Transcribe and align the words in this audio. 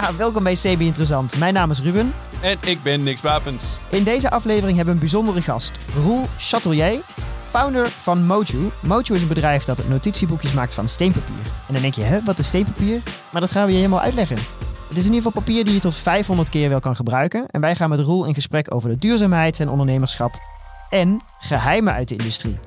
Ja, 0.00 0.16
welkom 0.16 0.42
bij 0.42 0.54
CB 0.54 0.80
Interessant. 0.80 1.38
Mijn 1.38 1.54
naam 1.54 1.70
is 1.70 1.80
Ruben. 1.80 2.14
En 2.40 2.58
ik 2.64 2.82
ben 2.82 3.02
Niks 3.02 3.20
Wapens. 3.20 3.78
In 3.90 4.04
deze 4.04 4.30
aflevering 4.30 4.76
hebben 4.76 4.94
we 4.94 5.00
een 5.00 5.08
bijzondere 5.10 5.42
gast. 5.42 5.78
Roel 6.02 6.26
Chatelier, 6.38 7.00
founder 7.50 7.88
van 7.88 8.26
Moju. 8.26 8.70
Moju 8.82 9.14
is 9.14 9.22
een 9.22 9.28
bedrijf 9.28 9.64
dat 9.64 9.88
notitieboekjes 9.88 10.52
maakt 10.52 10.74
van 10.74 10.88
steenpapier. 10.88 11.44
En 11.66 11.72
dan 11.72 11.82
denk 11.82 11.94
je, 11.94 12.02
hè, 12.02 12.22
wat 12.24 12.38
is 12.38 12.46
steenpapier? 12.46 13.02
Maar 13.30 13.40
dat 13.40 13.50
gaan 13.50 13.66
we 13.66 13.70
je 13.70 13.76
helemaal 13.76 14.00
uitleggen. 14.00 14.36
Het 14.88 14.96
is 14.96 15.06
in 15.06 15.12
ieder 15.12 15.16
geval 15.16 15.42
papier 15.42 15.64
die 15.64 15.74
je 15.74 15.80
tot 15.80 15.96
500 15.96 16.48
keer 16.48 16.68
wel 16.68 16.80
kan 16.80 16.96
gebruiken. 16.96 17.46
En 17.50 17.60
wij 17.60 17.76
gaan 17.76 17.90
met 17.90 18.00
Roel 18.00 18.24
in 18.24 18.34
gesprek 18.34 18.74
over 18.74 18.88
de 18.88 18.98
duurzaamheid 18.98 19.60
en 19.60 19.68
ondernemerschap. 19.68 20.34
En 20.90 21.20
geheimen 21.38 21.92
uit 21.92 22.08
de 22.08 22.16
industrie. 22.16 22.58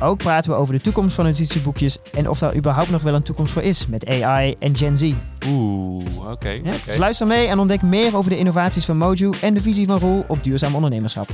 Ook 0.00 0.18
praten 0.18 0.50
we 0.50 0.56
over 0.56 0.74
de 0.74 0.80
toekomst 0.80 1.14
van 1.14 1.24
notitieboekjes 1.24 1.98
en 2.12 2.28
of 2.28 2.38
daar 2.38 2.56
überhaupt 2.56 2.90
nog 2.90 3.02
wel 3.02 3.14
een 3.14 3.22
toekomst 3.22 3.52
voor 3.52 3.62
is 3.62 3.86
met 3.86 4.06
AI 4.06 4.54
en 4.58 4.76
Gen 4.76 4.96
Z. 4.96 5.12
Oeh, 5.48 6.30
oké. 6.30 6.48
Ja, 6.48 6.72
Dus 6.86 6.96
luister 6.96 7.26
mee 7.26 7.46
en 7.46 7.58
ontdek 7.58 7.82
meer 7.82 8.16
over 8.16 8.30
de 8.30 8.38
innovaties 8.38 8.84
van 8.84 8.96
Moju 8.96 9.30
en 9.40 9.54
de 9.54 9.60
visie 9.60 9.86
van 9.86 9.98
Roel 9.98 10.24
op 10.28 10.44
duurzaam 10.44 10.74
ondernemerschap. 10.74 11.30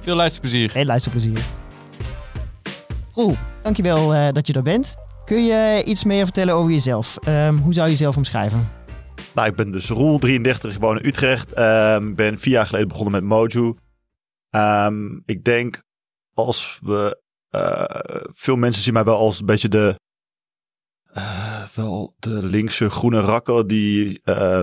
Veel 0.00 0.16
luisterplezier. 0.16 0.70
Heel 0.72 0.84
luisterplezier. 0.84 1.40
Roel, 3.14 3.36
dankjewel 3.62 4.14
uh, 4.14 4.28
dat 4.32 4.46
je 4.46 4.52
er 4.52 4.62
bent. 4.62 4.96
Kun 5.24 5.44
je 5.44 5.82
iets 5.84 6.04
meer 6.04 6.24
vertellen 6.24 6.54
over 6.54 6.70
jezelf? 6.70 7.18
Um, 7.28 7.58
hoe 7.58 7.72
zou 7.72 7.86
je 7.86 7.92
jezelf 7.92 8.16
omschrijven? 8.16 8.68
Nou, 9.34 9.48
ik 9.48 9.56
ben 9.56 9.70
dus 9.70 9.88
Roel, 9.88 10.18
33, 10.18 10.72
geboren 10.72 11.02
in 11.02 11.08
Utrecht. 11.08 11.50
Ik 11.50 11.58
um, 11.58 12.14
ben 12.14 12.38
vier 12.38 12.52
jaar 12.52 12.66
geleden 12.66 12.88
begonnen 12.88 13.12
met 13.12 13.22
Moju. 13.22 13.74
Um, 14.50 15.22
ik 15.26 15.44
denk 15.44 15.82
als 16.34 16.78
we 16.82 17.26
uh, 17.50 17.84
veel 18.32 18.56
mensen 18.56 18.82
zien 18.82 18.92
mij 18.92 19.04
wel 19.04 19.16
als 19.16 19.40
een 19.40 19.46
beetje 19.46 19.68
de, 19.68 19.98
uh, 21.16 21.66
wel 21.74 22.14
de 22.18 22.42
linkse 22.42 22.90
groene 22.90 23.20
rakker 23.20 23.66
die 23.66 24.20
uh, 24.24 24.62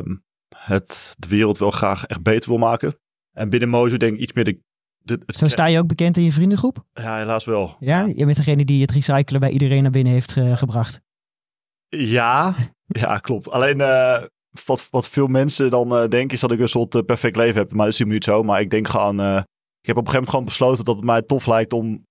het 0.57 1.15
de 1.17 1.27
wereld 1.27 1.57
wel 1.57 1.71
graag 1.71 2.05
echt 2.05 2.21
beter 2.21 2.49
wil 2.49 2.57
maken. 2.57 2.99
En 3.31 3.49
binnen 3.49 3.69
Mojo 3.69 3.97
denk 3.97 4.13
ik 4.13 4.19
iets 4.19 4.33
meer 4.33 4.43
de, 4.43 4.59
de 4.97 5.21
het 5.25 5.35
Zo 5.35 5.47
sta 5.47 5.65
je 5.65 5.79
ook 5.79 5.87
bekend 5.87 6.17
in 6.17 6.23
je 6.23 6.31
vriendengroep? 6.31 6.85
Ja, 6.93 7.17
helaas 7.17 7.45
wel. 7.45 7.75
Ja, 7.79 8.05
je 8.05 8.25
bent 8.25 8.37
degene 8.37 8.65
die 8.65 8.81
het 8.81 8.91
recyclen 8.91 9.39
bij 9.39 9.49
iedereen 9.49 9.81
naar 9.81 9.91
binnen 9.91 10.13
heeft 10.13 10.35
uh, 10.35 10.57
gebracht. 10.57 11.01
Ja, 11.87 12.55
ja, 13.01 13.17
klopt. 13.17 13.49
Alleen 13.49 13.77
wat, 14.65 14.87
wat 14.89 15.09
veel 15.09 15.27
mensen 15.27 15.69
dan 15.69 15.89
denken 15.89 16.29
is 16.29 16.39
dat 16.39 16.51
ik 16.51 16.59
een 16.59 16.69
soort 16.69 17.05
perfect 17.05 17.35
leven 17.35 17.59
heb. 17.59 17.71
Maar 17.71 17.85
dat 17.85 17.93
is 17.93 17.97
helemaal 17.97 18.19
niet 18.19 18.27
zo. 18.27 18.43
Maar 18.43 18.61
ik 18.61 18.69
denk 18.69 18.87
gewoon, 18.87 19.19
ik 19.19 19.87
heb 19.87 19.97
op 19.97 20.05
een 20.05 20.11
gegeven 20.11 20.13
moment 20.13 20.29
gewoon 20.29 20.45
besloten 20.45 20.85
dat 20.85 20.95
het 20.95 21.05
mij 21.05 21.21
tof 21.21 21.45
lijkt 21.45 21.73
om 21.73 22.05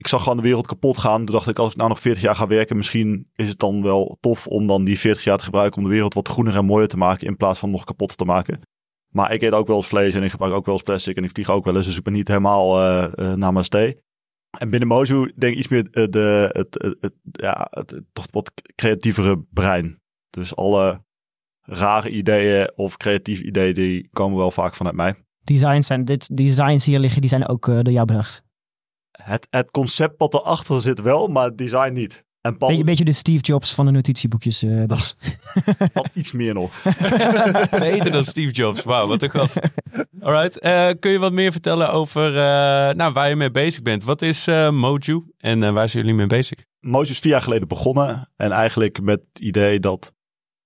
ik 0.00 0.08
zag 0.08 0.22
gewoon 0.22 0.36
de 0.36 0.42
wereld 0.42 0.66
kapot 0.66 0.98
gaan. 0.98 1.24
Toen 1.24 1.34
dacht 1.34 1.48
ik, 1.48 1.58
als 1.58 1.70
ik 1.70 1.76
nou 1.76 1.88
nog 1.88 2.00
40 2.00 2.22
jaar 2.22 2.36
ga 2.36 2.46
werken, 2.46 2.76
misschien 2.76 3.30
is 3.34 3.48
het 3.48 3.58
dan 3.58 3.82
wel 3.82 4.16
tof 4.20 4.46
om 4.46 4.66
dan 4.66 4.84
die 4.84 4.98
40 4.98 5.24
jaar 5.24 5.38
te 5.38 5.44
gebruiken 5.44 5.78
om 5.78 5.84
de 5.84 5.94
wereld 5.94 6.14
wat 6.14 6.28
groener 6.28 6.56
en 6.56 6.64
mooier 6.64 6.88
te 6.88 6.96
maken 6.96 7.26
in 7.26 7.36
plaats 7.36 7.58
van 7.58 7.70
nog 7.70 7.84
kapot 7.84 8.16
te 8.16 8.24
maken. 8.24 8.60
Maar 9.08 9.32
ik 9.32 9.42
eet 9.42 9.52
ook 9.52 9.66
wel 9.66 9.76
eens 9.76 9.86
vlees 9.86 10.14
en 10.14 10.22
ik 10.22 10.30
gebruik 10.30 10.52
ook 10.52 10.64
wel 10.64 10.74
eens 10.74 10.82
plastic 10.82 11.16
en 11.16 11.24
ik 11.24 11.30
vlieg 11.30 11.50
ook 11.50 11.64
wel 11.64 11.76
eens, 11.76 11.86
dus 11.86 11.96
ik 11.96 12.02
ben 12.02 12.12
niet 12.12 12.28
helemaal 12.28 12.80
uh, 12.80 13.12
uh, 13.14 13.34
namaste. 13.34 14.02
En 14.58 14.70
binnen 14.70 14.88
Mozu 14.88 15.32
denk 15.36 15.52
ik 15.52 15.58
iets 15.58 15.68
meer 15.68 15.88
uh, 15.90 16.06
de, 16.08 16.50
het, 16.52 16.96
het, 17.00 17.14
ja, 17.32 17.66
het, 17.70 18.02
toch 18.12 18.26
wat 18.30 18.52
creatievere 18.74 19.44
brein. 19.50 20.00
Dus 20.30 20.56
alle 20.56 21.04
rare 21.60 22.10
ideeën 22.10 22.72
of 22.74 22.96
creatieve 22.96 23.44
ideeën, 23.44 23.74
die 23.74 24.08
komen 24.12 24.38
wel 24.38 24.50
vaak 24.50 24.74
vanuit 24.74 24.96
mij. 24.96 25.14
Designs 25.44 25.86
zijn, 25.86 26.04
dit, 26.04 26.36
designs 26.36 26.84
hier 26.84 26.98
liggen, 26.98 27.20
die 27.20 27.30
zijn 27.30 27.48
ook 27.48 27.66
door 27.66 27.90
jou 27.90 28.06
bedacht? 28.06 28.48
Het, 29.22 29.46
het 29.50 29.70
concept 29.70 30.14
wat 30.18 30.34
erachter 30.34 30.80
zit 30.80 31.00
wel, 31.00 31.28
maar 31.28 31.44
het 31.44 31.58
design 31.58 31.92
niet. 31.92 32.24
En 32.40 32.56
Paul... 32.56 32.70
Beetje, 32.70 32.84
beetje 32.84 33.04
de 33.04 33.12
Steve 33.12 33.42
Jobs 33.42 33.74
van 33.74 33.86
de 33.86 33.92
notitieboekjes. 33.92 34.62
Uh, 34.70 34.86
dus. 34.86 35.16
iets 36.14 36.32
meer 36.32 36.54
nog. 36.54 36.82
Beter 37.78 38.10
dan 38.10 38.24
Steve 38.24 38.50
Jobs. 38.50 38.82
Wauw, 38.82 39.06
wat 39.06 39.22
een 39.22 39.30
gast. 39.30 39.58
Alright. 40.20 40.64
Uh, 40.64 40.88
kun 40.98 41.10
je 41.10 41.18
wat 41.18 41.32
meer 41.32 41.52
vertellen 41.52 41.92
over 41.92 42.28
uh, 42.28 42.36
nou, 42.94 43.12
waar 43.12 43.28
je 43.28 43.36
mee 43.36 43.50
bezig 43.50 43.82
bent? 43.82 44.04
Wat 44.04 44.22
is 44.22 44.46
Moju 44.70 45.24
en 45.38 45.74
waar 45.74 45.88
zijn 45.88 46.02
jullie 46.04 46.18
mee 46.18 46.26
bezig? 46.26 46.64
Moju 46.80 47.10
is 47.10 47.18
vier 47.18 47.32
jaar 47.32 47.42
geleden 47.42 47.68
begonnen. 47.68 48.28
En 48.36 48.52
eigenlijk 48.52 49.00
met 49.00 49.20
het 49.32 49.42
idee 49.42 49.80
dat 49.80 50.12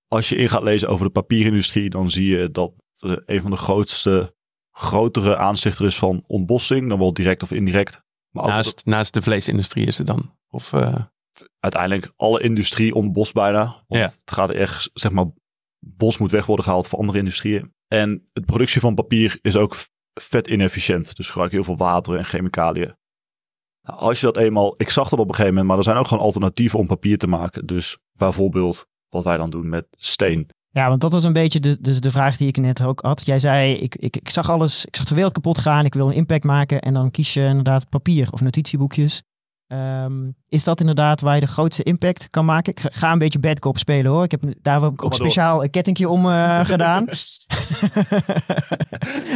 als 0.07 0.29
je 0.29 0.35
in 0.35 0.49
gaat 0.49 0.63
lezen 0.63 0.89
over 0.89 1.05
de 1.05 1.11
papierindustrie, 1.11 1.89
dan 1.89 2.11
zie 2.11 2.37
je 2.37 2.51
dat 2.51 2.71
een 3.25 3.41
van 3.41 3.51
de 3.51 3.57
grootste, 3.57 4.35
grotere 4.71 5.37
aanzichter 5.37 5.85
is 5.85 5.95
van 5.95 6.23
ontbossing. 6.27 6.89
Dan 6.89 6.99
wel 6.99 7.13
direct 7.13 7.43
of 7.43 7.51
indirect 7.51 8.04
naast, 8.43 8.85
naast 8.85 9.13
de 9.13 9.21
vleesindustrie 9.21 9.85
is 9.85 9.97
het 9.97 10.07
dan? 10.07 10.37
Of, 10.49 10.73
uh... 10.73 10.95
Uiteindelijk 11.59 12.13
alle 12.15 12.41
industrie 12.41 12.93
ontbos 12.93 13.31
bijna. 13.31 13.63
Want 13.63 14.01
ja. 14.01 14.05
Het 14.05 14.31
gaat 14.31 14.49
echt, 14.49 14.89
zeg 14.93 15.11
maar, 15.11 15.25
bos 15.79 16.17
moet 16.17 16.31
weg 16.31 16.45
worden 16.45 16.65
gehaald 16.65 16.87
voor 16.87 16.99
andere 16.99 17.17
industrieën. 17.17 17.73
En 17.87 18.29
de 18.33 18.41
productie 18.41 18.81
van 18.81 18.95
papier 18.95 19.39
is 19.41 19.55
ook 19.55 19.75
vet 20.13 20.47
inefficiënt. 20.47 21.15
Dus 21.15 21.29
gebruik 21.29 21.51
heel 21.51 21.63
veel 21.63 21.77
water 21.77 22.15
en 22.15 22.25
chemicaliën. 22.25 22.97
Nou, 23.81 23.99
als 23.99 24.19
je 24.19 24.25
dat 24.25 24.37
eenmaal, 24.37 24.73
ik 24.77 24.89
zag 24.89 25.09
dat 25.09 25.19
op 25.19 25.27
een 25.27 25.35
gegeven 25.35 25.53
moment, 25.53 25.67
maar 25.67 25.77
er 25.77 25.83
zijn 25.83 25.97
ook 25.97 26.07
gewoon 26.07 26.23
alternatieven 26.23 26.79
om 26.79 26.87
papier 26.87 27.17
te 27.17 27.27
maken. 27.27 27.65
Dus 27.65 27.97
bijvoorbeeld 28.11 28.87
wat 29.09 29.23
wij 29.23 29.37
dan 29.37 29.49
doen 29.49 29.69
met 29.69 29.87
steen. 29.91 30.49
Ja, 30.75 30.87
want 30.87 31.01
dat 31.01 31.11
was 31.11 31.23
een 31.23 31.33
beetje 31.33 31.59
de, 31.59 31.81
dus 31.81 31.99
de 31.99 32.11
vraag 32.11 32.37
die 32.37 32.47
ik 32.47 32.57
net 32.57 32.81
ook 32.81 33.01
had. 33.01 33.25
Jij 33.25 33.39
zei, 33.39 33.73
ik, 33.73 33.95
ik, 33.95 34.15
ik 34.15 34.29
zag 34.29 34.49
alles, 34.49 34.85
ik 34.85 34.95
zag 34.95 35.05
de 35.05 35.15
wereld 35.15 35.33
kapot 35.33 35.57
gaan, 35.57 35.85
ik 35.85 35.93
wil 35.93 36.07
een 36.07 36.13
impact 36.13 36.43
maken. 36.43 36.81
En 36.81 36.93
dan 36.93 37.11
kies 37.11 37.33
je 37.33 37.45
inderdaad 37.45 37.89
papier 37.89 38.31
of 38.31 38.41
notitieboekjes. 38.41 39.23
Um, 39.67 40.35
is 40.47 40.63
dat 40.63 40.79
inderdaad 40.79 41.21
waar 41.21 41.33
je 41.33 41.39
de 41.39 41.47
grootste 41.47 41.83
impact 41.83 42.29
kan 42.29 42.45
maken? 42.45 42.71
Ik 42.71 42.81
ga 42.91 43.11
een 43.11 43.17
beetje 43.17 43.39
bad 43.39 43.59
cop 43.59 43.77
spelen 43.77 44.11
hoor. 44.11 44.23
Ik 44.23 44.31
heb, 44.31 44.41
daar 44.61 44.81
heb 44.81 44.91
ik 44.91 45.03
ook 45.03 45.13
speciaal 45.13 45.63
een 45.63 45.69
kettingje 45.69 46.09
om 46.09 46.25
uh, 46.25 46.65
gedaan. 46.71 47.05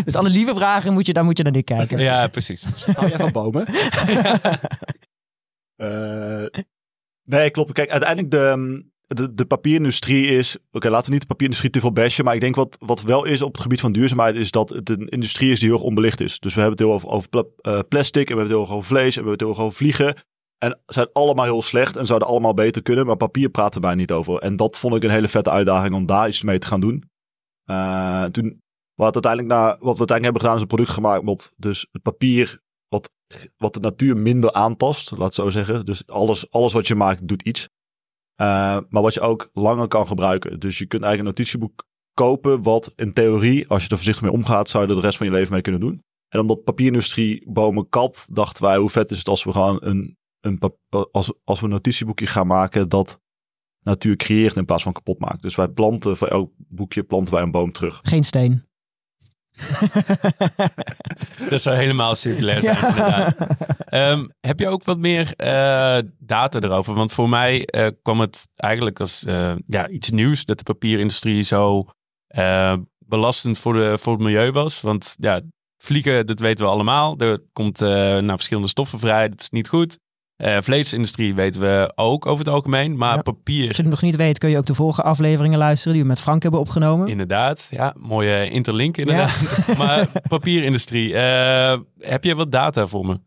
dus 0.06 0.16
alle 0.16 0.30
lieve 0.30 0.54
vragen, 0.54 0.94
moet 0.94 1.06
je, 1.06 1.14
daar 1.14 1.26
moet 1.26 1.38
je 1.38 1.44
naar 1.44 1.52
dit 1.52 1.66
kijken. 1.66 2.00
Ja, 2.00 2.28
precies. 2.28 2.86
Hou 2.86 3.08
jij 3.08 3.18
van 3.18 3.32
bomen? 3.32 3.68
uh, 5.78 6.62
nee, 7.34 7.50
klopt. 7.50 7.72
Kijk, 7.72 7.90
uiteindelijk 7.90 8.32
de, 8.32 8.84
de, 9.16 9.34
de 9.34 9.46
papierindustrie 9.46 10.26
is. 10.26 10.58
Oké, 10.72 10.90
laten 10.90 11.06
we 11.06 11.12
niet 11.12 11.22
de 11.22 11.28
papierindustrie 11.28 11.72
te 11.72 11.80
veel 11.80 11.92
bashen. 11.92 12.26
Maar 12.26 12.34
ik 12.36 12.42
denk 12.42 12.56
wat, 12.56 12.78
wat 12.80 13.02
wel 13.02 13.26
is 13.26 13.42
op 13.42 13.52
het 13.54 13.62
gebied 13.62 13.80
van 13.80 13.92
duurzaamheid. 13.92 14.36
Is 14.36 14.52
dat 14.52 14.70
het 14.70 14.90
een 14.90 15.08
industrie 15.08 15.52
is 15.52 15.60
die 15.60 15.70
heel 15.70 15.84
onbelicht 15.84 16.22
is. 16.22 16.40
Dus 16.40 16.54
we 16.54 16.62
hebben 16.62 16.78
het 16.78 16.88
heel 16.88 16.96
over, 16.96 17.10
over 17.10 17.30
uh, 17.62 17.80
plastic. 17.90 18.30
En 18.30 18.36
we 18.36 18.42
hebben 18.42 18.58
het 18.58 18.68
heel 18.68 18.76
over 18.76 18.88
vlees. 18.88 19.18
En 19.18 19.24
we 19.24 19.30
hebben 19.30 19.32
het 19.32 19.42
heel 19.42 19.50
erg 19.50 19.60
over 19.60 19.78
vliegen. 19.78 20.16
En 20.58 20.80
zijn 20.86 21.10
allemaal 21.14 21.46
heel 21.46 21.62
slecht. 21.62 21.96
En 21.96 22.06
zouden 22.06 22.28
allemaal 22.28 22.54
beter 22.54 22.82
kunnen. 22.82 23.06
Maar 23.06 23.18
papier 23.18 23.50
praten 23.50 23.82
wij 23.82 23.96
niet 23.96 24.12
over. 24.12 24.38
En 24.38 24.56
dat 24.56 24.80
vond 24.80 24.96
ik 24.96 25.04
een 25.04 25.10
hele 25.10 25.28
vette 25.28 25.50
uitdaging 25.50 25.96
om 25.96 26.06
daar 26.06 26.28
iets 26.28 26.42
mee 26.42 26.60
te 26.60 26.68
gaan 26.68 26.82
doen. 26.82 27.04
Uh, 27.72 28.24
toen. 28.24 28.62
Wat, 28.96 29.14
uiteindelijk 29.14 29.54
na, 29.54 29.68
wat 29.68 29.78
we 29.80 29.88
uiteindelijk 29.88 30.24
hebben 30.24 30.42
gedaan 30.42 30.56
is 30.56 30.62
een 30.62 30.68
product 30.68 30.90
gemaakt. 30.90 31.24
Wat 31.24 31.54
dus 31.58 31.88
het 31.92 32.02
papier. 32.02 32.62
Wat, 32.88 33.12
wat 33.58 33.74
de 33.74 33.80
natuur 33.80 34.18
minder 34.18 34.52
aantast. 34.52 35.12
Laat 35.12 35.22
het 35.22 35.34
zo 35.34 35.50
zeggen. 35.50 35.86
Dus 35.86 36.08
alles, 36.08 36.52
alles 36.52 36.74
wat 36.74 36.88
je 36.88 36.96
maakt 36.96 37.28
doet 37.28 37.42
iets. 37.42 37.70
Uh, 38.42 38.78
maar 38.90 39.02
wat 39.02 39.14
je 39.14 39.22
ook 39.22 39.50
langer 39.54 39.88
kan 39.88 40.08
gebruiken. 40.08 40.60
Dus 40.60 40.78
je 40.78 40.86
kunt 40.86 41.04
eigenlijk 41.04 41.20
een 41.20 41.44
notitieboek 41.44 41.88
kopen, 42.14 42.64
wat 42.64 42.94
in 42.96 43.14
theorie, 43.14 43.68
als 43.68 43.84
je 43.84 43.90
er 43.90 43.96
voorzichtig 43.96 44.24
mee 44.24 44.32
omgaat, 44.32 44.70
zou 44.70 44.84
je 44.84 44.90
er 44.90 44.96
de 44.96 45.02
rest 45.02 45.18
van 45.18 45.28
je 45.28 45.34
leven 45.34 45.54
mee 45.54 45.62
kunnen 45.62 45.82
doen. 45.82 46.04
En 46.30 46.40
omdat 46.40 46.64
papierindustrie 46.64 47.52
bomen 47.52 47.90
kapt, 47.90 48.36
dachten 48.36 48.64
wij, 48.64 48.78
hoe 48.78 48.90
vet 48.90 49.12
is 49.12 49.18
het 49.18 49.28
als 49.28 49.44
we 49.44 49.52
gewoon 49.52 49.78
een, 49.82 50.18
een 50.40 50.60
als, 51.12 51.34
als 51.44 51.60
we 51.60 51.66
een 51.66 51.72
notitieboekje 51.72 52.28
gaan 52.28 52.48
maken 52.48 52.90
dat 52.90 53.20
natuur 53.84 54.16
creëert 54.16 54.56
in 54.56 54.66
plaats 54.66 54.84
van 54.84 54.94
kapot 54.94 55.20
maakt. 55.20 55.42
Dus 55.42 55.56
wij 55.56 55.68
planten 55.68 56.18
voor 56.18 56.28
elk 56.28 56.52
boekje 56.58 57.04
planten 57.04 57.34
wij 57.34 57.44
een 57.44 57.52
boom 57.52 57.72
terug. 57.72 58.00
Geen 58.04 58.24
steen. 58.24 58.69
dat 61.50 61.62
zou 61.62 61.76
helemaal 61.76 62.16
circulair 62.16 62.62
zijn. 62.62 63.34
Um, 64.12 64.32
heb 64.40 64.60
je 64.60 64.68
ook 64.68 64.84
wat 64.84 64.98
meer 64.98 65.34
uh, 65.38 65.98
data 66.20 66.60
erover? 66.60 66.94
Want 66.94 67.12
voor 67.12 67.30
mij 67.30 67.68
uh, 67.76 67.88
kwam 68.02 68.20
het 68.20 68.48
eigenlijk 68.56 69.00
als 69.00 69.24
uh, 69.24 69.52
ja, 69.68 69.88
iets 69.88 70.10
nieuws 70.10 70.46
dat 70.46 70.58
de 70.58 70.64
papierindustrie 70.64 71.44
zo 71.44 71.86
belastend 73.06 73.58
voor, 73.58 73.74
de, 73.74 73.98
voor 73.98 74.14
het 74.14 74.22
milieu 74.22 74.52
was. 74.52 74.82
Want 74.82 75.16
ja, 75.20 75.42
vliegen, 75.78 76.26
dat 76.26 76.40
weten 76.40 76.66
we 76.66 76.72
allemaal. 76.72 77.18
Er 77.18 77.44
komt 77.54 77.80
naar 77.80 78.36
verschillende 78.36 78.70
stoffen 78.70 79.00
vrij. 79.00 79.30
Dat 79.30 79.42
is 79.42 79.50
niet 79.50 79.68
goed. 79.68 79.98
Uh, 80.46 80.58
vleesindustrie 80.62 81.36
weten 81.36 81.62
we 81.62 81.92
ook 81.96 82.26
over 82.26 82.46
het 82.46 82.54
algemeen, 82.54 82.98
maar 82.98 83.24
papier... 83.24 83.68
Als 83.68 83.76
je 83.76 83.82
het 83.82 83.92
nog 83.92 84.02
niet 84.02 84.16
weet, 84.16 84.38
kun 84.38 84.50
je 84.50 84.58
ook 84.58 84.66
de 84.66 84.74
vorige 84.74 85.02
afleveringen 85.02 85.58
luisteren 85.58 85.94
die 85.94 86.02
we 86.02 86.08
met 86.08 86.20
Frank 86.20 86.42
hebben 86.42 86.60
opgenomen. 86.60 87.08
Inderdaad, 87.08 87.68
ja, 87.72 87.94
mooie 87.98 88.50
interlink 88.50 88.98
inderdaad. 88.98 89.40
maar 89.78 90.08
papierindustrie, 90.28 91.14
uh, 91.14 91.78
heb 91.98 92.24
je 92.24 92.36
wat 92.36 92.52
data 92.52 92.88
voor 92.88 93.06
me? 93.06 93.20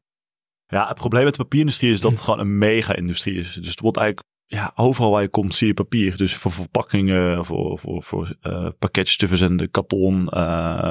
Ja, 0.66 0.88
het 0.88 0.96
probleem 0.96 1.24
met 1.24 1.34
de 1.34 1.42
papierindustrie 1.42 1.92
is 1.92 2.00
dat 2.00 2.10
het 2.10 2.20
gewoon 2.20 2.38
een 2.38 2.58
mega-industrie 2.58 3.38
is. 3.38 3.52
Dus 3.54 3.68
het 3.68 3.80
wordt 3.80 3.96
eigenlijk, 3.96 4.28
ja, 4.46 4.72
overal 4.74 5.10
waar 5.10 5.22
je 5.22 5.28
komt 5.28 5.54
zie 5.54 5.66
je 5.66 5.74
papier. 5.74 6.16
Dus 6.16 6.34
voor 6.34 6.52
verpakkingen, 6.52 7.44
voor, 7.44 7.78
voor, 7.78 8.02
voor 8.02 8.36
uh, 8.42 8.68
pakketjes 8.78 9.16
te 9.16 9.28
verzenden, 9.28 9.70
karton, 9.70 10.24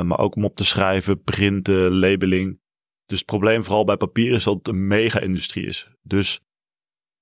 maar 0.03 0.19
ook 0.19 0.35
om 0.35 0.45
op 0.45 0.55
te 0.55 0.65
schrijven, 0.65 1.23
printen, 1.23 1.99
labeling. 1.99 2.59
Dus 3.11 3.19
het 3.19 3.29
probleem 3.29 3.63
vooral 3.63 3.83
bij 3.83 3.97
papier 3.97 4.33
is 4.33 4.43
dat 4.43 4.53
het 4.53 4.67
een 4.67 4.87
mega-industrie 4.87 5.65
is. 5.65 5.89
Dus 6.01 6.41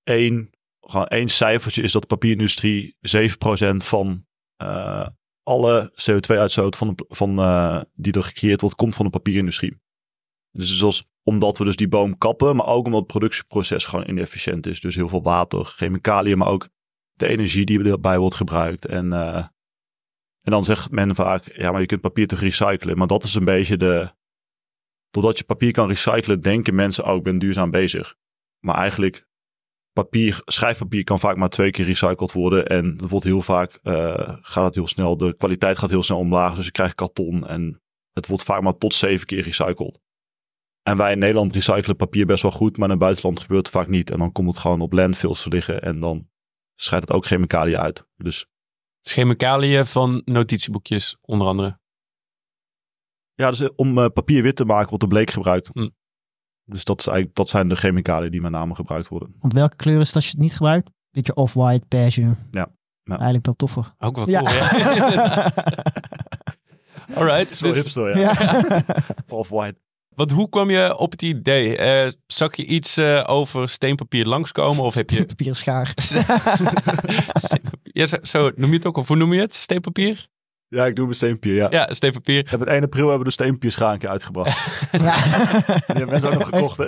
één, 0.03 0.49
gewoon 0.81 1.05
één 1.05 1.29
cijfertje 1.29 1.81
is 1.81 1.91
dat 1.91 2.01
de 2.01 2.07
papierindustrie 2.07 2.95
7% 3.17 3.75
van 3.77 4.25
uh, 4.63 5.07
alle 5.43 5.91
CO2-uitstoot 5.91 6.75
van, 6.75 6.97
van, 7.07 7.39
eh, 7.39 7.81
die 7.93 8.13
er 8.13 8.23
gecreëerd 8.23 8.61
wordt, 8.61 8.75
komt 8.75 8.95
van 8.95 9.05
de 9.05 9.11
papierindustrie. 9.11 9.81
Dus 10.51 10.77
zoals, 10.77 11.09
omdat 11.23 11.57
we 11.57 11.63
dus 11.63 11.75
die 11.75 11.87
boom 11.87 12.17
kappen, 12.17 12.55
maar 12.55 12.67
ook 12.67 12.85
omdat 12.85 12.99
het 12.99 13.11
productieproces 13.11 13.85
gewoon 13.85 14.09
inefficiënt 14.09 14.65
is. 14.65 14.81
Dus 14.81 14.95
heel 14.95 15.09
veel 15.09 15.23
water, 15.23 15.65
chemicaliën, 15.65 16.37
maar 16.37 16.47
ook 16.47 16.69
de 17.13 17.27
energie 17.27 17.65
die 17.65 17.83
erbij 17.83 18.17
wordt 18.17 18.35
gebruikt. 18.35 18.85
En, 18.85 19.13
eh, 19.13 19.45
en 20.41 20.51
dan 20.51 20.63
zegt 20.63 20.91
men 20.91 21.15
vaak, 21.15 21.55
ja, 21.55 21.71
maar 21.71 21.81
je 21.81 21.87
kunt 21.87 22.01
papier 22.01 22.27
toch 22.27 22.39
recyclen. 22.39 22.97
Maar 22.97 23.07
dat 23.07 23.23
is 23.23 23.35
een 23.35 23.45
beetje 23.45 23.77
de... 23.77 24.17
Doordat 25.09 25.37
je 25.37 25.43
papier 25.43 25.71
kan 25.71 25.87
recyclen, 25.87 26.41
denken 26.41 26.75
mensen, 26.75 27.05
oh, 27.05 27.15
ik 27.15 27.23
ben 27.23 27.39
duurzaam 27.39 27.71
bezig. 27.71 28.15
Maar 28.59 28.75
eigenlijk, 28.75 29.27
papier, 29.93 30.41
schrijfpapier 30.45 31.03
kan 31.03 31.19
vaak 31.19 31.35
maar 31.35 31.49
twee 31.49 31.71
keer 31.71 31.85
recycled 31.85 32.31
worden. 32.31 32.65
En 32.65 32.97
dat 32.97 33.09
wordt 33.09 33.25
heel 33.25 33.41
vaak, 33.41 33.79
eh, 33.83 34.37
gaat 34.41 34.65
het 34.65 34.75
heel 34.75 34.87
snel, 34.87 35.17
de 35.17 35.35
kwaliteit 35.35 35.77
gaat 35.77 35.89
heel 35.89 36.03
snel 36.03 36.17
omlaag. 36.17 36.55
Dus 36.55 36.65
je 36.65 36.71
krijgt 36.71 36.95
karton 36.95 37.47
en 37.47 37.81
het 38.13 38.27
wordt 38.27 38.43
vaak 38.43 38.61
maar 38.61 38.77
tot 38.77 38.93
zeven 38.93 39.25
keer 39.25 39.43
recycled. 39.43 39.99
En 40.83 40.97
wij 40.97 41.11
in 41.11 41.19
Nederland 41.19 41.53
recyclen 41.53 41.95
papier 41.95 42.25
best 42.25 42.41
wel 42.41 42.51
goed, 42.51 42.77
maar 42.77 42.85
in 42.85 42.93
het 42.93 43.03
buitenland 43.03 43.39
gebeurt 43.39 43.65
het 43.65 43.75
vaak 43.75 43.87
niet. 43.87 44.09
En 44.09 44.19
dan 44.19 44.31
komt 44.31 44.47
het 44.47 44.57
gewoon 44.57 44.81
op 44.81 44.93
landfills 44.93 45.43
te 45.43 45.49
liggen 45.49 45.81
en 45.81 45.99
dan 45.99 46.29
scheidt 46.75 47.07
het 47.07 47.17
ook 47.17 47.25
chemicaliën 47.25 47.77
uit. 47.77 48.05
Dus 48.15 48.47
Chemicaliën 49.01 49.85
van 49.85 50.21
notitieboekjes, 50.25 51.17
onder 51.21 51.47
andere. 51.47 51.78
Ja, 53.39 53.49
dus 53.49 53.59
eh, 53.59 53.67
om 53.75 53.97
eh, 53.97 54.05
papier 54.13 54.43
wit 54.43 54.55
te 54.55 54.65
maken 54.65 54.87
wordt 54.89 55.03
de 55.03 55.09
bleek 55.09 55.31
gebruikt. 55.31 55.69
Hm. 55.73 55.89
Dus 56.65 56.83
dat, 56.83 56.99
is 56.99 57.07
eigenlijk, 57.07 57.35
dat 57.37 57.49
zijn 57.49 57.67
de 57.69 57.75
chemicaliën 57.75 58.31
die 58.31 58.41
met 58.41 58.51
name 58.51 58.75
gebruikt 58.75 59.07
worden. 59.07 59.35
Want 59.39 59.53
welke 59.53 59.75
kleur 59.75 59.99
is 59.99 60.07
het 60.07 60.15
als 60.15 60.25
je 60.25 60.31
het 60.31 60.39
niet 60.39 60.53
gebruikt? 60.55 60.89
Beetje 61.11 61.33
off-white, 61.33 61.85
beige. 61.87 62.21
Ja. 62.21 62.37
Ja. 63.03 63.15
Eigenlijk 63.15 63.45
wel 63.45 63.55
toffer. 63.55 63.93
Ook 63.97 64.15
wel 64.15 64.29
Ja. 64.29 64.41
cool, 64.41 64.53
ja. 65.13 65.53
Alright. 67.15 67.53
Zo 67.55 67.67
Dus, 67.67 67.75
hipster, 67.75 68.17
ja. 68.19 68.33
Ja. 68.39 68.83
Off-white. 69.29 69.77
want 70.15 70.31
hoe 70.31 70.49
kwam 70.49 70.69
je 70.69 70.97
op 70.97 71.11
het 71.11 71.21
idee? 71.21 71.77
Eh, 71.77 72.11
zag 72.27 72.55
je 72.55 72.65
iets 72.65 72.97
eh, 72.97 73.23
over 73.27 73.69
steenpapier 73.69 74.25
langskomen? 74.25 74.83
Of 74.83 74.93
heb 74.93 75.09
je... 75.09 75.25
Papier 75.25 75.55
schaar. 75.55 75.91
Steenpapier. 75.95 77.23
Ja, 77.83 78.05
zo, 78.05 78.17
zo 78.21 78.51
noem 78.55 78.69
je 78.69 78.75
het 78.75 78.85
ook. 78.85 78.97
Of 78.97 79.07
hoe 79.07 79.17
noem 79.17 79.33
je 79.33 79.39
het? 79.39 79.55
Steenpapier? 79.55 80.27
Ja, 80.69 80.85
ik 80.85 80.95
doe 80.95 81.05
mijn 81.05 81.17
steenpapier, 81.17 81.53
ja. 81.55 81.67
Ja, 81.69 81.93
steenpapier. 81.93 82.47
Heb 82.49 82.59
het 82.59 82.69
1 82.69 82.83
april 82.83 83.01
hebben 83.01 83.19
we 83.19 83.25
de 83.25 83.31
steenpapierschaar 83.31 83.93
een 83.93 83.99
keer 83.99 84.09
uitgebracht. 84.09 84.57
Ja. 84.91 85.13
Die 85.23 85.73
hebben 85.85 86.09
mensen 86.09 86.31
ook 86.31 86.39
nog 86.39 86.47
gekocht, 86.47 86.77
hè. 86.77 86.85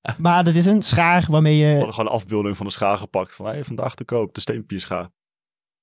We 0.00 0.14
Maar 0.18 0.44
dat 0.44 0.54
is 0.54 0.66
een 0.66 0.82
schaar 0.82 1.26
waarmee 1.30 1.56
je... 1.56 1.74
hadden 1.76 1.94
gewoon 1.94 2.10
een 2.10 2.16
afbeelding 2.16 2.56
van 2.56 2.66
de 2.66 2.72
schaar 2.72 2.98
gepakt. 2.98 3.34
Van, 3.34 3.46
hey, 3.46 3.64
vandaag 3.64 3.94
te 3.94 4.04
koop, 4.04 4.34
de 4.34 4.40
steenpapierschaar. 4.40 5.10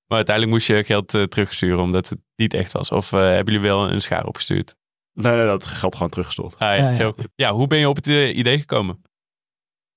Maar 0.07 0.18
uiteindelijk 0.18 0.56
moest 0.56 0.68
je 0.68 0.83
geld 0.83 1.13
eh, 1.13 1.24
terugsturen 1.24 1.80
omdat 1.80 2.10
het 2.10 2.19
niet 2.36 2.54
echt 2.54 2.71
was. 2.71 2.92
Of 2.92 3.13
eh, 3.13 3.19
hebben 3.19 3.54
jullie 3.54 3.69
wel 3.69 3.89
een 3.92 4.01
schaar 4.01 4.25
opgestuurd? 4.25 4.75
Nee, 5.13 5.36
nee, 5.36 5.45
dat 5.45 5.65
geld 5.65 5.94
gewoon 5.95 6.10
teruggestort. 6.10 6.54
Ah, 6.54 6.60
ja, 6.60 6.74
Ja, 6.75 6.89
ja. 6.89 6.95
Heel 6.95 7.12
goed. 7.12 7.27
ja, 7.36 7.51
hoe 7.51 7.68
ben 7.68 7.77
je 7.77 7.89
op 7.89 7.95
het 7.95 8.07
eh, 8.07 8.38
idee 8.38 8.60
gekomen? 8.60 9.01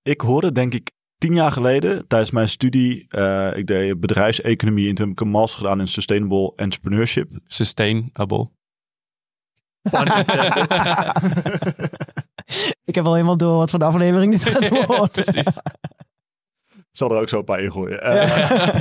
Ik 0.03 0.21
hoorde, 0.21 0.53
denk 0.53 0.75
ik, 0.75 0.91
tien 1.19 1.35
jaar 1.35 1.53
geleden 1.53 2.07
tijdens 2.07 2.31
mijn 2.31 2.49
studie. 2.49 3.07
eh, 3.09 3.57
ik 3.57 3.67
deed 3.67 4.01
bedrijfseconomie 4.01 4.89
en 4.89 4.95
toen 4.95 5.05
heb 5.09 5.15
ik 5.15 5.21
een 5.21 5.29
master 5.31 5.59
gedaan 5.59 5.81
in 5.81 5.89
Sustainable 5.89 6.53
Entrepreneurship. 6.57 7.31
Sustainable. 7.47 8.51
Ik 12.85 12.95
heb 12.95 13.05
al 13.05 13.13
helemaal 13.15 13.37
door 13.37 13.57
wat 13.57 13.71
voor 13.71 13.79
de 13.79 13.85
aflevering 13.85 14.33
dit 14.33 14.45
gaat 14.49 14.69
worden. 14.87 15.09
Precies. 15.11 15.47
Ik 16.77 17.03
zal 17.03 17.11
er 17.11 17.21
ook 17.21 17.29
zo 17.29 17.39
een 17.39 17.45
paar 17.45 17.61
ingooien. 17.61 18.03
Eh, 18.03 18.79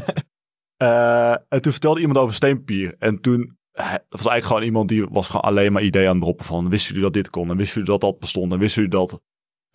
eh, 0.77 1.31
en 1.49 1.61
toen 1.61 1.71
vertelde 1.71 1.99
iemand 1.99 2.17
over 2.17 2.35
steenpapier. 2.35 2.95
En 2.99 3.21
toen, 3.21 3.57
dat 3.71 3.85
was 4.09 4.25
eigenlijk 4.25 4.45
gewoon 4.45 4.63
iemand 4.63 4.89
die 4.89 5.05
was 5.09 5.27
gewoon 5.27 5.41
alleen 5.41 5.71
maar 5.71 5.83
ideeën 5.83 6.07
aan 6.07 6.15
het 6.15 6.23
droppen 6.23 6.45
van, 6.45 6.69
wisten 6.69 6.87
jullie 6.87 7.03
dat 7.03 7.13
dit 7.13 7.29
kon? 7.29 7.49
En 7.49 7.57
wisten 7.57 7.73
jullie 7.81 7.99
dat 7.99 8.01
dat 8.11 8.19
bestond? 8.19 8.51
En 8.51 8.59
wisten 8.59 8.81
jullie 8.83 8.97
dat? 8.97 9.21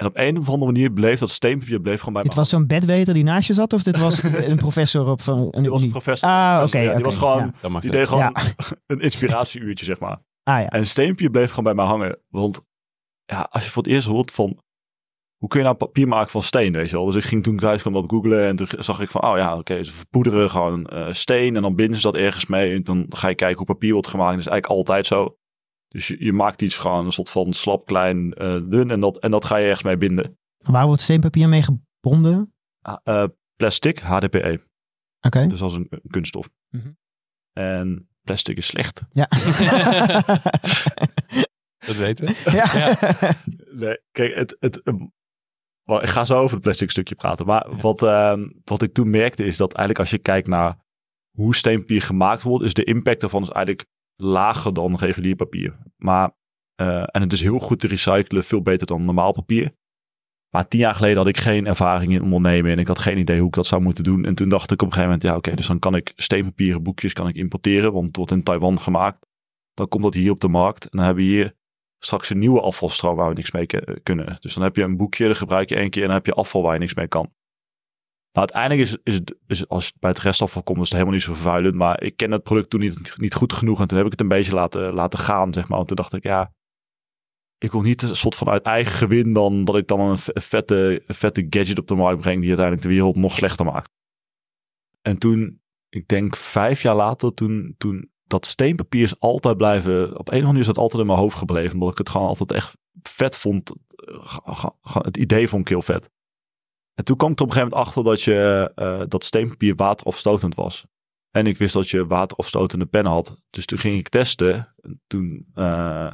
En 0.01 0.07
op 0.07 0.17
een 0.19 0.39
of 0.39 0.49
andere 0.49 0.73
manier 0.73 0.93
bleef 0.93 1.19
dat 1.19 1.31
steenpapier 1.31 1.81
bleef 1.81 1.99
gewoon 1.99 2.15
bij 2.15 2.23
Dit 2.23 2.33
me 2.33 2.39
was 2.39 2.49
zo'n 2.49 2.67
bedweter 2.67 3.15
die 3.15 3.25
naast 3.25 3.47
je 3.47 3.53
zat? 3.53 3.73
Of 3.73 3.83
dit 3.83 3.99
was 3.99 4.23
een 4.51 4.57
professor 4.57 5.09
op 5.09 5.23
van 5.23 5.39
een 5.51 5.63
Die 5.63 5.71
was 5.71 5.81
een 5.81 5.87
unie? 5.87 5.91
professor. 5.91 6.29
Ah, 6.29 6.63
oké, 6.67 6.79
ja, 6.79 6.95
die 6.95 7.05
was 7.05 7.17
gewoon, 7.17 7.39
ja. 7.39 7.53
Dan 7.61 7.73
mag 7.73 7.83
die 7.83 7.91
deed 7.91 8.09
gewoon 8.09 8.21
Ja. 8.23 8.43
een 8.87 9.01
inspiratieuurtje, 9.01 9.85
zeg 9.85 9.99
maar. 9.99 10.19
Ah 10.43 10.61
ja. 10.61 10.69
En 10.69 10.87
steenpapier 10.87 11.31
bleef 11.31 11.49
gewoon 11.49 11.65
bij 11.65 11.75
mij 11.75 11.85
hangen. 11.85 12.19
Want 12.29 12.61
ja, 13.25 13.49
als 13.51 13.65
je 13.65 13.71
voor 13.71 13.83
het 13.83 13.93
eerst 13.93 14.07
hoort 14.07 14.31
van... 14.31 14.59
Hoe 15.37 15.49
kun 15.49 15.59
je 15.59 15.65
nou 15.65 15.77
papier 15.77 16.09
maken 16.09 16.31
van 16.31 16.43
steen, 16.43 16.73
weet 16.73 16.91
je 16.91 16.97
wel? 16.97 17.05
Dus 17.05 17.15
ik 17.15 17.25
ging 17.25 17.43
toen 17.43 17.57
thuis 17.57 17.81
kwam 17.81 17.93
dat 17.93 18.05
googlen 18.07 18.47
en 18.47 18.57
toen 18.57 18.67
zag 18.79 19.01
ik 19.01 19.11
van... 19.11 19.23
Oh 19.25 19.37
ja, 19.37 19.57
oké, 19.57 19.85
ze 19.85 19.93
verpoederen 19.93 20.51
gewoon 20.51 20.87
eh, 20.87 21.07
steen 21.11 21.57
en 21.57 21.63
dan 21.63 21.75
binden 21.75 21.97
ze 21.97 22.03
dat 22.03 22.17
ergens 22.17 22.47
mee. 22.47 22.75
En 22.75 22.83
dan 22.83 23.07
ga 23.09 23.29
je 23.29 23.35
kijken 23.35 23.57
hoe 23.57 23.67
papier 23.67 23.93
wordt 23.93 24.09
gemaakt. 24.09 24.31
Dat 24.31 24.41
is 24.41 24.47
eigenlijk 24.47 24.79
altijd 24.79 25.07
zo. 25.07 25.37
Dus 25.91 26.07
je, 26.09 26.25
je 26.25 26.33
maakt 26.33 26.63
iets 26.63 26.79
gewoon 26.79 27.07
een 27.07 27.13
soort 27.13 27.31
van 27.31 27.53
slap, 27.53 27.87
klein, 27.87 28.33
eh, 28.35 28.61
dun 28.69 28.91
en 28.91 29.01
dat, 29.01 29.19
en 29.19 29.31
dat 29.31 29.45
ga 29.45 29.57
je 29.57 29.65
ergens 29.65 29.83
mee 29.83 29.97
binden. 29.97 30.39
Waar 30.59 30.87
wordt 30.87 31.03
steenpapier 31.03 31.49
mee 31.49 31.63
gebonden? 31.63 32.55
Ah, 32.81 32.97
eh, 33.03 33.25
plastic, 33.57 33.99
HDPE. 33.99 34.61
Oké. 35.21 35.47
Dus 35.47 35.63
als 35.63 35.75
een, 35.75 35.87
een 35.91 36.11
kunststof. 36.11 36.49
Mhm. 36.69 36.91
En 37.53 38.09
plastic 38.23 38.57
is 38.57 38.67
slecht. 38.67 39.03
Ja. 39.11 39.29
Dat 41.87 41.97
weten 41.97 42.27
we. 42.27 42.51
ja. 42.53 42.79
Ja. 42.79 42.97
Nee, 43.71 43.99
kijk, 44.11 44.35
het, 44.35 44.57
het, 44.61 44.83
ehm, 44.83 45.03
ik 45.85 46.09
ga 46.09 46.25
zo 46.25 46.37
over 46.39 46.53
het 46.55 46.63
plastic 46.63 46.91
stukje 46.91 47.15
praten. 47.15 47.47
Maar 47.47 47.71
Ja. 47.71 47.77
wat, 47.77 48.03
ehm, 48.03 48.49
wat 48.65 48.83
ik 48.83 48.93
toen 48.95 49.11
merkte 49.11 49.45
is 49.45 49.57
dat 49.57 49.73
eigenlijk 49.73 49.99
als 49.99 50.11
je 50.11 50.19
kijkt 50.19 50.49
naar 50.49 50.77
hoe 51.37 51.55
steenpapier 51.55 52.03
gemaakt 52.03 52.43
wordt, 52.43 52.65
is 52.65 52.75
de 52.75 52.85
impact 52.85 53.23
ervan 53.23 53.43
is 53.43 53.49
eigenlijk 53.49 53.87
lager 54.21 54.73
dan 54.73 54.97
regulier 54.97 55.37
papier. 55.37 55.77
Maar, 55.97 56.31
eh, 56.75 57.03
en 57.03 57.21
het 57.21 57.33
is 57.33 57.43
heel 57.43 57.59
goed 57.59 57.81
te 57.81 57.87
recyclen, 57.87 58.45
veel 58.45 58.63
beter 58.63 58.87
dan 58.87 59.05
normaal 59.05 59.33
papier. 59.33 59.73
Maar 60.51 60.69
tien 60.69 60.81
jaar 60.81 60.95
geleden 60.95 61.17
had 61.17 61.27
ik 61.27 61.37
geen 61.37 61.67
ervaring 61.67 62.13
in 62.13 62.23
ondernemen 62.23 62.73
en 62.73 62.79
ik 62.79 62.87
had 62.87 62.99
geen 62.99 63.19
idee 63.19 63.39
hoe 63.39 63.49
ik 63.49 63.55
dat 63.55 63.67
zou 63.67 63.83
moeten 63.83 64.05
doen. 64.05 64.25
En 64.25 64.35
toen 64.35 64.49
dacht 64.49 64.71
ik 64.71 64.83
op 64.83 64.87
een 64.87 64.93
gegeven 64.93 65.05
moment, 65.05 65.23
ja 65.23 65.37
oké, 65.37 65.55
dus 65.55 65.67
dan 65.67 65.79
kan 65.79 65.95
ik 65.95 66.13
steenpapieren 66.17 66.83
boekjes 66.83 67.13
kan 67.13 67.29
ik 67.29 67.35
importeren, 67.35 67.93
want 67.93 68.07
het 68.07 68.17
wordt 68.17 68.33
in 68.33 68.43
Taiwan 68.43 68.81
gemaakt. 68.81 69.27
Dan 69.75 69.89
komt 69.89 70.03
dat 70.03 70.15
hier 70.15 70.31
op 70.31 70.41
de 70.41 70.49
markt 70.49 70.83
en 70.83 70.97
dan 70.97 71.05
hebben 71.07 71.25
we 71.25 71.31
hier 71.31 71.55
straks 71.99 72.31
een 72.31 72.39
nieuwe 72.39 72.61
afvalstroom 72.61 73.17
waar 73.17 73.29
we 73.29 73.35
niks 73.35 73.51
mee 73.51 73.67
kunnen. 74.03 74.37
Dus 74.41 74.55
dan 74.55 74.63
heb 74.63 74.77
je 74.77 74.83
een 74.83 74.97
boekje, 74.97 75.27
dat 75.27 75.37
gebruik 75.37 75.69
je 75.69 75.77
één 75.77 75.91
keer 75.91 76.03
en 76.03 76.09
dan 76.09 76.17
heb 76.17 76.27
je 76.27 76.33
afval 76.33 76.63
waar 76.63 76.73
je 76.73 76.79
niks 76.79 76.95
mee 76.95 77.09
kan. 77.09 77.33
Nou, 78.33 78.49
uiteindelijk 78.49 78.81
is, 79.05 79.15
het, 79.49 79.69
als 79.69 79.87
het 79.87 79.95
bij 79.99 80.11
het 80.11 80.19
restafval 80.19 80.63
komt, 80.63 80.77
is 80.79 80.85
het 80.85 80.93
helemaal 80.93 81.15
niet 81.15 81.23
zo 81.23 81.33
vervuilend. 81.33 81.75
Maar 81.75 82.03
ik 82.03 82.17
ken 82.17 82.31
het 82.31 82.43
product 82.43 82.71
toen 82.71 82.81
niet, 82.81 83.15
niet 83.17 83.35
goed 83.35 83.53
genoeg 83.53 83.81
en 83.81 83.87
toen 83.87 83.97
heb 83.97 84.07
ik 84.07 84.13
het 84.13 84.21
een 84.21 84.29
beetje 84.29 84.55
laten, 84.55 84.93
laten 84.93 85.19
gaan, 85.19 85.53
zeg 85.53 85.69
maar. 85.69 85.77
Want 85.77 85.89
toen 85.89 85.97
dacht 85.97 86.13
ik, 86.13 86.23
ja, 86.23 86.53
ik 87.59 87.73
wil 87.73 87.81
niet 87.81 88.03
een 88.03 88.17
soort 88.17 88.35
van 88.35 88.49
uit 88.49 88.63
eigen 88.63 88.93
gewin 88.93 89.33
dan 89.33 89.65
dat 89.65 89.77
ik 89.77 89.87
dan 89.87 90.01
een 90.01 90.19
ve- 90.19 90.41
vette, 91.05 91.47
gadget 91.51 91.79
op 91.79 91.87
de 91.87 91.95
markt 91.95 92.21
breng 92.21 92.39
die 92.39 92.49
uiteindelijk 92.49 92.87
de 92.87 92.93
wereld 92.95 93.17
nog 93.17 93.33
slechter 93.35 93.65
maakt. 93.65 93.91
En 95.03 95.19
toen, 95.19 95.61
ik 95.89 96.09
denk 96.09 96.37
vijf 96.37 96.83
jaar 96.83 96.95
later, 96.97 97.35
toen, 97.35 97.75
toen 97.79 98.11
dat 98.25 98.47
steenpapier 98.47 99.03
is 99.03 99.21
altijd 99.21 99.57
blijven, 99.57 100.03
op 100.03 100.11
een 100.11 100.17
of 100.19 100.27
andere 100.27 100.47
manier 100.47 100.61
is 100.61 100.67
dat 100.67 100.79
altijd 100.79 101.01
in 101.01 101.07
mijn 101.07 101.19
hoofd 101.19 101.37
gebleven. 101.39 101.73
Omdat 101.75 101.91
ik 101.91 101.99
het 101.99 102.09
gewoon 102.09 102.27
altijd 102.27 102.53
echt 102.53 102.77
vet 103.03 103.37
vond. 103.37 103.73
Eh, 103.97 104.65
Het 104.83 105.17
idee 105.17 105.49
vond 105.49 105.63
ik 105.63 105.69
heel 105.69 105.83
vet. 105.83 106.11
En 106.95 107.05
toen 107.05 107.17
kwam 107.17 107.31
ik 107.33 107.39
er 107.39 107.45
op 107.45 107.49
een 107.51 107.55
gegeven 107.57 107.77
moment 107.79 107.89
achter 107.89 108.05
dat, 108.05 108.23
je, 108.23 108.73
eh, 108.75 109.03
dat 109.09 109.25
steenpapier 109.25 109.75
waterafstotend 109.75 110.55
was. 110.55 110.87
En 111.31 111.47
ik 111.47 111.59
wist 111.59 111.75
dat 111.75 111.89
je 111.89 112.07
waterafstotende 112.07 112.87
pennen 112.87 113.13
had. 113.13 113.37
Dus 113.51 113.67
toen 113.67 113.79
ging 113.79 113.99
ik 113.99 114.09
testen. 114.09 114.75
En 114.81 115.03
Toen 115.07 115.47
eh, 115.55 116.13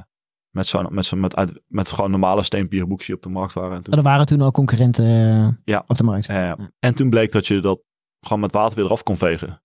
met, 0.50 0.66
zo'n 0.66 0.94
met, 0.94 1.06
zo'n 1.06 1.20
met, 1.20 1.36
uit- 1.36 1.60
met 1.66 1.92
gewoon 1.92 2.10
normale 2.10 2.42
steenpapieren 2.42 2.88
boekjes 2.88 3.06
die 3.06 3.16
op 3.16 3.22
de 3.22 3.28
markt 3.28 3.52
waren. 3.54 3.76
En 3.76 3.82
toen, 3.82 3.94
Er 3.94 4.02
waren 4.02 4.26
toen 4.26 4.40
al 4.40 4.50
concurrenten 4.50 5.04
eh, 5.04 5.48
Ja. 5.64 5.84
op 5.86 5.96
de 5.96 6.02
markt. 6.04 6.28
eh, 6.28 6.52
en 6.78 6.94
toen 6.94 7.10
bleek 7.10 7.32
dat 7.32 7.46
je 7.46 7.60
dat 7.60 7.80
gewoon 8.20 8.40
met 8.40 8.52
water 8.52 8.76
weer 8.76 8.84
eraf 8.84 9.02
kon 9.02 9.16
vegen. 9.16 9.62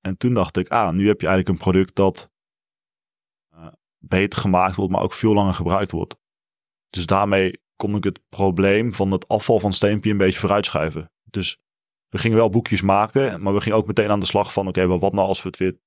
En 0.00 0.16
toen 0.16 0.34
dacht 0.34 0.56
ik, 0.56 0.68
ah, 0.68 0.92
nu 0.92 1.06
heb 1.06 1.20
je 1.20 1.26
eigenlijk 1.26 1.48
een 1.58 1.64
product 1.64 1.94
dat 1.94 2.30
beter 3.98 4.38
gemaakt 4.38 4.76
wordt, 4.76 4.92
maar 4.92 5.02
ook 5.02 5.12
veel 5.12 5.34
langer 5.34 5.54
gebruikt 5.54 5.90
wordt. 5.90 6.14
Dus 6.90 7.06
daarmee 7.06 7.62
kon 7.76 7.96
ik 7.96 8.04
het 8.04 8.20
probleem 8.28 8.94
van 8.94 9.10
het 9.10 9.28
afval 9.28 9.60
van 9.60 9.72
steenpapier 9.72 10.12
een 10.12 10.18
beetje 10.18 10.38
vooruitschuiven. 10.38 11.10
Dus 11.30 11.58
we 12.08 12.18
gingen 12.18 12.36
wel 12.36 12.50
boekjes 12.50 12.82
maken, 12.82 13.42
maar 13.42 13.54
we 13.54 13.60
gingen 13.60 13.78
ook 13.78 13.86
meteen 13.86 14.10
aan 14.10 14.20
de 14.20 14.26
slag 14.26 14.52
van, 14.52 14.68
oké, 14.68 14.86
maar 14.86 14.98
wat 14.98 15.12
nou 15.12 15.28
als 15.28 15.42
we 15.42 15.48
het 15.48 15.58
weer, 15.58 15.78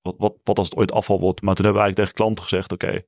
wat, 0.00 0.14
wat, 0.18 0.36
wat 0.42 0.58
als 0.58 0.68
het 0.68 0.76
ooit 0.76 0.92
afval 0.92 1.20
wordt? 1.20 1.42
Maar 1.42 1.54
toen 1.54 1.64
hebben 1.64 1.82
we 1.82 1.88
eigenlijk 1.88 1.96
tegen 1.96 2.14
klanten 2.14 2.44
gezegd, 2.44 2.72
oké, 2.72 3.02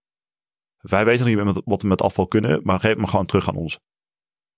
wij 0.77 1.05
weten 1.05 1.37
nog 1.37 1.55
niet 1.55 1.63
wat 1.65 1.83
we 1.83 1.89
met 1.89 2.03
afval 2.03 2.27
kunnen, 2.27 2.61
maar 2.63 2.81
geef 2.81 2.97
maar 2.97 3.09
gewoon 3.09 3.27
terug 3.27 3.49
aan 3.49 3.57
ons. 3.57 3.79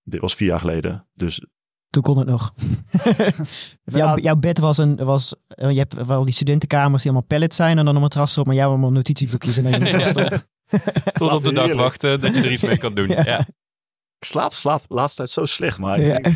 Dit 0.03 0.21
was 0.21 0.35
vier 0.35 0.49
jaar 0.49 0.61
geleden. 0.61 1.09
Dus 1.15 1.45
Toen 1.89 2.03
kon 2.03 2.19
het 2.19 2.27
nog. 2.27 2.55
jouw, 3.85 4.19
jouw 4.19 4.37
bed 4.37 4.59
was 4.59 4.79
een, 4.79 4.97
was, 4.97 5.35
eh, 5.47 5.71
je 5.71 5.79
hebt 5.79 6.07
wel 6.07 6.25
die 6.25 6.35
studentenkamers 6.35 7.03
die 7.03 7.11
allemaal 7.11 7.29
pallets 7.29 7.57
zijn 7.57 7.79
en 7.79 7.85
dan 7.85 7.95
een 7.95 8.01
matras 8.01 8.33
erop, 8.33 8.47
maar 8.47 8.55
jij 8.55 8.65
hebt 8.65 8.77
allemaal 8.77 8.97
notitieboekjes 8.97 9.57
en 9.57 9.63
dan 9.71 9.73
je 9.73 9.79
matras 9.79 10.15
erop. 10.15 10.47
Tot 11.13 11.33
op 11.33 11.45
de 11.45 11.53
dag 11.53 11.75
wachten 11.75 12.21
dat 12.21 12.35
je 12.35 12.43
er 12.43 12.53
iets 12.53 12.63
mee 12.63 12.79
kan 12.79 12.95
doen. 12.95 13.09
Ja. 13.09 13.23
Ja. 13.25 13.47
Ik 14.19 14.27
slaap, 14.27 14.53
slaap 14.53 14.81
de 14.89 14.95
laatste 14.95 15.17
tijd 15.17 15.31
zo 15.31 15.45
slecht, 15.45 15.79
maar... 15.79 16.01
Ja. 16.01 16.21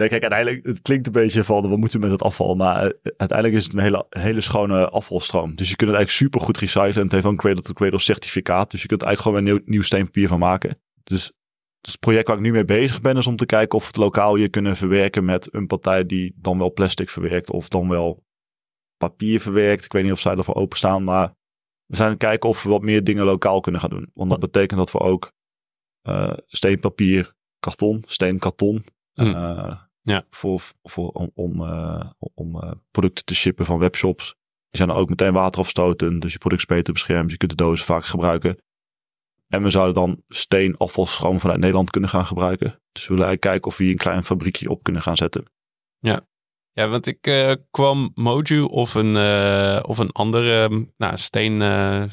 Nee, 0.00 0.08
kijk, 0.08 0.22
uiteindelijk, 0.22 0.66
het 0.66 0.82
klinkt 0.82 1.06
een 1.06 1.12
beetje 1.12 1.44
van, 1.44 1.68
wat 1.68 1.78
moeten 1.78 2.00
we 2.00 2.06
met 2.06 2.14
het 2.14 2.22
afval? 2.22 2.54
Maar 2.54 2.84
uh, 2.84 2.90
uiteindelijk 3.16 3.58
is 3.58 3.64
het 3.64 3.72
een 3.72 3.80
hele, 3.80 4.06
hele 4.10 4.40
schone 4.40 4.88
afvalstroom. 4.88 5.54
Dus 5.54 5.68
je 5.68 5.76
kunt 5.76 5.90
het 5.90 5.98
eigenlijk 5.98 6.10
super 6.10 6.40
goed 6.40 6.58
recyclen. 6.58 6.94
En 6.94 7.02
het 7.02 7.12
heeft 7.12 7.24
een 7.24 7.36
cradle-to-cradle 7.36 7.98
certificaat. 7.98 8.70
Dus 8.70 8.82
je 8.82 8.88
kunt 8.88 9.00
er 9.02 9.06
eigenlijk 9.06 9.36
gewoon 9.36 9.48
een 9.48 9.62
nieuw, 9.62 9.72
nieuw 9.72 9.82
steenpapier 9.82 10.28
van 10.28 10.38
maken. 10.38 10.80
Dus, 11.02 11.32
dus 11.80 11.92
het 11.92 12.00
project 12.00 12.28
waar 12.28 12.36
ik 12.36 12.42
nu 12.42 12.52
mee 12.52 12.64
bezig 12.64 13.00
ben, 13.00 13.16
is 13.16 13.26
om 13.26 13.36
te 13.36 13.46
kijken 13.46 13.78
of 13.78 13.82
we 13.82 13.88
het 13.88 13.96
lokaal 13.96 14.34
hier 14.34 14.50
kunnen 14.50 14.76
verwerken 14.76 15.24
met 15.24 15.54
een 15.54 15.66
partij 15.66 16.06
die 16.06 16.34
dan 16.36 16.58
wel 16.58 16.72
plastic 16.72 17.10
verwerkt 17.10 17.50
of 17.50 17.68
dan 17.68 17.88
wel 17.88 18.24
papier 18.96 19.40
verwerkt. 19.40 19.84
Ik 19.84 19.92
weet 19.92 20.02
niet 20.02 20.12
of 20.12 20.20
zij 20.20 20.36
ervoor 20.36 20.54
openstaan, 20.54 21.04
maar 21.04 21.28
we 21.86 21.96
zijn 21.96 22.08
aan 22.08 22.14
het 22.14 22.24
kijken 22.24 22.48
of 22.48 22.62
we 22.62 22.68
wat 22.68 22.82
meer 22.82 23.04
dingen 23.04 23.24
lokaal 23.24 23.60
kunnen 23.60 23.80
gaan 23.80 23.90
doen. 23.90 24.10
Want 24.14 24.30
dat 24.30 24.40
betekent 24.40 24.78
dat 24.78 24.92
we 24.92 24.98
ook 24.98 25.32
uh, 26.02 26.32
steenpapier, 26.46 27.34
karton, 27.58 28.02
steenkarton, 28.06 28.84
Mm. 29.14 29.26
uh, 29.26 29.76
Ja. 30.02 30.24
voor, 30.30 30.62
voor, 30.82 31.08
om, 31.08 31.30
om, 31.34 31.60
uh, 31.60 32.10
om 32.34 32.80
producten 32.90 33.24
te 33.24 33.34
shippen 33.34 33.66
van 33.66 33.78
webshops. 33.78 34.24
Die 34.70 34.76
zijn 34.80 34.88
dan 34.88 34.96
ook 34.98 35.08
meteen 35.08 35.32
waterafstotend, 35.32 36.22
dus 36.22 36.32
je 36.32 36.38
product 36.38 36.62
is 36.62 36.76
beter 36.76 36.92
beschermd. 36.92 37.30
Je 37.30 37.36
kunt 37.36 37.50
de 37.50 37.56
dozen 37.56 37.86
vaak 37.86 38.04
gebruiken. 38.04 38.58
En 39.48 39.62
we 39.62 39.70
zouden 39.70 39.94
dan 39.94 40.22
steenafvalstroom 40.28 41.40
vanuit 41.40 41.58
Nederland 41.60 41.90
kunnen 41.90 42.10
gaan 42.10 42.26
gebruiken. 42.26 42.80
Dus 42.92 43.02
we 43.06 43.14
willen 43.14 43.28
eigenlijk 43.28 43.40
kijken 43.40 43.66
of 43.66 43.76
we 43.76 43.82
hier 43.84 43.92
een 43.92 43.98
klein 43.98 44.24
fabriekje 44.24 44.70
op 44.70 44.82
kunnen 44.82 45.02
gaan 45.02 45.16
zetten. 45.16 45.44
Ja, 45.98 46.20
ja 46.72 46.88
want 46.88 47.06
ik 47.06 47.26
uh, 47.26 47.52
kwam 47.70 48.10
Moju 48.14 48.62
of 48.62 48.94
een, 48.94 49.14
uh, 49.14 49.80
of 49.82 49.98
een 49.98 50.12
andere 50.12 50.68
nou, 50.96 51.16
steen, 51.18 51.60
uh, 51.60 52.04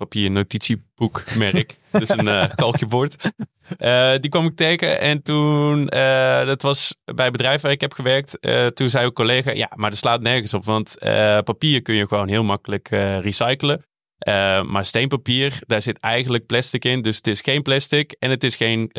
steenpapier 0.00 0.30
notitieboekmerk. 0.30 1.76
dat 1.90 2.02
is 2.02 2.08
een 2.08 2.26
uh, 2.26 2.44
kalkjebord. 2.54 3.30
Uh, 3.78 4.12
die 4.20 4.30
kwam 4.30 4.46
ik 4.46 4.56
tegen 4.56 5.00
en 5.00 5.22
toen, 5.22 5.80
uh, 5.94 6.46
dat 6.46 6.62
was 6.62 6.96
bij 7.04 7.24
het 7.24 7.32
bedrijf 7.32 7.62
waar 7.62 7.72
ik 7.72 7.80
heb 7.80 7.92
gewerkt, 7.92 8.38
toen 8.74 8.88
zei 8.88 9.06
een 9.06 9.12
collega, 9.12 9.52
ja, 9.52 9.70
maar 9.74 9.90
dat 9.90 9.98
slaat 9.98 10.20
nergens 10.20 10.54
op, 10.54 10.64
want 10.64 10.96
papier 11.44 11.82
kun 11.82 11.94
je 11.94 12.08
gewoon 12.08 12.28
heel 12.28 12.44
makkelijk 12.44 12.88
recyclen. 13.20 13.84
maar 14.66 14.84
steenpapier, 14.84 15.58
daar 15.66 15.82
zit 15.82 15.98
eigenlijk 15.98 16.46
plastic 16.46 16.84
in, 16.84 17.02
dus 17.02 17.16
het 17.16 17.26
is 17.26 17.40
geen 17.40 17.62
plastic 17.62 18.16
en 18.18 18.30
het 18.30 18.44
is 18.44 18.56
geen 18.56 18.90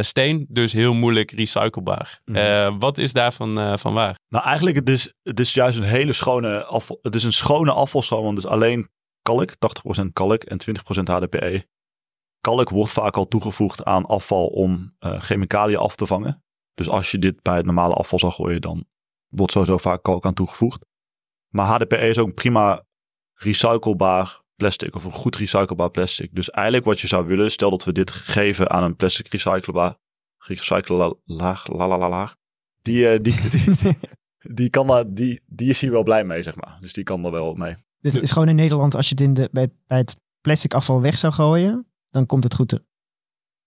steen, 0.00 0.46
dus 0.48 0.72
heel 0.72 0.94
moeilijk 0.94 1.30
recyclebaar. 1.30 2.20
Mm. 2.24 2.78
wat 2.78 2.98
is 2.98 3.12
daarvan 3.12 3.78
van 3.78 3.94
waar? 3.94 4.18
Nou, 4.28 4.44
eigenlijk 4.44 4.76
het 4.76 4.88
is 4.88 5.12
het 5.22 5.40
is 5.40 5.54
juist 5.54 5.78
een 5.78 5.84
hele 5.84 6.12
schone 6.12 6.64
afval, 6.64 6.98
het 7.02 7.14
is 7.14 7.24
een 7.24 7.32
schone 7.32 7.72
afvalstroom, 7.72 8.24
want 8.24 8.36
het 8.36 8.46
is 8.46 8.52
alleen 8.52 8.88
kalk, 9.28 9.50
80% 9.50 10.12
kalk 10.12 10.42
en 10.42 10.58
20% 10.60 11.02
HDPE 11.02 11.66
kalk 12.40 12.70
wordt 12.70 12.92
vaak 12.92 13.16
al 13.16 13.28
toegevoegd 13.28 13.84
aan 13.84 14.06
afval 14.06 14.46
om 14.46 14.94
uh, 15.00 15.20
chemicaliën 15.20 15.78
af 15.78 15.96
te 15.96 16.06
vangen. 16.06 16.42
Dus 16.74 16.88
als 16.88 17.10
je 17.10 17.18
dit 17.18 17.42
bij 17.42 17.56
het 17.56 17.64
normale 17.64 17.94
afval 17.94 18.18
zou 18.18 18.32
gooien, 18.32 18.60
dan 18.60 18.86
wordt 19.28 19.52
sowieso 19.52 19.76
vaak 19.76 20.02
kalk 20.02 20.24
aan 20.24 20.34
toegevoegd. 20.34 20.84
Maar 21.48 21.66
HDPE 21.66 22.08
is 22.08 22.18
ook 22.18 22.34
prima 22.34 22.84
recyclebaar 23.34 24.42
plastic 24.56 24.94
of 24.94 25.04
een 25.04 25.12
goed 25.12 25.36
recyclebaar 25.36 25.90
plastic. 25.90 26.34
Dus 26.34 26.50
eigenlijk 26.50 26.86
wat 26.86 27.00
je 27.00 27.06
zou 27.06 27.26
willen, 27.26 27.50
stel 27.50 27.70
dat 27.70 27.84
we 27.84 27.92
dit 27.92 28.10
geven 28.10 28.70
aan 28.70 28.82
een 28.82 28.96
plastic 28.96 29.28
recyclebaar, 29.28 29.96
recyclelaar, 30.38 31.62
lalalalaar, 31.64 32.36
uh, 32.82 33.18
die, 33.18 33.20
die, 33.20 33.50
die, 33.50 33.98
die, 34.38 34.70
kan 34.70 35.14
die, 35.14 35.40
die 35.46 35.68
is 35.68 35.80
hier 35.80 35.90
wel 35.90 36.02
blij 36.02 36.24
mee, 36.24 36.42
zeg 36.42 36.54
maar. 36.56 36.78
Dus 36.80 36.92
die 36.92 37.04
kan 37.04 37.24
er 37.24 37.30
wel 37.30 37.54
mee. 37.54 37.76
Dit 38.00 38.16
is 38.16 38.30
gewoon 38.30 38.48
in 38.48 38.54
Nederland, 38.54 38.94
als 38.94 39.08
je 39.08 39.14
het 39.14 39.24
in 39.24 39.34
de, 39.34 39.48
bij, 39.52 39.70
bij 39.86 39.98
het 39.98 40.16
plastic 40.40 40.74
afval 40.74 41.00
weg 41.00 41.18
zou 41.18 41.32
gooien, 41.32 41.86
dan 42.10 42.26
komt 42.26 42.44
het 42.44 42.54
goed 42.54 42.68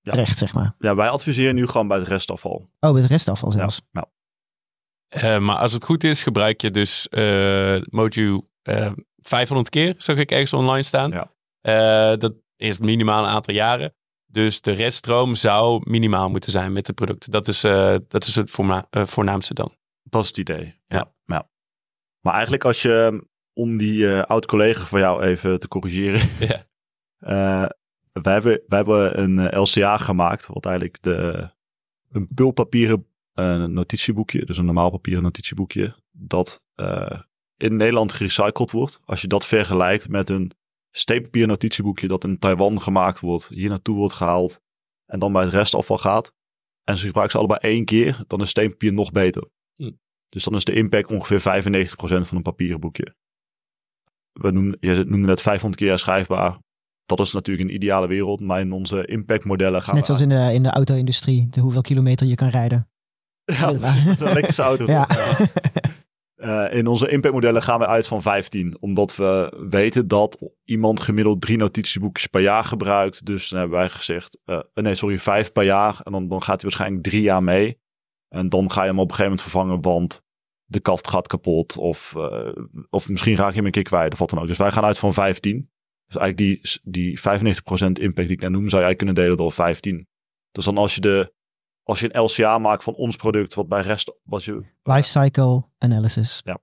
terecht, 0.01 0.29
ja. 0.29 0.35
zeg 0.35 0.53
maar. 0.53 0.75
Ja, 0.79 0.95
wij 0.95 1.09
adviseren 1.09 1.55
nu 1.55 1.67
gewoon 1.67 1.88
bij 1.88 1.97
het 1.97 2.07
restafval. 2.07 2.69
Oh, 2.79 2.91
bij 2.91 3.01
het 3.01 3.11
restafval 3.11 3.51
zelfs. 3.51 3.81
Ja. 3.91 4.05
Uh, 5.15 5.39
maar 5.39 5.55
als 5.55 5.73
het 5.73 5.83
goed 5.83 6.03
is, 6.03 6.23
gebruik 6.23 6.61
je 6.61 6.71
dus 6.71 7.07
uh, 7.11 7.81
Moju 7.89 8.41
uh, 8.63 8.91
500 9.17 9.69
keer, 9.69 9.93
zag 9.97 10.17
ik 10.17 10.31
ergens 10.31 10.53
online 10.53 10.83
staan. 10.83 11.29
Ja. 11.61 12.15
dat 12.15 12.33
is 12.55 12.77
minimaal 12.77 13.23
een 13.23 13.29
aantal 13.29 13.53
jaren. 13.53 13.95
Dus 14.25 14.61
de 14.61 14.71
reststroom 14.71 15.35
zou 15.35 15.81
minimaal 15.89 16.29
moeten 16.29 16.51
zijn 16.51 16.73
met 16.73 16.85
de 16.85 16.93
producten. 16.93 17.31
Dat 17.31 17.47
is, 17.47 17.61
dat 18.07 18.25
is 18.25 18.35
het 18.35 18.51
voorna 18.51 18.88
voornaamste 18.89 19.53
dan. 19.53 19.75
Dat 20.03 20.21
is 20.21 20.27
het 20.27 20.38
idee. 20.38 20.81
Ja. 20.88 21.13
ja. 21.25 21.50
Maar 22.21 22.33
eigenlijk 22.33 22.65
als 22.65 22.81
je, 22.81 23.27
om 23.53 23.77
die 23.77 24.22
oud-collega 24.22 24.86
van 24.86 25.00
jou 25.00 25.22
even 25.22 25.60
te 25.60 25.67
corrigeren. 25.67 26.29
Ja. 27.20 27.72
wij, 28.12 28.34
hebben, 28.34 28.62
wij 28.67 28.77
hebben 28.77 29.20
een 29.20 29.60
LCA 29.60 29.98
gemaakt, 29.98 30.48
wat 30.48 30.65
eigenlijk 30.65 31.01
de, 31.01 31.50
een 32.10 32.27
pulpapieren 32.34 33.05
notitieboekje, 33.67 34.46
dus 34.46 34.58
een 34.58 34.65
normaal 34.65 34.89
papieren 34.89 35.24
notitieboekje, 35.24 35.96
dat 36.12 36.63
in 37.58 37.75
Nederland 37.75 38.13
gerecycled 38.13 38.72
wordt. 38.72 39.01
Als 39.05 39.22
je 39.22 39.27
dat 39.27 39.46
vergelijkt 39.46 40.08
met 40.08 40.29
een 40.29 40.51
steenpapier 40.91 41.48
notitieboekje 41.48 42.08
dat 42.08 42.24
in 42.24 42.39
Taiwan 42.39 42.81
gemaakt 42.81 43.20
wordt, 43.20 43.48
hier 43.48 43.70
naartoe 43.70 43.96
wordt 43.96 44.13
gehaald 44.13 44.62
en 45.05 45.20
dan 45.20 45.34
bij 45.34 45.43
het 45.43 45.53
restafval 45.53 45.98
gaat. 45.98 46.34
En 46.84 46.98
ze 46.98 47.05
gebruiken 47.05 47.39
ze 47.39 47.46
allebei 47.46 47.74
één 47.74 47.86
keer, 47.86 48.24
dan 48.27 48.41
is 48.41 48.50
steenpapier 48.50 48.93
nog 48.93 49.12
beter. 49.12 49.50
Hm. 49.75 49.91
Dus 50.29 50.43
dan 50.43 50.55
is 50.55 50.65
de 50.65 50.74
impact 50.74 51.12
ongeveer 51.12 51.39
95% 51.39 51.93
van 51.98 52.38
een 52.38 52.41
papieren 52.41 52.79
boekje. 52.79 53.15
We 54.33 54.51
noemen, 54.51 54.77
je 54.79 55.03
noemde 55.07 55.27
net 55.27 55.41
500 55.41 55.81
keer 55.81 55.89
herschrijfbaar. 55.89 56.57
Dat 57.05 57.19
is 57.19 57.31
natuurlijk 57.31 57.69
een 57.69 57.75
ideale 57.75 58.07
wereld, 58.07 58.39
maar 58.39 58.59
in 58.59 58.71
onze 58.71 59.05
impactmodellen 59.05 59.81
gaan 59.81 59.95
Net 59.95 60.05
zoals 60.05 60.21
in 60.21 60.29
de, 60.29 60.53
in 60.53 60.63
de 60.63 60.69
auto-industrie, 60.69 61.47
de 61.50 61.61
hoeveel 61.61 61.81
kilometer 61.81 62.27
je 62.27 62.35
kan 62.35 62.50
rijden. 62.50 62.89
Ja, 63.43 63.73
precies, 63.73 64.19
een 64.19 64.27
elektrische 64.27 64.61
auto. 64.61 64.85
Ja. 64.91 65.07
Ja. 65.09 65.47
Uh, 66.35 66.77
in 66.77 66.88
onze 66.88 67.09
impactmodellen 67.09 67.61
gaan 67.61 67.79
we 67.79 67.88
uit 67.88 68.07
van 68.07 68.21
15, 68.21 68.77
omdat 68.79 69.15
we 69.15 69.65
weten 69.69 70.07
dat 70.07 70.38
iemand 70.63 71.00
gemiddeld 71.00 71.41
drie 71.41 71.57
notitieboekjes 71.57 72.27
per 72.27 72.41
jaar 72.41 72.63
gebruikt. 72.63 73.25
Dus 73.25 73.50
dan 73.50 73.59
hebben 73.59 73.77
wij 73.77 73.89
gezegd, 73.89 74.38
uh, 74.45 74.59
nee 74.73 74.95
sorry, 74.95 75.19
vijf 75.19 75.51
per 75.51 75.63
jaar. 75.63 76.00
En 76.03 76.11
dan, 76.11 76.27
dan 76.27 76.41
gaat 76.41 76.61
hij 76.61 76.69
waarschijnlijk 76.69 77.03
drie 77.03 77.21
jaar 77.21 77.43
mee. 77.43 77.79
En 78.27 78.50
dan 78.50 78.71
ga 78.71 78.81
je 78.81 78.88
hem 78.88 79.00
op 79.00 79.09
een 79.09 79.15
gegeven 79.15 79.31
moment 79.31 79.41
vervangen, 79.41 79.81
want 79.81 80.23
de 80.72 80.80
kaft 80.80 81.08
gaat 81.08 81.28
kapot. 81.28 81.78
Of, 81.78 82.13
uh, 82.18 82.51
of 82.90 83.10
misschien 83.10 83.36
raak 83.36 83.50
je 83.50 83.56
hem 83.56 83.66
een 83.66 83.72
keer 83.72 83.84
kwijt 83.84 84.13
of 84.13 84.20
wat 84.20 84.30
dan 84.30 84.40
ook. 84.40 84.48
Dus 84.48 84.58
wij 84.58 84.72
gaan 84.72 84.84
uit 84.84 84.98
van 84.98 85.13
15. 85.13 85.70
Dus 86.06 86.22
eigenlijk 86.22 86.38
die, 86.38 86.80
die 86.84 87.20
95% 87.20 87.24
impact 88.01 88.28
die 88.28 88.38
ik 88.38 88.42
net 88.42 88.51
noem, 88.51 88.70
zou 88.70 88.84
jij 88.84 88.96
kunnen 88.96 89.16
delen 89.16 89.38
door 89.38 89.51
15. 89.51 90.08
Dus 90.51 90.66
dan 90.66 90.78
als 90.78 90.96
je 90.96 91.01
de 91.01 91.34
als 91.84 92.00
je 92.00 92.16
een 92.16 92.22
LCA 92.22 92.58
maakt 92.58 92.84
van 92.84 92.94
ons 92.94 93.16
product, 93.16 93.54
wat 93.54 93.68
bij 93.68 93.82
rest 93.82 94.13
wat 94.24 94.44
je. 94.44 94.63
Life 94.84 95.10
cycle 95.10 95.63
analysis. 95.78 96.42
Ja. 96.44 96.58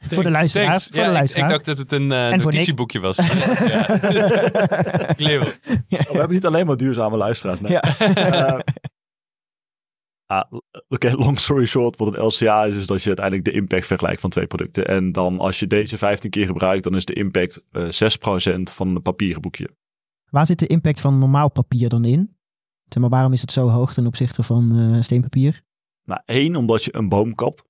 voor 0.00 0.22
de 0.22 0.30
luisteraar. 0.30 0.66
Thanks. 0.66 0.86
Voor 0.86 0.96
ja, 0.96 1.02
de 1.02 1.08
ik, 1.08 1.14
luisteraar. 1.16 1.50
ik 1.50 1.54
dacht 1.54 1.64
dat 1.64 1.78
het 1.78 1.92
een 1.92 2.10
uh, 2.10 2.32
En 2.32 2.40
voor 2.40 2.52
notitieboekje 2.52 3.00
was. 3.00 3.16
We 5.16 5.54
hebben 5.96 6.30
niet 6.30 6.46
alleen 6.46 6.66
maar 6.66 6.76
duurzame 6.76 7.16
luisteraars. 7.16 7.60
Nee. 7.60 7.72
Ja. 7.72 7.82
Uh, 7.98 8.58
ah, 10.28 10.52
Oké, 10.52 10.62
okay, 10.88 11.12
long 11.12 11.38
story 11.38 11.66
short, 11.66 11.96
wat 11.96 12.08
een 12.14 12.24
LCA 12.24 12.64
is, 12.64 12.76
is 12.76 12.86
dat 12.86 13.02
je 13.02 13.06
uiteindelijk 13.06 13.46
de 13.46 13.52
impact 13.52 13.86
vergelijkt 13.86 14.20
van 14.20 14.30
twee 14.30 14.46
producten. 14.46 14.86
En 14.86 15.12
dan 15.12 15.38
als 15.38 15.60
je 15.60 15.66
deze 15.66 15.98
15 15.98 16.30
keer 16.30 16.46
gebruikt, 16.46 16.84
dan 16.84 16.96
is 16.96 17.04
de 17.04 17.14
impact 17.14 17.62
uh, 17.72 17.84
6% 17.84 18.62
van 18.62 18.88
een 18.88 19.02
papieren 19.02 19.42
boekje. 19.42 19.70
Waar 20.30 20.46
zit 20.46 20.58
de 20.58 20.66
impact 20.66 21.00
van 21.00 21.18
normaal 21.18 21.50
papier 21.50 21.88
dan 21.88 22.04
in? 22.04 22.36
Zeg 22.88 23.02
maar, 23.02 23.10
waarom 23.10 23.32
is 23.32 23.40
het 23.40 23.52
zo 23.52 23.68
hoog 23.68 23.94
ten 23.94 24.06
opzichte 24.06 24.42
van 24.42 24.76
uh, 24.76 25.02
steenpapier? 25.02 25.62
Nou, 26.04 26.20
één, 26.24 26.56
omdat 26.56 26.84
je 26.84 26.96
een 26.96 27.08
boom 27.08 27.34
kapt. 27.34 27.64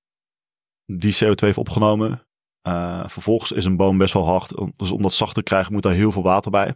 Die 0.85 1.13
CO2 1.13 1.35
heeft 1.35 1.57
opgenomen. 1.57 2.27
Uh, 2.67 3.07
vervolgens 3.07 3.51
is 3.51 3.65
een 3.65 3.77
boom 3.77 3.97
best 3.97 4.13
wel 4.13 4.25
hard. 4.25 4.53
Dus 4.75 4.91
om 4.91 5.01
dat 5.01 5.13
zacht 5.13 5.33
te 5.33 5.43
krijgen 5.43 5.73
moet 5.73 5.83
daar 5.83 5.93
heel 5.93 6.11
veel 6.11 6.23
water 6.23 6.51
bij. 6.51 6.75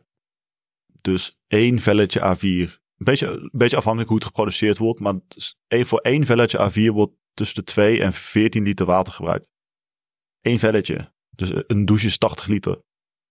Dus 1.01 1.37
één 1.47 1.79
velletje 1.79 2.35
A4. 2.35 2.82
Een 2.97 3.05
beetje, 3.05 3.27
een 3.27 3.50
beetje 3.51 3.77
afhankelijk 3.77 4.09
hoe 4.09 4.19
het 4.19 4.27
geproduceerd 4.27 4.77
wordt. 4.77 5.00
Maar 5.00 5.15
één, 5.67 5.85
voor 5.85 6.00
één 6.00 6.25
velletje 6.25 6.71
A4 6.71 6.93
wordt 6.93 7.13
tussen 7.33 7.55
de 7.55 7.63
2 7.63 8.01
en 8.01 8.13
14 8.13 8.63
liter 8.63 8.85
water 8.85 9.13
gebruikt. 9.13 9.50
Eén 10.41 10.59
velletje. 10.59 11.13
Dus 11.29 11.51
een 11.67 11.85
douche 11.85 12.07
is 12.07 12.17
80 12.17 12.47
liter. 12.47 12.81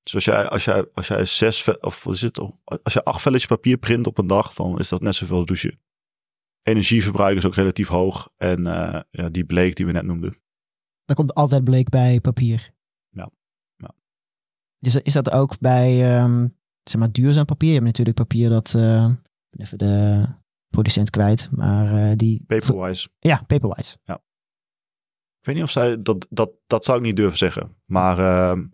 Dus 0.03 0.15
als 0.15 0.25
jij, 0.25 0.49
als 0.49 0.65
jij, 0.65 0.87
als 0.95 1.07
jij 1.07 1.25
zes, 1.25 1.79
of 1.81 2.05
wat 2.05 2.15
is 2.15 2.21
het, 2.21 2.39
als 2.65 2.93
je 2.93 3.05
acht 3.05 3.23
velletjes 3.23 3.49
papier 3.49 3.77
print 3.77 4.07
op 4.07 4.19
een 4.19 4.27
dag, 4.27 4.55
dan 4.55 4.79
is 4.79 4.89
dat 4.89 5.01
net 5.01 5.15
zoveel 5.15 5.37
als 5.37 5.47
douchen. 5.47 5.81
Energieverbruik 6.63 7.37
is 7.37 7.47
ook 7.47 7.55
relatief 7.55 7.89
hoog. 7.89 8.31
En 8.37 8.61
uh, 8.61 9.01
ja, 9.11 9.29
die 9.29 9.45
bleek 9.45 9.77
die 9.77 9.87
we 9.87 9.93
net 9.93 10.05
noemden. 10.05 10.37
Er 11.05 11.15
komt 11.15 11.35
altijd 11.35 11.65
bleek 11.65 11.89
bij 11.89 12.21
papier. 12.21 12.71
Ja. 13.09 13.31
ja. 13.77 13.95
Is, 14.79 14.97
is 14.97 15.13
dat 15.13 15.31
ook 15.31 15.59
bij 15.59 16.23
um, 16.23 16.57
zeg 16.83 17.01
maar 17.01 17.13
duurzaam 17.13 17.45
papier? 17.45 17.69
Je 17.69 17.75
hebt 17.75 17.87
natuurlijk 17.87 18.17
papier 18.17 18.49
dat, 18.49 18.75
uh, 18.77 19.11
even 19.61 19.79
de 19.79 20.27
producent 20.69 21.11
kwijt, 21.11 21.49
maar 21.51 21.95
uh, 21.95 22.13
die... 22.17 22.45
Paperwise. 22.47 23.09
Ja, 23.19 23.43
Paperwise. 23.47 23.99
Ja. 24.03 24.15
Ik 25.39 25.49
weet 25.49 25.55
niet 25.55 25.65
of 25.65 25.71
zij, 25.71 26.03
dat, 26.03 26.27
dat, 26.31 26.51
dat 26.67 26.85
zou 26.85 26.99
ik 26.99 27.05
niet 27.05 27.17
durven 27.17 27.39
zeggen. 27.39 27.77
Maar 27.85 28.19
uh, 28.19 28.65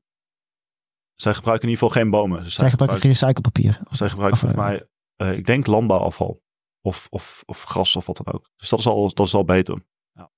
zij 1.14 1.34
gebruiken 1.34 1.68
in 1.68 1.74
ieder 1.74 1.88
geval 1.88 2.02
geen 2.02 2.10
bomen. 2.10 2.42
Dus 2.42 2.52
zij, 2.52 2.60
zij 2.60 2.70
gebruiken 2.70 3.00
geen 3.00 3.10
recyclepapier. 3.10 3.80
Zij 3.90 4.08
gebruiken 4.08 4.40
volgens 4.40 4.60
mij, 4.60 4.88
uh, 5.16 5.36
ik 5.36 5.46
denk 5.46 5.66
landbouwafval. 5.66 6.42
of, 6.80 7.06
of, 7.10 7.42
of 7.46 7.62
gas 7.62 7.96
of 7.96 8.06
wat 8.06 8.16
dan 8.16 8.34
ook. 8.34 8.50
Dus 8.56 8.68
dat 8.68 8.78
is 8.78 8.86
al, 8.86 9.14
dat 9.14 9.26
is 9.26 9.34
al 9.34 9.44
beter. 9.44 9.86
Ja. 10.12 10.30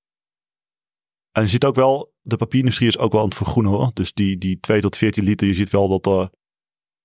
En 1.31 1.41
je 1.41 1.47
ziet 1.47 1.65
ook 1.65 1.75
wel, 1.75 2.13
de 2.21 2.35
papierindustrie 2.37 2.87
is 2.87 2.97
ook 2.97 3.11
wel 3.11 3.21
aan 3.21 3.27
het 3.27 3.37
vergroenen 3.37 3.71
hoor. 3.71 3.91
Dus 3.93 4.13
die, 4.13 4.37
die 4.37 4.59
2 4.59 4.81
tot 4.81 4.95
14 4.95 5.23
liter, 5.23 5.47
je 5.47 5.53
ziet 5.53 5.69
wel 5.69 5.87
dat 5.87 6.05
er 6.05 6.29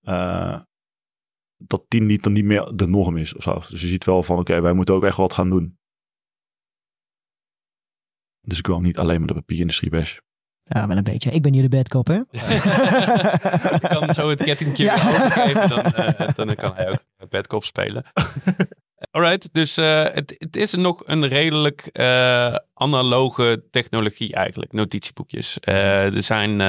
uh, 0.02 0.60
dat 1.56 1.84
10 1.88 2.06
liter 2.06 2.30
niet 2.30 2.44
meer 2.44 2.72
de 2.74 2.86
norm 2.86 3.16
is 3.16 3.34
of 3.34 3.42
zo. 3.42 3.54
Dus 3.54 3.80
je 3.80 3.86
ziet 3.86 4.04
wel 4.04 4.22
van 4.22 4.38
oké, 4.38 4.60
wij 4.60 4.72
moeten 4.72 4.94
ook 4.94 5.04
echt 5.04 5.16
wat 5.16 5.32
gaan 5.32 5.50
doen. 5.50 5.78
Dus 8.40 8.58
ik 8.58 8.66
wil 8.66 8.80
niet 8.80 8.98
alleen 8.98 9.18
maar 9.18 9.26
de 9.26 9.34
papierindustrie 9.34 9.90
bash. 9.90 10.18
Ja, 10.62 10.88
wel 10.88 10.96
een 10.96 11.02
beetje. 11.02 11.30
Ik 11.30 11.42
ben 11.42 11.52
hier 11.52 11.62
de 11.62 11.68
bedkop, 11.68 12.06
hè? 12.06 12.14
ik 13.76 13.88
kan 13.88 14.14
zo 14.14 14.28
het 14.28 14.42
kettingje 14.42 14.84
ja. 14.84 14.94
overgeven, 14.94 15.68
dan, 15.68 15.86
uh, 15.86 16.28
dan 16.34 16.54
kan 16.54 16.74
hij 16.74 16.90
ook 16.90 17.28
bedkop 17.28 17.64
spelen. 17.64 18.04
Alright, 19.10 19.54
dus 19.54 19.78
uh, 19.78 20.02
het, 20.02 20.34
het, 20.38 20.56
is 20.56 20.74
nog 20.74 21.02
een 21.06 21.28
redelijk 21.28 21.88
uh, 21.92 22.54
analoge 22.74 23.64
technologie 23.70 24.34
eigenlijk, 24.34 24.72
notitieboekjes. 24.72 25.58
er 25.60 26.22
zijn 26.22 26.60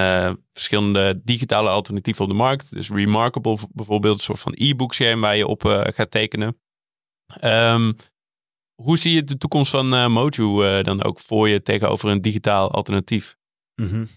verschillende 0.54 1.22
digitale 1.24 1.70
alternatieven 1.70 2.24
op 2.24 2.30
de 2.30 2.38
markt. 2.38 2.74
Dus 2.74 2.90
Remarkable 2.90 3.58
bijvoorbeeld, 3.74 4.18
een 4.18 4.24
soort 4.24 4.40
van 4.40 4.54
e-book 4.56 4.94
scherm 4.94 5.22
waar 5.22 5.36
je 5.36 5.48
op 5.48 5.64
gaat 5.94 6.12
tekenen. 6.12 6.60
Um, 7.44 7.96
hoe 8.76 8.98
zie 8.98 9.14
je 9.14 9.24
de 9.24 9.38
toekomst 9.38 9.72
van 9.72 10.12
Moju 10.12 10.84
dan 10.84 11.04
ook 11.04 11.20
voor 11.20 11.50
je 11.50 11.62
tegenover 11.62 12.10
een 12.10 12.22
digitaal 12.22 12.72
alternatief? 12.72 13.38
-hmm. 13.76 14.08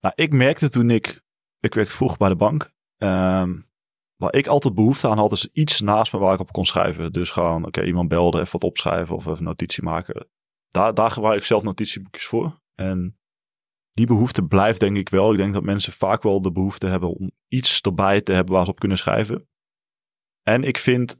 Nou, 0.00 0.14
ik 0.16 0.32
merkte 0.32 0.68
toen 0.68 0.90
ik, 0.90 1.22
ik 1.60 1.74
werkte 1.74 1.94
vroeg 1.94 2.16
bij 2.16 2.28
de 2.28 2.36
bank, 2.36 2.72
um, 2.98 3.67
waar 4.18 4.34
ik 4.34 4.46
altijd 4.46 4.74
behoefte 4.74 5.08
aan 5.08 5.18
had, 5.18 5.32
is 5.32 5.48
iets 5.52 5.80
naast 5.80 6.12
me 6.12 6.18
waar 6.18 6.34
ik 6.34 6.40
op 6.40 6.52
kon 6.52 6.64
schrijven. 6.64 7.12
Dus 7.12 7.30
gewoon, 7.30 7.66
oké, 7.66 7.84
iemand 7.84 8.08
belde, 8.08 8.40
even 8.40 8.52
wat 8.52 8.64
opschrijven 8.64 9.16
of 9.16 9.26
even 9.26 9.44
notitie 9.44 9.82
maken. 9.82 10.28
Daar, 10.68 10.94
daar 10.94 11.10
gebruik 11.10 11.38
ik 11.38 11.44
zelf 11.44 11.62
notitieboekjes 11.62 12.26
voor. 12.26 12.60
En 12.74 13.18
die 13.92 14.06
behoefte 14.06 14.42
blijft 14.42 14.80
denk 14.80 14.96
ik 14.96 15.08
wel. 15.08 15.32
Ik 15.32 15.38
denk 15.38 15.52
dat 15.52 15.62
mensen 15.62 15.92
vaak 15.92 16.22
wel 16.22 16.42
de 16.42 16.52
behoefte 16.52 16.86
hebben 16.86 17.08
om 17.16 17.30
iets 17.48 17.80
erbij 17.80 18.20
te 18.20 18.32
hebben 18.32 18.54
waar 18.54 18.64
ze 18.64 18.70
op 18.70 18.78
kunnen 18.78 18.98
schrijven. 18.98 19.48
En 20.42 20.64
ik 20.64 20.78
vind 20.78 21.16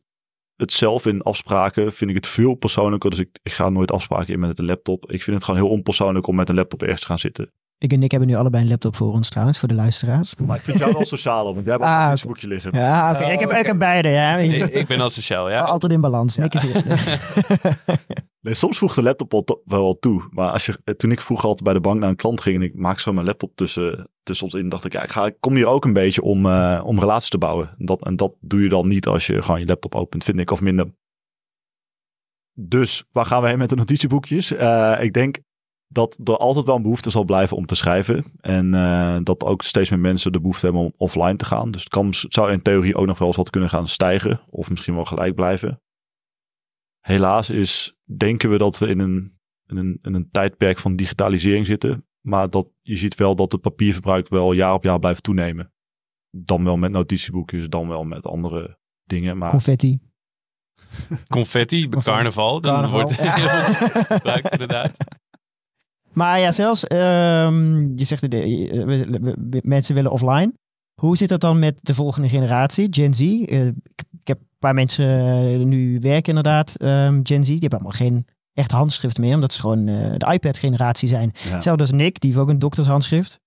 het 0.57 0.73
zelf 0.73 1.07
in 1.07 1.23
afspraken, 1.23 1.93
vind 1.93 2.11
ik 2.11 2.17
het 2.17 2.27
veel 2.27 2.55
persoonlijker. 2.55 3.11
Dus 3.11 3.19
ik, 3.19 3.39
ik 3.43 3.53
ga 3.53 3.69
nooit 3.69 3.93
afspraken 3.93 4.33
in 4.33 4.41
met 4.41 4.59
een 4.59 4.65
laptop. 4.65 5.11
Ik 5.11 5.23
vind 5.23 5.37
het 5.37 5.45
gewoon 5.45 5.61
heel 5.61 5.71
onpersoonlijk 5.71 6.27
om 6.27 6.35
met 6.35 6.49
een 6.49 6.55
laptop 6.55 6.83
ergens 6.83 7.01
te 7.01 7.07
gaan 7.07 7.19
zitten. 7.19 7.53
Ik 7.81 7.93
en 7.93 7.99
Nick 7.99 8.11
hebben 8.11 8.29
nu 8.29 8.35
allebei 8.35 8.63
een 8.63 8.69
laptop 8.69 8.97
voor 8.97 9.13
ons 9.13 9.29
trouwens, 9.29 9.59
voor 9.59 9.69
de 9.69 9.75
luisteraars. 9.75 10.35
Maar 10.37 10.57
ik 10.57 10.63
vind 10.63 10.79
jou 10.79 10.93
wel 10.93 11.05
sociaal, 11.05 11.45
want 11.45 11.65
jij 11.65 11.73
hebt 11.73 11.85
ah, 11.85 12.01
een 12.01 12.09
Facebook 12.09 12.43
liggen. 12.43 12.71
Ja, 12.73 13.13
oké. 13.15 13.25
ik, 13.25 13.41
heb, 13.41 13.53
ik 13.53 13.67
heb 13.67 13.79
beide, 13.79 14.09
ja. 14.09 14.37
Ik, 14.37 14.67
ik 14.69 14.87
ben 14.87 15.01
al 15.01 15.11
sociaal, 15.11 15.51
ja. 15.51 15.61
Altijd 15.61 15.93
in 15.93 16.01
balans. 16.01 16.37
Nick 16.37 16.55
is 16.55 16.63
nee, 18.41 18.55
soms 18.55 18.79
voegt 18.79 18.95
de 18.95 19.03
laptop 19.03 19.61
wel 19.65 19.99
toe. 19.99 20.29
Maar 20.31 20.51
als 20.51 20.67
je, 20.67 20.95
toen 20.97 21.11
ik 21.11 21.21
vroeger 21.21 21.47
altijd 21.47 21.65
bij 21.65 21.73
de 21.73 21.81
bank 21.81 22.01
naar 22.01 22.09
een 22.09 22.17
klant 22.17 22.41
ging 22.41 22.57
en 22.57 22.63
ik 22.63 22.75
maak 22.75 22.99
zo 22.99 23.13
mijn 23.13 23.27
laptop 23.27 23.57
tussen, 23.57 24.11
tussen 24.23 24.47
ons 24.47 24.55
in, 24.55 24.69
dacht 24.69 24.85
ik, 24.85 24.93
ja, 24.93 25.03
ik, 25.03 25.11
ga, 25.11 25.27
ik 25.27 25.37
kom 25.41 25.55
hier 25.55 25.67
ook 25.67 25.85
een 25.85 25.93
beetje 25.93 26.23
om, 26.23 26.47
uh, 26.47 26.81
om 26.85 26.99
relaties 26.99 27.31
te 27.31 27.39
bouwen. 27.39 27.75
En 27.79 27.87
dat, 27.87 28.05
en 28.05 28.17
dat 28.17 28.35
doe 28.41 28.63
je 28.63 28.69
dan 28.69 28.89
niet 28.89 29.07
als 29.07 29.27
je 29.27 29.43
gewoon 29.43 29.61
je 29.61 29.67
laptop 29.67 29.95
opent, 29.95 30.25
vind 30.25 30.39
ik, 30.39 30.51
of 30.51 30.61
minder. 30.61 30.87
Dus 32.61 33.05
waar 33.13 33.27
gaan 33.27 33.43
we 33.43 33.49
heen 33.49 33.59
met 33.59 33.69
de 33.69 33.77
notitieboekjes? 33.77 34.53
Uh, 34.53 34.99
ik 35.01 35.13
denk 35.13 35.39
dat 35.89 36.19
er 36.25 36.37
altijd 36.37 36.67
wel 36.67 36.77
een 36.77 36.83
behoefte 36.83 37.11
zal 37.11 37.25
blijven 37.25 37.57
om 37.57 37.67
te 37.67 37.75
schrijven. 37.75 38.25
En 38.41 38.73
uh, 38.73 39.17
dat 39.23 39.45
ook 39.45 39.63
steeds 39.63 39.91
meer 39.91 39.99
mensen 39.99 40.33
de 40.33 40.41
behoefte 40.41 40.65
hebben 40.65 40.83
om 40.83 40.93
offline 40.97 41.37
te 41.37 41.45
gaan. 41.45 41.71
Dus 41.71 41.81
het, 41.81 41.93
kan, 41.93 42.15
zou 42.15 42.53
in 42.53 42.63
theorie 42.63 42.97
ook 42.97 43.07
nog 43.07 43.19
wel 43.19 43.29
eens 43.29 43.37
wat 43.37 43.51
kunnen 43.51 43.71
gaan 43.71 43.89
stijgen. 43.89 44.41
Of 44.51 44.71
misschien 44.71 44.95
wel 44.95 45.05
gelijk 45.05 45.35
blijven. 45.35 45.83
Helaas 47.01 47.51
is, 47.51 47.97
denken 48.17 48.51
we 48.51 48.59
dat 48.59 48.79
we 48.79 48.87
in 48.87 48.99
een, 48.99 49.39
in 49.67 49.77
een, 49.77 49.99
in 50.03 50.15
een 50.15 50.31
tijdperk 50.31 50.79
van 50.79 50.97
digitalisering 50.97 51.67
zitten. 51.67 52.07
Maar 52.21 52.51
dat, 52.51 52.69
je 52.83 52.97
ziet 52.97 53.15
wel 53.15 53.37
dat 53.37 53.53
het 53.53 53.61
papierverbruik 53.61 54.29
wel 54.29 54.53
jaar 54.53 54.75
op 54.75 54.85
jaar 54.85 54.99
blijft 54.99 55.23
toenemen. 55.23 55.73
Dan 56.31 56.65
wel 56.65 56.77
met 56.77 56.91
notitieboekjes, 56.91 57.69
dan 57.69 57.89
wel 57.89 58.05
met 58.05 58.27
andere 58.27 58.79
dingen. 59.05 59.39
Maar... 59.39 59.51
Confetti. 59.51 60.01
Confetti, 61.29 61.89
carnaval. 61.89 62.61
Dan 62.61 62.73
carnaval. 62.73 63.01
wordt 63.01 63.21
heel 63.21 63.31
veel 63.49 64.17
gebruikt 64.17 64.53
inderdaad. 64.53 64.97
Maar 66.19 66.39
ja, 66.39 66.53
zelfs, 66.53 66.91
um, 66.93 67.93
je 67.97 68.05
zegt, 68.05 68.31
de, 68.31 69.61
mensen 69.63 69.95
willen 69.95 70.11
offline. 70.11 70.53
Hoe 71.01 71.17
zit 71.17 71.29
dat 71.29 71.41
dan 71.41 71.59
met 71.59 71.79
de 71.81 71.95
volgende 71.95 72.29
generatie, 72.29 72.87
Gen 72.91 73.15
Z? 73.15 73.21
Uh, 73.21 73.67
ik, 73.67 73.75
ik, 74.11 74.25
heb 74.25 74.39
een 74.39 74.57
paar 74.59 74.75
mensen 74.75 75.07
uh, 75.61 75.67
nu 75.67 76.01
werken 76.01 76.29
inderdaad, 76.29 76.75
um, 76.81 77.21
Gen 77.23 77.45
Z. 77.45 77.47
Die 77.47 77.59
hebben 77.59 77.79
allemaal 77.79 77.97
geen 77.97 78.27
echt 78.53 78.71
handschrift 78.71 79.19
meer, 79.19 79.35
omdat 79.35 79.53
ze 79.53 79.61
gewoon 79.61 79.87
uh, 79.87 80.15
de 80.17 80.33
iPad-generatie 80.33 81.09
zijn. 81.09 81.33
Ja. 81.45 81.51
Hetzelfde 81.51 81.83
als 81.83 81.93
Nick, 81.93 82.21
die 82.21 82.31
heeft 82.31 82.43
ook 82.43 82.49
een 82.49 82.59
doktershandschrift. 82.59 83.41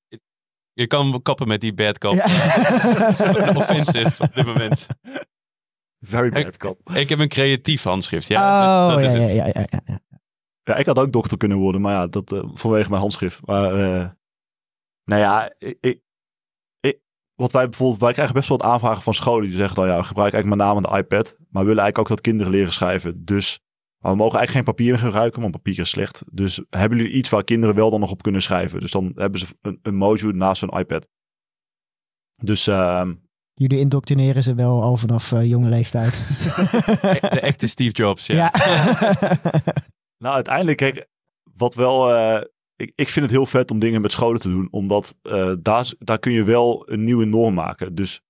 Je 0.74 0.88
kan 0.88 1.22
kappen 1.22 1.48
met 1.48 1.62
die 1.62 1.74
bad 1.74 1.98
cop. 1.98 2.14
Ja. 2.14 2.24
offensive 3.62 4.24
op 4.24 4.36
dit 4.36 4.46
moment. 4.46 4.88
Very 6.00 6.30
bad 6.30 6.58
cop. 6.58 6.80
Ik, 6.90 6.96
ik 6.96 7.10
heb 7.10 7.20
een 7.20 7.28
creatief 7.28 7.84
handschrift. 7.84 8.28
Ja, 8.28 8.86
oh, 8.86 8.94
dat, 8.94 9.04
dat 9.04 9.12
ja, 9.12 9.20
is 9.20 9.34
ja, 9.34 9.46
ja, 9.46 9.66
ja, 9.70 9.82
ja. 9.86 10.00
Ja, 10.72 10.80
ik 10.80 10.86
had 10.86 11.00
ook 11.00 11.12
dokter 11.12 11.38
kunnen 11.38 11.58
worden, 11.58 11.82
maar 11.82 11.94
ja, 11.94 12.08
dat 12.08 12.32
uh, 12.32 12.42
vanwege 12.54 12.90
mijn 12.90 13.02
handschrift. 13.02 13.46
Maar 13.46 13.80
uh, 13.80 14.10
nou 15.04 15.22
ja, 15.22 15.54
ik, 15.58 15.78
ik, 15.80 16.02
wat 17.36 17.52
wij 17.52 17.70
bijvoorbeeld, 17.70 18.02
wij 18.02 18.14
krijgen 18.14 18.34
best 18.34 18.50
wel 18.50 18.58
wat 18.58 18.68
aanvragen 18.68 19.02
van 19.02 19.14
scholen 19.14 19.48
die 19.48 19.58
zeggen 19.58 19.76
dan 19.76 19.88
ja, 19.88 20.02
gebruik 20.02 20.34
eigenlijk 20.34 20.62
mijn 20.62 20.70
naam 20.70 20.86
aan 20.86 20.92
de 20.92 20.98
iPad, 20.98 21.36
maar 21.38 21.62
we 21.62 21.68
willen 21.68 21.84
eigenlijk 21.84 21.98
ook 21.98 22.08
dat 22.08 22.22
kinderen 22.22 22.52
leren 22.52 22.74
schrijven. 22.74 23.26
Dus 23.26 23.60
maar 24.02 24.12
we 24.12 24.18
mogen 24.18 24.38
eigenlijk 24.38 24.68
geen 24.68 24.76
papier 24.76 24.98
gebruiken, 25.00 25.42
want 25.42 25.54
papier 25.54 25.80
is 25.80 25.90
slecht. 25.90 26.24
Dus 26.32 26.62
hebben 26.70 26.98
jullie 26.98 27.14
iets 27.14 27.30
waar 27.30 27.44
kinderen 27.44 27.76
wel 27.76 27.90
dan 27.90 28.00
nog 28.00 28.12
op 28.12 28.22
kunnen 28.22 28.42
schrijven? 28.42 28.80
Dus 28.80 28.92
dan 28.92 29.12
hebben 29.16 29.40
ze 29.40 29.46
een, 29.62 29.80
een 29.82 29.96
Mojo 29.96 30.32
naast 30.32 30.62
hun 30.62 30.80
iPad. 30.80 31.08
Dus 32.36 32.68
uh, 32.68 33.10
Jullie 33.54 33.80
indoctrineren 33.80 34.44
ze 34.44 34.54
wel 34.54 34.82
al 34.82 34.98
vanaf 34.98 35.32
uh, 35.32 35.46
jonge 35.46 35.70
leeftijd. 35.70 36.12
De 37.22 37.40
echte 37.42 37.68
Steve 37.68 37.92
Jobs, 37.92 38.26
ja. 38.26 38.36
ja. 38.36 38.52
Nou, 40.22 40.36
uiteindelijk, 40.36 40.78
kijk, 40.78 41.08
wat 41.56 41.76
wel. 41.76 42.16
Uh, 42.16 42.42
ik, 42.76 42.92
ik 42.96 43.10
vind 43.10 43.26
het 43.26 43.34
heel 43.34 43.46
vet 43.46 43.72
om 43.72 43.80
dingen 43.80 44.02
met 44.02 44.12
scholen 44.12 44.42
te 44.42 44.50
doen, 44.50 44.68
omdat 44.72 45.16
uh, 45.24 45.54
daar, 45.60 45.94
daar 46.00 46.20
kun 46.20 46.32
je 46.32 46.44
wel 46.44 46.92
een 46.92 47.04
nieuwe 47.04 47.26
norm 47.26 47.54
maken. 47.54 47.96
Dus 47.96 48.22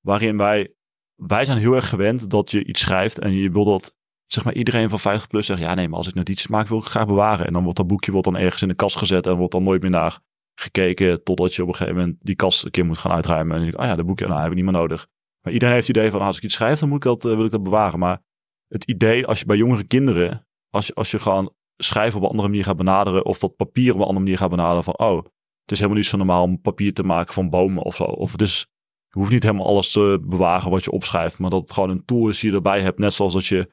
waarin 0.00 0.36
wij. 0.36 0.72
Wij 1.14 1.44
zijn 1.44 1.58
heel 1.58 1.74
erg 1.74 1.88
gewend 1.88 2.30
dat 2.30 2.50
je 2.50 2.64
iets 2.64 2.80
schrijft 2.80 3.18
en 3.18 3.32
je 3.32 3.50
wil 3.50 3.64
dat. 3.64 3.96
Zeg 4.26 4.44
maar 4.44 4.54
iedereen 4.54 4.88
van 4.88 4.98
50 4.98 5.28
plus 5.28 5.46
zegt: 5.46 5.60
ja, 5.60 5.74
nee, 5.74 5.88
maar 5.88 5.98
als 5.98 6.08
ik 6.08 6.14
notities 6.14 6.46
maak, 6.46 6.68
wil 6.68 6.78
ik 6.78 6.84
graag 6.84 7.06
bewaren. 7.06 7.46
En 7.46 7.52
dan 7.52 7.62
wordt 7.62 7.78
dat 7.78 7.86
boekje 7.86 8.12
wordt 8.12 8.26
dan 8.26 8.36
ergens 8.36 8.62
in 8.62 8.68
de 8.68 8.74
kast 8.74 8.96
gezet 8.96 9.26
en 9.26 9.36
wordt 9.36 9.52
dan 9.52 9.62
nooit 9.62 9.82
meer 9.82 9.90
naar 9.90 10.20
gekeken. 10.54 11.22
Totdat 11.22 11.54
je 11.54 11.62
op 11.62 11.68
een 11.68 11.74
gegeven 11.74 11.98
moment 11.98 12.16
die 12.20 12.36
kast 12.36 12.64
een 12.64 12.70
keer 12.70 12.86
moet 12.86 12.98
gaan 12.98 13.12
uitruimen. 13.12 13.56
En 13.56 13.58
je 13.58 13.64
denkt: 13.64 13.80
oh 13.80 13.86
ja, 13.86 13.96
de 13.96 14.04
boekje, 14.04 14.26
nou, 14.26 14.40
heb 14.40 14.50
ik 14.50 14.56
niet 14.56 14.64
meer 14.64 14.72
nodig. 14.72 15.06
Maar 15.40 15.52
iedereen 15.52 15.74
heeft 15.74 15.86
het 15.86 15.96
idee 15.96 16.10
van: 16.10 16.20
als 16.20 16.36
ik 16.36 16.42
iets 16.42 16.54
schrijf, 16.54 16.78
dan 16.78 16.88
moet 16.88 17.04
ik 17.04 17.10
dat, 17.10 17.24
uh, 17.24 17.34
wil 17.34 17.44
ik 17.44 17.50
dat 17.50 17.62
bewaren. 17.62 17.98
Maar 17.98 18.20
het 18.66 18.84
idee, 18.84 19.26
als 19.26 19.38
je 19.38 19.46
bij 19.46 19.56
jongere 19.56 19.84
kinderen 19.84 20.47
als 20.70 20.94
als 20.94 21.10
je 21.10 21.18
gewoon 21.18 21.54
schrijven 21.76 22.16
op 22.16 22.22
een 22.22 22.30
andere 22.30 22.48
manier 22.48 22.64
gaat 22.64 22.76
benaderen. 22.76 23.24
Of 23.24 23.38
dat 23.38 23.56
papier 23.56 23.92
op 23.92 23.96
een 23.96 24.06
andere 24.06 24.24
manier 24.24 24.38
gaat 24.38 24.50
benaderen. 24.50 24.84
Van 24.84 24.98
oh, 24.98 25.16
het 25.62 25.72
is 25.72 25.78
helemaal 25.78 25.96
niet 25.98 26.06
zo 26.06 26.16
normaal 26.16 26.42
om 26.42 26.60
papier 26.60 26.94
te 26.94 27.02
maken 27.02 27.34
van 27.34 27.50
bomen 27.50 27.82
of 27.82 27.96
zo. 27.96 28.04
Of 28.04 28.32
het 28.32 28.40
is, 28.40 28.66
je 29.08 29.18
hoeft 29.18 29.30
niet 29.30 29.42
helemaal 29.42 29.66
alles 29.66 29.92
te 29.92 30.18
bewaren 30.22 30.70
wat 30.70 30.84
je 30.84 30.90
opschrijft. 30.90 31.38
Maar 31.38 31.50
dat 31.50 31.60
het 31.60 31.72
gewoon 31.72 31.90
een 31.90 32.04
tool 32.04 32.28
is 32.28 32.40
die 32.40 32.50
je 32.50 32.56
erbij 32.56 32.80
hebt. 32.82 32.98
Net 32.98 33.12
zoals 33.12 33.32
dat 33.32 33.46
je 33.46 33.72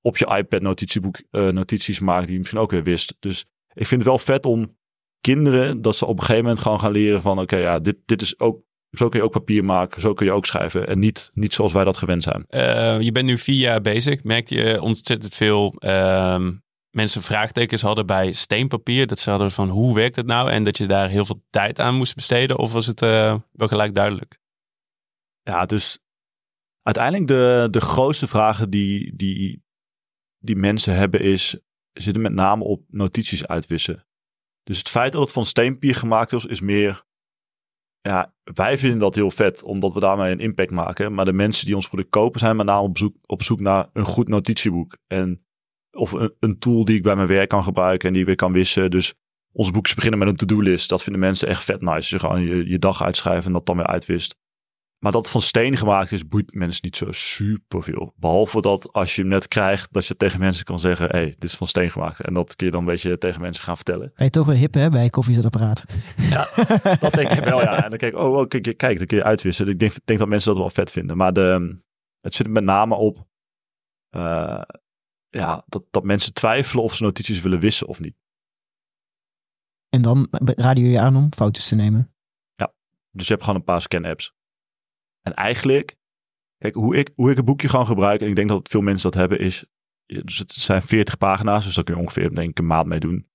op 0.00 0.16
je 0.16 0.36
iPad 0.36 0.60
notitieboek 0.62 1.22
uh, 1.30 1.48
notities 1.48 2.00
maakt 2.00 2.24
die 2.24 2.32
je 2.32 2.38
misschien 2.38 2.60
ook 2.60 2.70
weer 2.70 2.82
wist. 2.82 3.16
Dus 3.18 3.46
ik 3.72 3.86
vind 3.86 4.00
het 4.00 4.10
wel 4.10 4.18
vet 4.18 4.46
om 4.46 4.76
kinderen 5.20 5.82
dat 5.82 5.96
ze 5.96 6.06
op 6.06 6.18
een 6.18 6.20
gegeven 6.20 6.42
moment 6.42 6.60
gewoon 6.60 6.80
gaan 6.80 6.92
leren 6.92 7.22
van 7.22 7.38
oké, 7.38 7.56
ja, 7.56 7.78
dit, 7.78 7.96
dit 8.04 8.22
is 8.22 8.40
ook 8.40 8.62
zo 8.90 9.08
kun 9.08 9.18
je 9.18 9.24
ook 9.24 9.32
papier 9.32 9.64
maken, 9.64 10.00
zo 10.00 10.12
kun 10.12 10.26
je 10.26 10.32
ook 10.32 10.46
schrijven. 10.46 10.86
En 10.86 10.98
niet, 10.98 11.30
niet 11.34 11.54
zoals 11.54 11.72
wij 11.72 11.84
dat 11.84 11.96
gewend 11.96 12.22
zijn. 12.22 12.44
Uh, 12.50 13.00
je 13.00 13.12
bent 13.12 13.26
nu 13.26 13.38
vier 13.38 13.58
jaar 13.58 13.80
bezig. 13.80 14.24
Merkte 14.24 14.54
je 14.54 14.80
ontzettend 14.82 15.34
veel 15.34 15.74
uh, 15.78 16.48
mensen 16.90 17.22
vraagtekens 17.22 17.82
hadden 17.82 18.06
bij 18.06 18.32
steenpapier? 18.32 19.06
Dat 19.06 19.18
ze 19.18 19.30
hadden 19.30 19.50
van 19.50 19.68
hoe 19.68 19.94
werkt 19.94 20.16
het 20.16 20.26
nou? 20.26 20.50
En 20.50 20.64
dat 20.64 20.78
je 20.78 20.86
daar 20.86 21.08
heel 21.08 21.24
veel 21.24 21.44
tijd 21.50 21.80
aan 21.80 21.94
moest 21.94 22.14
besteden? 22.14 22.58
Of 22.58 22.72
was 22.72 22.86
het 22.86 23.02
uh, 23.02 23.36
wel 23.52 23.68
gelijk 23.68 23.94
duidelijk? 23.94 24.38
Ja, 25.42 25.66
dus 25.66 25.98
uiteindelijk 26.82 27.26
de, 27.26 27.68
de 27.70 27.80
grootste 27.80 28.26
vragen 28.26 28.70
die, 28.70 29.16
die, 29.16 29.64
die 30.38 30.56
mensen 30.56 30.94
hebben 30.94 31.20
is, 31.20 31.58
zitten 31.92 32.22
met 32.22 32.32
name 32.32 32.64
op 32.64 32.84
notities 32.88 33.46
uitwissen. 33.46 34.06
Dus 34.62 34.78
het 34.78 34.88
feit 34.88 35.12
dat 35.12 35.22
het 35.22 35.32
van 35.32 35.46
steenpapier 35.46 35.94
gemaakt 35.94 36.32
is, 36.32 36.44
is 36.44 36.60
meer 36.60 37.05
ja, 38.06 38.34
wij 38.54 38.78
vinden 38.78 38.98
dat 38.98 39.14
heel 39.14 39.30
vet, 39.30 39.62
omdat 39.62 39.94
we 39.94 40.00
daarmee 40.00 40.32
een 40.32 40.40
impact 40.40 40.70
maken. 40.70 41.14
Maar 41.14 41.24
de 41.24 41.32
mensen 41.32 41.66
die 41.66 41.74
ons 41.74 41.88
product 41.88 42.10
kopen, 42.10 42.40
zijn 42.40 42.56
met 42.56 42.66
name 42.66 42.88
op 42.88 42.98
zoek, 42.98 43.16
op 43.26 43.42
zoek 43.42 43.60
naar 43.60 43.88
een 43.92 44.04
goed 44.04 44.28
notitieboek. 44.28 44.96
En, 45.06 45.44
of 45.90 46.12
een, 46.12 46.34
een 46.40 46.58
tool 46.58 46.84
die 46.84 46.96
ik 46.96 47.02
bij 47.02 47.16
mijn 47.16 47.28
werk 47.28 47.48
kan 47.48 47.62
gebruiken 47.62 48.06
en 48.06 48.12
die 48.12 48.22
ik 48.22 48.28
weer 48.28 48.36
kan 48.36 48.52
wissen. 48.52 48.90
Dus 48.90 49.14
onze 49.52 49.72
boekjes 49.72 49.94
beginnen 49.94 50.18
met 50.18 50.28
een 50.28 50.36
to-do 50.36 50.60
list. 50.60 50.88
Dat 50.88 51.02
vinden 51.02 51.20
mensen 51.20 51.48
echt 51.48 51.64
vet 51.64 51.80
nice. 51.80 52.14
Je 52.14 52.20
gewoon 52.20 52.42
je, 52.42 52.68
je 52.68 52.78
dag 52.78 53.02
uitschrijven 53.02 53.46
en 53.46 53.52
dat 53.52 53.66
dan 53.66 53.76
weer 53.76 53.86
uitwist. 53.86 54.36
Maar 55.06 55.14
dat 55.14 55.24
het 55.24 55.32
van 55.32 55.42
steen 55.42 55.76
gemaakt 55.76 56.12
is, 56.12 56.28
boeit 56.28 56.54
mensen 56.54 56.80
niet 56.84 56.96
zo 56.96 57.12
super 57.12 57.82
veel. 57.82 58.12
Behalve 58.16 58.60
dat 58.60 58.92
als 58.92 59.14
je 59.14 59.20
hem 59.20 59.30
net 59.30 59.48
krijgt, 59.48 59.92
dat 59.92 60.06
je 60.06 60.16
tegen 60.16 60.40
mensen 60.40 60.64
kan 60.64 60.78
zeggen: 60.78 61.06
hé, 61.06 61.18
hey, 61.18 61.26
dit 61.26 61.44
is 61.44 61.54
van 61.54 61.66
steen 61.66 61.90
gemaakt. 61.90 62.20
En 62.20 62.34
dat 62.34 62.56
kun 62.56 62.66
je 62.66 62.72
dan 62.72 62.80
een 62.80 62.86
beetje 62.86 63.18
tegen 63.18 63.40
mensen 63.40 63.64
gaan 63.64 63.76
vertellen. 63.76 64.12
Ben 64.14 64.24
je 64.24 64.30
toch 64.30 64.46
weer 64.46 64.56
hip 64.56 64.74
hè, 64.74 64.90
bij 64.90 65.10
koffiezetapparaat? 65.10 65.84
Ja, 66.16 66.48
dat 67.00 67.12
denk 67.12 67.30
ik 67.30 67.44
wel, 67.44 67.60
ja. 67.60 67.84
En 67.84 67.90
dan 67.90 67.98
kijk 67.98 68.12
ik, 68.12 68.18
oh, 68.18 68.36
oh 68.36 68.48
kijk, 68.48 68.76
kijk, 68.76 68.98
dan 68.98 69.06
kun 69.06 69.16
je 69.16 69.24
uitwisselen. 69.24 69.72
Ik 69.72 69.78
denk, 69.78 69.92
denk 70.04 70.18
dat 70.18 70.28
mensen 70.28 70.50
dat 70.50 70.60
wel 70.60 70.70
vet 70.70 70.90
vinden. 70.90 71.16
Maar 71.16 71.32
de, 71.32 71.78
het 72.20 72.34
zit 72.34 72.48
met 72.48 72.64
name 72.64 72.94
op 72.94 73.26
uh, 74.16 74.62
ja, 75.28 75.64
dat, 75.66 75.82
dat 75.90 76.04
mensen 76.04 76.32
twijfelen 76.32 76.84
of 76.84 76.94
ze 76.94 77.02
notities 77.02 77.40
willen 77.40 77.60
wissen 77.60 77.86
of 77.86 78.00
niet. 78.00 78.14
En 79.88 80.02
dan 80.02 80.28
raden 80.40 80.82
jullie 80.82 81.00
aan 81.00 81.16
om 81.16 81.32
foto's 81.36 81.68
te 81.68 81.74
nemen? 81.74 82.14
Ja, 82.54 82.72
dus 83.10 83.26
je 83.26 83.32
hebt 83.32 83.44
gewoon 83.44 83.58
een 83.58 83.66
paar 83.66 83.82
scan-apps. 83.82 84.34
En 85.26 85.34
eigenlijk, 85.34 85.96
kijk, 86.58 86.74
hoe 86.74 86.96
ik, 86.96 87.10
hoe 87.14 87.30
ik 87.30 87.38
een 87.38 87.44
boekje 87.44 87.68
gewoon 87.68 87.86
gebruik, 87.86 88.20
en 88.20 88.28
ik 88.28 88.36
denk 88.36 88.48
dat 88.48 88.68
veel 88.68 88.80
mensen 88.80 89.10
dat 89.10 89.20
hebben, 89.20 89.38
is, 89.38 89.64
dus 90.06 90.38
het 90.38 90.52
zijn 90.52 90.82
40 90.82 91.18
pagina's, 91.18 91.64
dus 91.64 91.74
daar 91.74 91.84
kun 91.84 91.94
je 91.94 92.00
ongeveer 92.00 92.34
denk 92.34 92.50
ik 92.50 92.58
een 92.58 92.66
maand 92.66 92.86
mee 92.86 93.00
doen. 93.00 93.28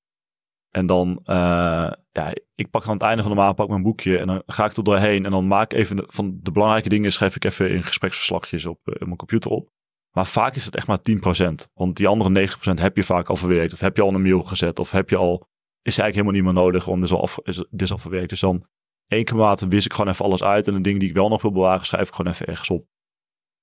En 0.70 0.86
dan, 0.86 1.10
uh, 1.10 1.92
ja, 2.12 2.34
ik 2.56 2.70
pak 2.70 2.88
aan 2.88 2.94
het 2.94 3.02
einde 3.02 3.22
van 3.22 3.32
de 3.32 3.38
maand 3.38 3.56
pak 3.56 3.70
mijn 3.70 3.84
boekje 3.84 4.18
en 4.18 4.28
dan 4.28 4.44
ga 4.46 4.66
ik 4.66 4.76
er 4.76 4.84
doorheen 4.84 5.26
en 5.26 5.32
dan 5.32 5.48
maak 5.48 5.72
ik 5.72 5.80
even 5.80 6.04
van 6.08 6.40
de 6.42 6.52
belangrijke 6.52 6.90
dingen 6.90 7.12
schrijf 7.12 7.36
ik 7.36 7.44
even 7.44 7.72
in 7.72 7.84
gespreksverslagjes 7.84 8.66
op, 8.66 8.80
uh, 8.84 8.96
mijn 9.00 9.16
computer 9.16 9.52
op. 9.52 9.70
Maar 10.12 10.26
vaak 10.26 10.56
is 10.56 10.66
het 10.66 10.76
echt 10.76 10.88
maar 10.88 11.02
10%. 11.02 11.68
Want 11.74 11.98
die 11.98 12.08
andere 12.08 12.30
90% 12.30 12.80
heb 12.80 12.96
je 12.96 13.04
vaak 13.04 13.30
al 13.30 13.36
verwerkt. 13.36 13.74
Of 13.74 13.80
heb 13.80 13.96
je 13.96 14.02
al 14.02 14.14
een 14.14 14.22
mail 14.22 14.42
gezet. 14.42 14.80
Of 14.80 14.92
heb 14.92 15.10
je 15.10 15.16
al, 15.16 15.48
is 15.82 15.98
eigenlijk 15.98 16.14
helemaal 16.14 16.34
niet 16.34 16.44
meer 16.44 16.64
nodig. 16.64 16.86
Want 16.86 17.02
dit 17.02 17.10
is 17.10 17.16
al, 17.16 17.22
af, 17.22 17.40
is, 17.44 17.56
dit 17.56 17.82
is 17.82 17.92
al 17.92 17.98
verwerkt. 17.98 18.30
Dus 18.30 18.40
dan 18.40 18.66
één 19.12 19.24
keer 19.24 19.36
maand 19.36 19.60
wist 19.60 19.86
ik 19.86 19.94
gewoon 19.94 20.12
even 20.12 20.26
alles 20.26 20.44
uit. 20.44 20.68
En 20.68 20.74
de 20.74 20.82
dingen 20.82 21.00
die 21.00 21.10
ik 21.10 21.16
wel 21.16 21.30
nog 21.30 21.42
wil 21.42 21.52
bewaren, 21.52 21.86
schrijf 21.86 22.08
ik 22.08 22.14
gewoon 22.14 22.32
even 22.32 22.46
ergens 22.46 22.70
op. 22.70 22.88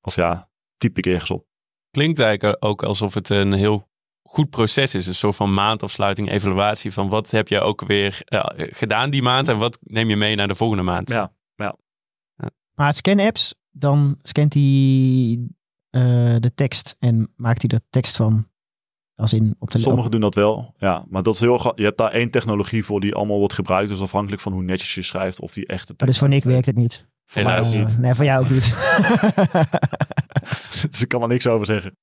Of 0.00 0.16
ja, 0.16 0.50
typ 0.76 0.98
ik 0.98 1.06
ergens 1.06 1.30
op. 1.30 1.46
Klinkt 1.90 2.18
eigenlijk 2.18 2.64
ook 2.64 2.82
alsof 2.82 3.14
het 3.14 3.28
een 3.28 3.52
heel 3.52 3.88
goed 4.22 4.50
proces 4.50 4.94
is. 4.94 5.06
Een 5.06 5.14
soort 5.14 5.36
van 5.36 5.54
maandafsluiting, 5.54 6.30
evaluatie 6.30 6.92
van 6.92 7.08
wat 7.08 7.30
heb 7.30 7.48
je 7.48 7.60
ook 7.60 7.86
weer 7.86 8.22
uh, 8.28 8.44
gedaan 8.56 9.10
die 9.10 9.22
maand 9.22 9.48
en 9.48 9.58
wat 9.58 9.78
neem 9.80 10.08
je 10.08 10.16
mee 10.16 10.36
naar 10.36 10.48
de 10.48 10.54
volgende 10.54 10.82
maand. 10.82 11.08
Ja, 11.08 11.32
ja. 11.54 11.76
ja. 12.36 12.50
Maar 12.74 12.92
scan-apps, 12.92 13.54
dan 13.70 14.18
scant 14.22 14.54
hij 14.54 14.62
uh, 15.90 16.36
de 16.40 16.52
tekst 16.54 16.96
en 16.98 17.32
maakt 17.36 17.62
hij 17.62 17.70
er 17.78 17.86
tekst 17.90 18.16
van 18.16 18.48
als 19.18 19.32
in 19.32 19.54
op 19.58 19.70
de 19.70 19.78
Sommigen 19.78 20.10
doen 20.10 20.20
dat 20.20 20.34
wel, 20.34 20.74
ja. 20.78 21.04
Maar 21.08 21.22
dat 21.22 21.34
is 21.34 21.40
heel 21.40 21.72
je 21.74 21.84
hebt 21.84 21.98
daar 21.98 22.12
één 22.12 22.30
technologie 22.30 22.84
voor 22.84 23.00
die 23.00 23.14
allemaal 23.14 23.38
wordt 23.38 23.54
gebruikt. 23.54 23.88
Dus 23.88 24.00
afhankelijk 24.00 24.42
van 24.42 24.52
hoe 24.52 24.62
netjes 24.62 24.94
je 24.94 25.02
schrijft 25.02 25.40
of 25.40 25.52
die 25.52 25.66
echte 25.66 25.86
tekst. 25.86 26.06
dus 26.06 26.18
voor 26.18 26.28
Nick 26.28 26.44
werkt 26.44 26.66
het 26.66 26.76
niet. 26.76 27.06
Voor 27.24 27.42
Helaas 27.42 27.74
mij, 27.74 27.84
niet. 27.84 27.98
Nee, 27.98 28.14
voor 28.14 28.24
jou 28.24 28.44
ook 28.44 28.50
niet. 28.50 28.64
dus 30.90 31.02
ik 31.02 31.08
kan 31.08 31.22
er 31.22 31.28
niks 31.28 31.46
over 31.46 31.66
zeggen. 31.66 31.96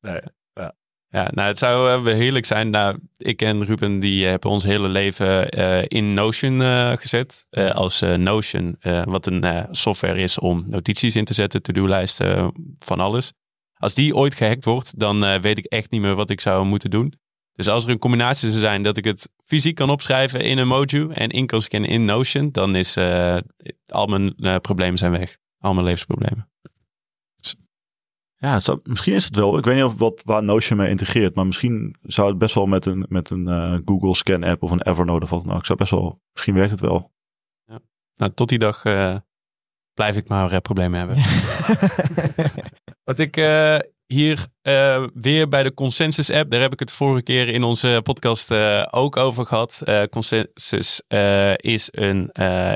Nee, 0.00 0.20
ja. 0.52 0.74
Ja, 1.08 1.28
nou, 1.34 1.48
het 1.48 1.58
zou 1.58 2.04
uh, 2.08 2.14
heerlijk 2.14 2.44
zijn. 2.44 2.70
Nou, 2.70 2.98
ik 3.16 3.42
en 3.42 3.64
Ruben 3.64 3.98
die 3.98 4.26
hebben 4.26 4.50
ons 4.50 4.64
hele 4.64 4.88
leven 4.88 5.58
uh, 5.58 5.82
in 5.86 6.12
Notion 6.14 6.60
uh, 6.60 6.92
gezet. 6.96 7.46
als 7.72 8.00
Notion, 8.16 8.76
wat 9.04 9.26
een 9.26 9.66
software 9.70 10.18
is 10.18 10.38
om 10.38 10.64
notities 10.66 11.16
in 11.16 11.24
te 11.24 11.34
zetten, 11.34 11.62
to-do-lijsten, 11.62 12.52
van 12.78 13.00
alles. 13.00 13.32
Als 13.80 13.94
die 13.94 14.16
ooit 14.16 14.34
gehackt 14.34 14.64
wordt, 14.64 14.98
dan 14.98 15.40
weet 15.40 15.58
ik 15.58 15.64
echt 15.64 15.90
niet 15.90 16.00
meer 16.00 16.14
wat 16.14 16.30
ik 16.30 16.40
zou 16.40 16.64
moeten 16.64 16.90
doen. 16.90 17.14
Dus 17.54 17.68
als 17.68 17.84
er 17.84 17.90
een 17.90 17.98
combinatie 17.98 18.48
zou 18.48 18.60
zijn 18.60 18.82
dat 18.82 18.96
ik 18.96 19.04
het 19.04 19.30
fysiek 19.44 19.74
kan 19.74 19.90
opschrijven 19.90 20.40
in 20.40 20.58
een 20.58 20.68
Moju 20.68 21.10
en 21.12 21.28
in 21.28 21.46
kan 21.46 21.62
scannen 21.62 21.90
in 21.90 22.04
Notion, 22.04 22.50
dan 22.50 22.76
is 22.76 22.96
al 23.86 24.06
mijn 24.06 24.60
problemen 24.60 24.98
zijn 24.98 25.12
weg. 25.12 25.36
Al 25.58 25.72
mijn 25.72 25.84
levensproblemen. 25.84 26.50
Ja, 28.40 28.60
zou, 28.60 28.80
misschien 28.82 29.14
is 29.14 29.24
het 29.24 29.36
wel. 29.36 29.58
Ik 29.58 29.64
weet 29.64 29.74
niet 29.74 29.84
of 29.84 29.96
wat 29.96 30.22
waar 30.24 30.42
Notion 30.42 30.78
mee 30.78 30.90
integreert, 30.90 31.34
maar 31.34 31.46
misschien 31.46 31.96
zou 32.02 32.28
het 32.28 32.38
best 32.38 32.54
wel 32.54 32.66
met 32.66 32.86
een, 32.86 33.04
met 33.08 33.30
een 33.30 33.48
uh, 33.48 33.78
Google 33.84 34.14
Scan 34.14 34.44
app 34.44 34.62
of 34.62 34.70
een 34.70 34.82
Evernote 34.82 35.24
of 35.24 35.30
wat 35.30 35.44
dan 35.44 35.56
ook. 35.56 35.66
Zou 35.66 35.78
best 35.78 35.90
wel, 35.90 36.20
misschien 36.32 36.54
werkt 36.54 36.70
het 36.70 36.80
wel. 36.80 37.12
Ja. 37.64 37.78
Nou, 38.16 38.32
tot 38.32 38.48
die 38.48 38.58
dag 38.58 38.84
uh, 38.84 39.16
blijf 39.94 40.16
ik 40.16 40.28
maar 40.28 40.52
uh, 40.52 40.58
problemen 40.58 40.98
hebben. 40.98 41.16
wat 43.10 43.18
ik 43.18 43.34
hier 44.06 44.46
weer 45.14 45.48
bij 45.48 45.62
de 45.62 45.74
Consensus 45.74 46.30
app, 46.30 46.50
daar 46.50 46.60
heb 46.60 46.72
ik 46.72 46.78
het 46.78 46.90
vorige 46.90 47.22
keer 47.22 47.48
in 47.48 47.62
onze 47.62 48.00
podcast 48.02 48.52
ook 48.90 49.16
over 49.16 49.46
gehad. 49.46 49.82
Consensus 50.10 51.02
is 51.56 51.88
een 51.90 52.30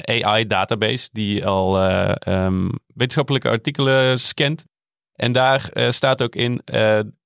AI 0.05 0.47
database 0.47 1.09
die 1.13 1.47
al 1.47 1.83
um, 2.29 2.71
wetenschappelijke 2.87 3.49
artikelen 3.49 4.19
scant. 4.19 4.65
En 5.13 5.33
daar 5.33 5.71
staat 5.89 6.23
ook 6.23 6.35
in 6.35 6.61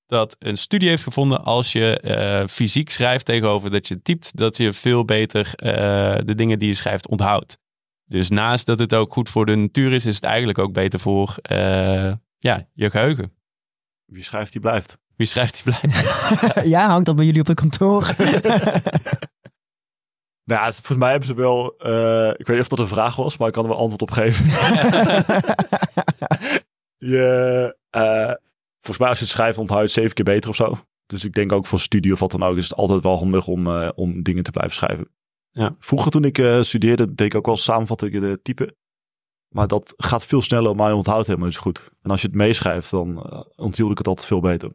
dat 0.06 0.36
een 0.38 0.56
studie 0.56 0.88
heeft 0.88 1.02
gevonden 1.02 1.44
als 1.44 1.72
je 1.72 2.46
fysiek 2.50 2.90
schrijft 2.90 3.24
tegenover 3.24 3.70
dat 3.70 3.88
je 3.88 4.02
typt, 4.02 4.36
dat 4.36 4.56
je 4.56 4.72
veel 4.72 5.04
beter 5.04 5.50
de 6.24 6.34
dingen 6.34 6.58
die 6.58 6.68
je 6.68 6.74
schrijft 6.74 7.08
onthoudt. 7.08 7.58
Dus 8.04 8.28
naast 8.28 8.66
dat 8.66 8.78
het 8.78 8.94
ook 8.94 9.12
goed 9.12 9.28
voor 9.28 9.46
de 9.46 9.56
natuur 9.56 9.92
is, 9.92 10.06
is 10.06 10.14
het 10.14 10.24
eigenlijk 10.24 10.58
ook 10.58 10.72
beter 10.72 11.00
voor 11.00 11.36
ja, 12.38 12.68
je 12.72 12.90
geheugen. 12.90 13.32
Wie 14.04 14.24
schrijft 14.24 14.52
die 14.52 14.60
blijft. 14.60 14.98
Wie 15.16 15.26
schrijft 15.26 15.64
die 15.64 15.74
blijft. 15.74 16.64
ja, 16.74 16.88
hangt 16.88 17.06
dat 17.06 17.16
bij 17.16 17.24
jullie 17.24 17.40
op 17.40 17.46
het 17.46 17.60
kantoor? 17.60 18.14
Nou, 20.48 20.72
volgens 20.72 20.98
mij 20.98 21.10
hebben 21.10 21.28
ze 21.28 21.34
wel. 21.34 21.74
Uh, 21.86 22.28
ik 22.28 22.46
weet 22.46 22.56
niet 22.56 22.60
of 22.60 22.68
dat 22.68 22.78
een 22.78 22.88
vraag 22.88 23.16
was, 23.16 23.36
maar 23.36 23.48
ik 23.48 23.54
kan 23.54 23.62
er 23.62 23.70
wel 23.70 23.78
antwoord 23.78 24.02
op 24.02 24.10
geven. 24.10 24.44
je, 27.12 27.76
uh, 27.96 28.32
volgens 28.80 28.98
mij 28.98 29.08
als 29.08 29.18
je 29.18 29.24
het 29.24 29.34
schrijft 29.34 29.58
onthoudt 29.58 29.90
zeven 29.90 30.14
keer 30.14 30.24
beter 30.24 30.50
of 30.50 30.56
zo. 30.56 30.78
Dus 31.06 31.24
ik 31.24 31.32
denk 31.32 31.52
ook 31.52 31.66
voor 31.66 31.80
studie 31.80 32.12
of 32.12 32.20
wat 32.20 32.30
dan 32.30 32.42
ook 32.42 32.56
is 32.56 32.68
het 32.68 32.78
altijd 32.78 33.02
wel 33.02 33.18
handig 33.18 33.46
om, 33.46 33.66
uh, 33.66 33.88
om 33.94 34.22
dingen 34.22 34.42
te 34.42 34.50
blijven 34.50 34.74
schrijven. 34.74 35.08
Ja. 35.50 35.76
Vroeger 35.78 36.10
toen 36.10 36.24
ik 36.24 36.38
uh, 36.38 36.62
studeerde, 36.62 37.14
deed 37.14 37.26
ik 37.26 37.34
ook 37.34 37.46
wel 37.46 37.56
samenvattingen 37.56 38.42
typen. 38.42 38.76
Maar 39.48 39.66
dat 39.66 39.94
gaat 39.96 40.26
veel 40.26 40.42
sneller, 40.42 40.76
maar 40.76 40.88
je 40.88 40.94
onthoudt 40.94 41.26
helemaal 41.26 41.46
niet 41.46 41.56
zo 41.56 41.62
goed. 41.62 41.90
En 42.02 42.10
als 42.10 42.20
je 42.20 42.26
het 42.26 42.36
meeschrijft, 42.36 42.90
dan 42.90 43.08
uh, 43.10 43.40
onthield 43.56 43.90
ik 43.90 43.98
het 43.98 44.06
altijd 44.06 44.26
veel 44.26 44.40
beter. 44.40 44.72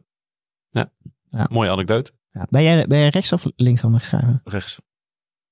Ja, 0.70 0.92
ja. 1.30 1.46
mooie 1.50 1.70
anekdote. 1.70 2.12
Ja. 2.30 2.46
Ben, 2.50 2.62
jij, 2.62 2.86
ben 2.86 2.98
jij 2.98 3.08
rechts 3.08 3.32
of 3.32 3.44
linkshandig 3.56 4.04
schrijven? 4.04 4.40
Rechts. 4.44 4.80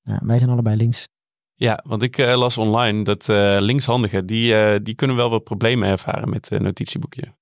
Ja, 0.03 0.21
wij 0.25 0.39
zijn 0.39 0.51
allebei 0.51 0.77
links. 0.77 1.09
Ja, 1.55 1.85
want 1.87 2.03
ik 2.03 2.19
uh, 2.19 2.37
las 2.39 2.59
online 2.59 3.05
dat 3.05 3.29
uh, 3.29 3.57
linkshandigen, 3.61 4.27
die, 4.27 4.55
uh, 4.55 4.75
die 4.83 4.95
kunnen 4.95 5.17
wel 5.17 5.31
wat 5.31 5.45
problemen 5.45 5.89
ervaren 5.89 6.29
met 6.29 6.51
uh, 6.51 6.59
notitieboekje. 6.59 7.35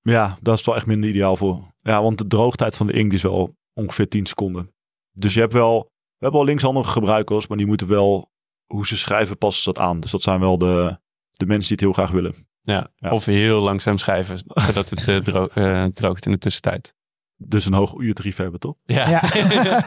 Ja, 0.00 0.38
dat 0.40 0.58
is 0.58 0.64
wel 0.64 0.76
echt 0.76 0.86
minder 0.86 1.10
ideaal 1.10 1.36
voor. 1.36 1.74
Ja, 1.80 2.02
want 2.02 2.18
de 2.18 2.26
droogtijd 2.26 2.76
van 2.76 2.86
de 2.86 2.92
inkt 2.92 3.14
is 3.14 3.22
wel 3.22 3.56
ongeveer 3.72 4.08
10 4.08 4.26
seconden. 4.26 4.72
Dus 5.12 5.34
je 5.34 5.40
hebt 5.40 5.52
wel, 5.52 5.82
we 5.82 6.24
hebben 6.24 6.40
al 6.40 6.46
linkshandige 6.46 6.90
gebruikers, 6.90 7.46
maar 7.46 7.56
die 7.56 7.66
moeten 7.66 7.88
wel, 7.88 8.30
hoe 8.66 8.86
ze 8.86 8.96
schrijven, 8.96 9.38
passen 9.38 9.74
dat 9.74 9.82
aan. 9.82 10.00
Dus 10.00 10.10
dat 10.10 10.22
zijn 10.22 10.40
wel 10.40 10.58
de, 10.58 10.98
de 11.40 11.46
mensen 11.46 11.76
die 11.76 11.86
het 11.86 11.96
heel 11.96 12.04
graag 12.04 12.10
willen. 12.10 12.34
Ja, 12.62 12.90
ja. 12.96 13.10
of 13.10 13.24
heel 13.24 13.60
langzaam 13.60 13.98
schrijven, 13.98 14.38
zodat 14.38 14.90
het 14.90 15.24
dro 15.24 15.48
droogt 15.92 16.26
in 16.26 16.32
de 16.32 16.38
tussentijd. 16.38 16.94
Dus 17.36 17.64
een 17.64 17.72
hoog 17.72 17.94
uurtarief 17.94 18.36
hebben, 18.36 18.60
toch? 18.60 18.76
Ja, 18.84 19.08
ja. 19.08 19.22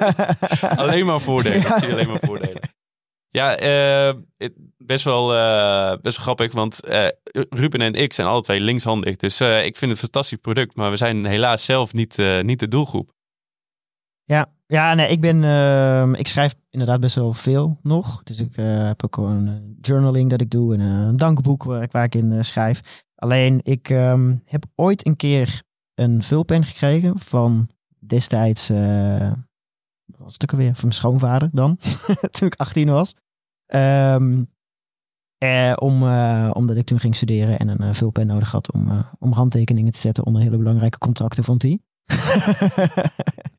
alleen 0.84 1.06
maar 1.06 1.22
voordelen. 1.22 1.62
Ja. 1.62 1.80
zie 1.80 1.92
alleen 1.92 2.08
maar 2.08 2.20
voordelen. 2.22 2.62
Ja, 3.30 3.62
uh, 3.62 4.14
best, 4.78 5.04
wel, 5.04 5.36
uh, 5.36 5.92
best 6.02 6.16
wel 6.16 6.26
grappig, 6.26 6.54
want 6.54 6.88
uh, 6.88 7.08
Ruben 7.50 7.82
en 7.82 7.94
ik 7.94 8.14
zijn 8.14 8.28
alle 8.28 8.42
twee 8.42 8.60
linkshandig. 8.60 9.16
Dus 9.16 9.42
ik 9.42 9.48
vind 9.78 9.80
het 9.80 9.90
een 9.90 9.98
fantastisch 9.98 10.38
product, 10.38 10.76
maar 10.76 10.90
we 10.90 10.98
zijn 10.98 11.26
helaas 11.26 11.66
zelf 11.66 11.94
niet, 11.94 12.18
niet 12.42 12.60
de 12.60 12.68
doelgroep. 12.68 13.12
Ja, 14.24 14.54
ja 14.66 14.94
nee, 14.94 15.08
ik 15.08 15.22
ben, 15.22 15.44
ehm, 15.44 16.14
ik 16.14 16.28
schrijf 16.28 16.56
inderdaad 16.70 17.00
best 17.00 17.16
wel 17.16 17.34
veel 17.34 17.80
nog. 17.82 18.24
Dus 18.24 18.40
ik 18.40 18.56
heb 18.56 19.04
ook 19.04 19.18
een 19.18 19.78
journaling 19.82 20.30
dat 20.30 20.42
ik 20.42 20.50
doe 20.50 20.74
en 20.74 20.80
een 20.80 21.18
dankboek 21.18 21.64
waar 21.64 21.84
ik, 21.84 21.92
waar 21.92 22.04
ik 22.04 22.16
in 22.16 22.46
schrijf. 22.46 23.04
Alleen, 23.16 23.60
ik 23.64 23.90
um, 23.90 24.42
heb 24.46 24.66
ooit 24.76 25.06
een 25.08 25.16
keer 25.16 25.62
een 25.96 26.24
vulpen 26.24 26.66
gekregen 26.66 27.20
van 27.20 27.70
destijds 28.00 28.70
wat 30.18 30.44
ook 30.44 30.52
alweer? 30.52 30.74
Van 30.74 30.82
mijn 30.82 30.94
schoonvader 30.94 31.50
dan, 31.52 31.78
toen 32.32 32.48
ik 32.48 32.56
18 32.56 32.90
was. 32.90 33.16
Um, 33.76 34.52
eh, 35.38 35.74
om, 35.76 36.04
uh, 36.04 36.50
omdat 36.54 36.78
ik 36.78 36.86
toen 36.86 37.00
ging 37.00 37.16
studeren 37.16 37.60
en 37.60 37.68
een 37.68 37.82
uh, 37.82 37.94
vulpen 37.94 38.28
nodig 38.28 38.52
had 38.52 38.72
om, 38.72 38.88
uh, 38.88 39.14
om 39.20 39.32
handtekeningen 39.32 39.92
te 39.92 40.00
zetten 40.00 40.26
onder 40.26 40.42
hele 40.42 40.58
belangrijke 40.58 40.98
contracten, 40.98 41.44
vond 41.44 41.62
hij. 41.62 41.80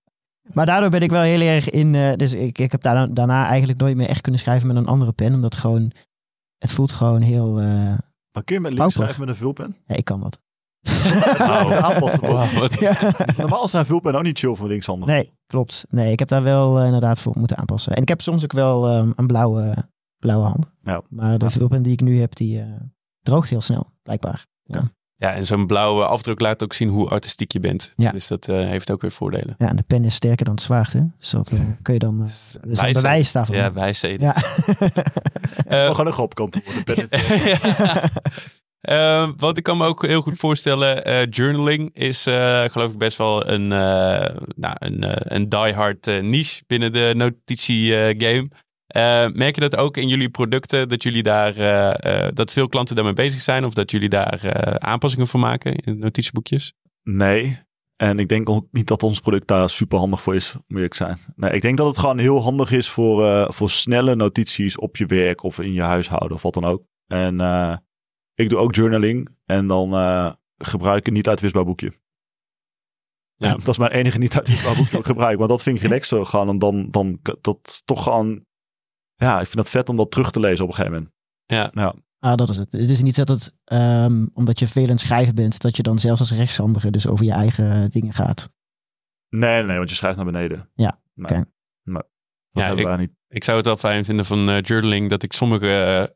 maar 0.55 0.67
daardoor 0.67 0.91
ben 0.91 1.01
ik 1.01 1.11
wel 1.11 1.23
heel 1.23 1.41
erg 1.41 1.71
in. 1.71 1.93
dus 2.17 2.35
ik, 2.35 2.59
ik 2.59 2.73
heb 2.73 2.83
daarna, 2.83 3.07
daarna 3.07 3.47
eigenlijk 3.47 3.81
nooit 3.81 3.97
meer 3.97 4.09
echt 4.09 4.21
kunnen 4.21 4.41
schrijven 4.41 4.67
met 4.67 4.77
een 4.77 4.87
andere 4.87 5.13
pen, 5.13 5.35
omdat 5.35 5.57
gewoon. 5.57 5.93
Het 6.59 6.73
voelt 6.73 6.93
gewoon 6.93 7.21
heel. 7.21 7.53
maar 7.55 8.45
kun 8.45 8.55
je 8.55 8.61
met 8.61 8.73
links 8.73 8.95
schrijven 8.95 9.21
met 9.21 9.29
een 9.29 9.37
vulpen? 9.37 9.77
Ja, 9.87 9.95
ik 9.95 10.05
kan 10.05 10.21
dat. 10.21 10.39
nou, 11.39 11.73
aanpassen 11.85 12.21
wow, 12.21 12.73
ja. 12.73 13.13
Normaal 13.37 13.69
zijn 13.69 13.87
vulpen 13.87 14.15
ook 14.15 14.23
niet 14.23 14.39
chill 14.39 14.55
van 14.55 14.67
linkshandig. 14.67 15.09
Nee, 15.09 15.33
klopt. 15.47 15.85
Nee, 15.89 16.13
ik 16.13 16.19
heb 16.19 16.29
daar 16.29 16.43
wel 16.43 16.85
inderdaad 16.85 17.19
voor 17.19 17.39
moeten 17.39 17.57
aanpassen. 17.57 17.97
En 17.97 18.03
ik 18.03 18.09
heb 18.09 18.21
soms 18.21 18.45
ook 18.45 18.53
wel 18.53 18.97
um, 18.97 19.13
een 19.17 19.27
blauwe 19.27 19.75
blauwe 20.19 20.47
hand. 20.47 20.71
Ja. 20.83 21.03
Maar 21.09 21.39
de 21.39 21.51
vulpen 21.51 21.83
die 21.83 21.93
ik 21.93 22.01
nu 22.01 22.21
heb, 22.21 22.35
die, 22.35 22.59
uh, 22.59 22.65
droogt 23.21 23.51
heel 23.51 23.61
snel, 23.61 23.87
blijkbaar. 24.03 24.47
Ja, 24.63 24.83
en 25.33 25.47
zo'n 25.47 25.67
blauwe 25.67 26.05
afdruk 26.07 26.41
laat 26.41 26.63
ook 26.63 26.73
zien 26.73 26.89
hoe 26.89 27.09
artistiek 27.09 27.53
je 27.53 27.61
bent. 27.61 27.93
Ja. 27.97 28.11
Dus 28.11 28.27
dat 28.27 28.49
eh, 28.49 28.57
heeft 28.57 28.91
ook 28.91 29.01
weer 29.03 29.13
voordelen. 29.13 29.55
Ja, 29.59 29.69
en 29.69 29.77
de 29.77 29.85
pen 29.87 30.05
is 30.05 30.15
sterker 30.15 30.45
dan 30.45 30.55
het 30.55 30.63
zwaard, 30.63 30.93
hè? 30.93 31.01
Dus 31.19 31.31
dat 31.31 31.49
eh, 31.53 31.59
kun 31.83 31.93
je 31.95 32.01
dan... 32.01 32.19
Dus 32.27 32.53
dat 32.61 32.71
is 32.71 32.79
een 32.79 32.85
wijze- 32.85 33.01
bewijs 33.01 33.33
daarvan. 33.33 33.57
Ja, 33.57 33.73
wijsheden. 33.73 34.27
Ja. 34.27 34.35
Kantoor. 36.35 36.63
de 36.85 37.07
pen- 37.07 37.09
ja. 37.49 38.11
Ehm, 38.81 39.33
want 39.37 39.57
ik 39.59 39.63
kan 39.63 39.77
me 39.77 39.87
ook 39.87 40.07
heel 40.07 40.21
goed 40.21 40.39
voorstellen, 40.39 41.05
eh, 41.05 41.27
journaling 41.31 41.91
is 41.95 42.27
eh, 42.27 42.65
geloof 42.65 42.91
ik 42.91 42.99
best 42.99 43.17
wel 43.19 43.49
een, 43.49 43.73
eh 43.73 44.37
nou, 44.57 44.75
een, 44.79 45.05
een 45.35 45.49
diehard 45.49 46.07
eh, 46.07 46.23
niche 46.23 46.63
binnen 46.67 46.93
de 46.93 47.13
notitie 47.17 47.93
game. 48.19 48.49
Eh, 48.87 49.27
merk 49.33 49.55
je 49.55 49.61
dat 49.61 49.77
ook 49.77 49.97
in 49.97 50.09
jullie 50.09 50.29
producten, 50.29 50.89
dat 50.89 51.03
jullie 51.03 51.23
daar, 51.23 51.57
eh, 51.57 52.27
eh, 52.27 52.35
dat 52.35 52.53
veel 52.53 52.69
klanten 52.69 52.95
daarmee 52.95 53.13
bezig 53.13 53.41
zijn 53.41 53.65
of 53.65 53.75
dat 53.75 53.91
jullie 53.91 54.09
daar 54.09 54.79
aanpassingen 54.79 55.27
voor 55.27 55.41
maken 55.41 55.75
in 55.75 55.99
notitieboekjes? 55.99 56.73
Nee. 57.03 57.63
En 57.97 58.19
ik 58.19 58.29
denk 58.29 58.49
ook 58.49 58.67
niet 58.71 58.87
dat 58.87 59.03
ons 59.03 59.21
product 59.21 59.49
daar 59.49 59.71
super 59.71 59.99
handig 59.99 60.23
voor 60.23 60.35
is, 60.35 60.55
moet 60.67 60.83
ik 60.83 60.95
zijn. 60.95 61.19
Nee, 61.37 61.51
ik 61.51 61.63
denk 61.63 61.77
dat 61.77 61.87
het 61.87 61.99
gewoon 61.99 62.19
heel 62.19 62.43
handig 62.43 62.71
is 62.71 62.89
voor, 62.89 63.47
voor 63.53 63.71
snelle 63.71 64.15
notities 64.15 64.79
op 64.79 64.97
je 64.97 65.07
werk 65.07 65.43
of 65.43 65.59
in 65.59 65.73
je 65.73 65.83
huishouden 65.83 66.37
of 66.37 66.43
wat 66.43 66.55
dan 66.55 66.65
ook. 66.65 66.83
En 67.07 67.41
ik 68.35 68.49
doe 68.49 68.59
ook 68.59 68.75
journaling 68.75 69.29
en 69.45 69.67
dan 69.67 69.91
gebruik 70.59 70.99
ik 70.99 71.07
een 71.07 71.13
niet 71.13 71.29
uitwisbaar 71.29 71.65
boekje. 71.65 71.93
Ja. 73.37 73.55
Dat 73.65 73.69
is 73.69 73.79
mijn 73.79 73.93
enige 73.93 74.19
niet 74.19 74.37
uitwisbaar 74.37 74.77
boekje 74.77 74.91
dat 74.91 75.01
ik 75.05 75.07
gebruik. 75.07 75.39
Maar 75.39 75.49
dat 75.49 75.63
vind 75.63 75.77
ik 75.77 75.83
relaxer 75.83 76.27
gaan 76.27 76.49
en 76.49 76.59
dan, 76.59 76.91
dan 76.91 77.19
dat 77.41 77.59
is 77.63 77.83
toch 77.85 78.03
gewoon... 78.03 78.45
Ja, 79.17 79.41
ik 79.41 79.47
vind 79.47 79.59
het 79.59 79.71
vet 79.71 79.89
om 79.89 79.97
dat 79.97 80.11
terug 80.11 80.31
te 80.31 80.41
lezen 80.41 80.65
op 80.65 80.71
een 80.71 80.77
gegeven 80.77 80.97
moment. 80.97 81.15
Ja. 81.47 81.71
Ja. 81.83 81.95
Ah, 82.19 82.35
dat 82.37 82.49
is 82.49 82.57
het. 82.57 82.73
Het 82.73 82.91
is 82.91 83.03
niet 83.03 83.17
dat 83.17 83.29
het, 83.29 83.55
ehm, 83.65 84.27
omdat 84.33 84.59
je 84.59 84.67
veel 84.67 84.83
aan 84.85 84.89
het 84.91 85.01
schrijven 85.01 85.35
bent, 85.35 85.61
dat 85.61 85.77
je 85.77 85.83
dan 85.83 85.99
zelfs 85.99 86.21
als 86.21 86.33
rechtshandige 86.33 86.91
dus 86.91 87.07
over 87.07 87.25
je 87.25 87.33
eigen 87.33 87.91
dingen 87.91 88.13
gaat. 88.15 88.51
Nee, 89.29 89.63
nee, 89.63 89.77
want 89.77 89.91
je 89.91 89.97
schrijft 89.97 90.17
naar 90.17 90.27
beneden. 90.27 90.71
Ja, 90.75 91.01
Nee. 91.15 91.25
oké. 91.25 91.35
Nee. 91.83 91.95
Dat 91.95 92.63
Ja, 92.63 92.67
hebben 92.75 92.93
ik- 92.93 92.99
niet. 92.99 93.11
Ik 93.29 93.45
zou 93.45 93.57
het 93.57 93.67
wel 93.67 93.77
fijn 93.77 94.05
vinden 94.05 94.25
van 94.25 94.49
eh, 94.49 94.61
journaling 94.61 95.11
dat 95.11 95.23
ik 95.23 95.33
sommige 95.33 95.67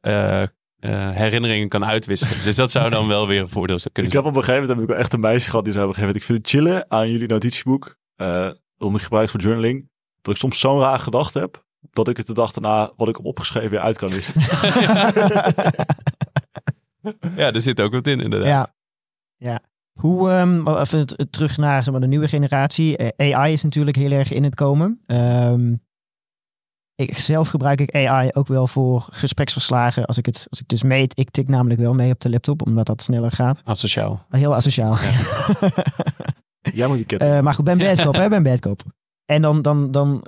eh, 0.00 0.40
eh, 0.40 0.42
eh, 0.78 1.10
herinneringen 1.16 1.68
kan 1.68 1.84
uitwisselen. 1.84 2.44
dus 2.44 2.56
dat 2.56 2.70
zou 2.70 2.90
dan 2.90 3.08
wel 3.08 3.26
weer 3.26 3.40
een 3.40 3.48
voordeel 3.48 3.78
zijn 3.78 3.92
kunnen 3.92 4.12
Ik 4.12 4.18
heb 4.18 4.26
op 4.26 4.36
een 4.36 4.42
gegeven 4.44 4.60
moment 4.60 4.78
heb 4.78 4.88
ik 4.88 4.94
wel 4.94 5.02
echt 5.04 5.12
een 5.12 5.20
meisje 5.20 5.50
gehad 5.50 5.64
die 5.64 5.72
zei 5.72 5.84
op 5.86 5.90
een 5.90 5.96
gegeven 5.98 6.20
moment: 6.22 6.42
Ik 6.42 6.52
vind 6.52 6.62
het 6.62 6.74
chillen 6.74 6.90
aan 6.90 7.10
jullie 7.10 7.28
notitieboek. 7.28 7.96
eh 8.16 8.50
onder 8.78 9.00
gebruik 9.00 9.28
voor 9.30 9.40
journaling. 9.40 9.90
Dat 10.20 10.34
ik 10.34 10.40
soms 10.40 10.60
zo'n 10.60 10.80
raar 10.80 10.98
gedacht 10.98 11.34
heb. 11.34 11.66
Dat 11.90 12.08
ik 12.08 12.16
het 12.16 12.26
de 12.26 12.34
dag 12.34 12.52
daarna 12.52 12.92
wat 12.96 13.08
ik 13.08 13.16
heb 13.16 13.24
opgeschreven 13.24 13.70
weer 13.70 13.80
uit 13.80 13.96
kan 13.96 14.08
wissen. 14.08 14.34
Ja, 17.36 17.52
er 17.52 17.60
zit 17.60 17.80
ook 17.80 17.92
wat 17.92 18.06
in 18.06 18.20
inderdaad. 18.20 18.48
Ja. 18.48 18.74
ja. 19.36 19.60
Hoe, 20.00 20.30
ehm, 20.30 20.64
wel 20.64 20.80
even 20.80 21.30
terug 21.30 21.56
naar 21.56 21.82
zeg 21.84 21.92
maar, 21.92 22.00
de 22.00 22.06
nieuwe 22.06 22.28
generatie. 22.28 23.12
AI 23.16 23.52
is 23.52 23.62
natuurlijk 23.62 23.96
heel 23.96 24.10
erg 24.10 24.32
in 24.32 24.44
het 24.44 24.54
komen. 24.54 25.00
Ehm, 25.06 25.74
ik, 26.94 27.18
zelf 27.18 27.48
gebruik 27.48 27.80
ik 27.80 27.94
AI 27.94 28.30
ook 28.32 28.46
wel 28.46 28.66
voor 28.66 29.06
gespreksverslagen. 29.10 30.06
Als 30.06 30.18
ik, 30.18 30.26
het, 30.26 30.46
als 30.50 30.60
ik 30.60 30.68
dus 30.68 30.82
meet, 30.82 31.18
ik 31.18 31.30
tik 31.30 31.48
namelijk 31.48 31.80
wel 31.80 31.94
mee 31.94 32.12
op 32.12 32.20
de 32.20 32.30
laptop, 32.30 32.66
omdat 32.66 32.86
dat 32.86 33.02
sneller 33.02 33.30
gaat. 33.30 33.60
Asociaal. 33.64 34.24
Heel 34.28 34.54
asociaal. 34.54 34.98
Jij 36.74 36.86
moet 36.86 36.96
die 36.96 37.06
kennen. 37.06 37.36
Eh, 37.36 37.42
maar 37.42 37.54
goed, 37.54 37.64
ben 37.64 37.78
badkop, 37.78 38.14
hè, 38.14 38.28
ben 38.28 38.42
badkop. 38.42 38.82
En 39.24 39.42
dan, 39.42 39.62
dan, 39.62 39.90
dan 39.90 40.24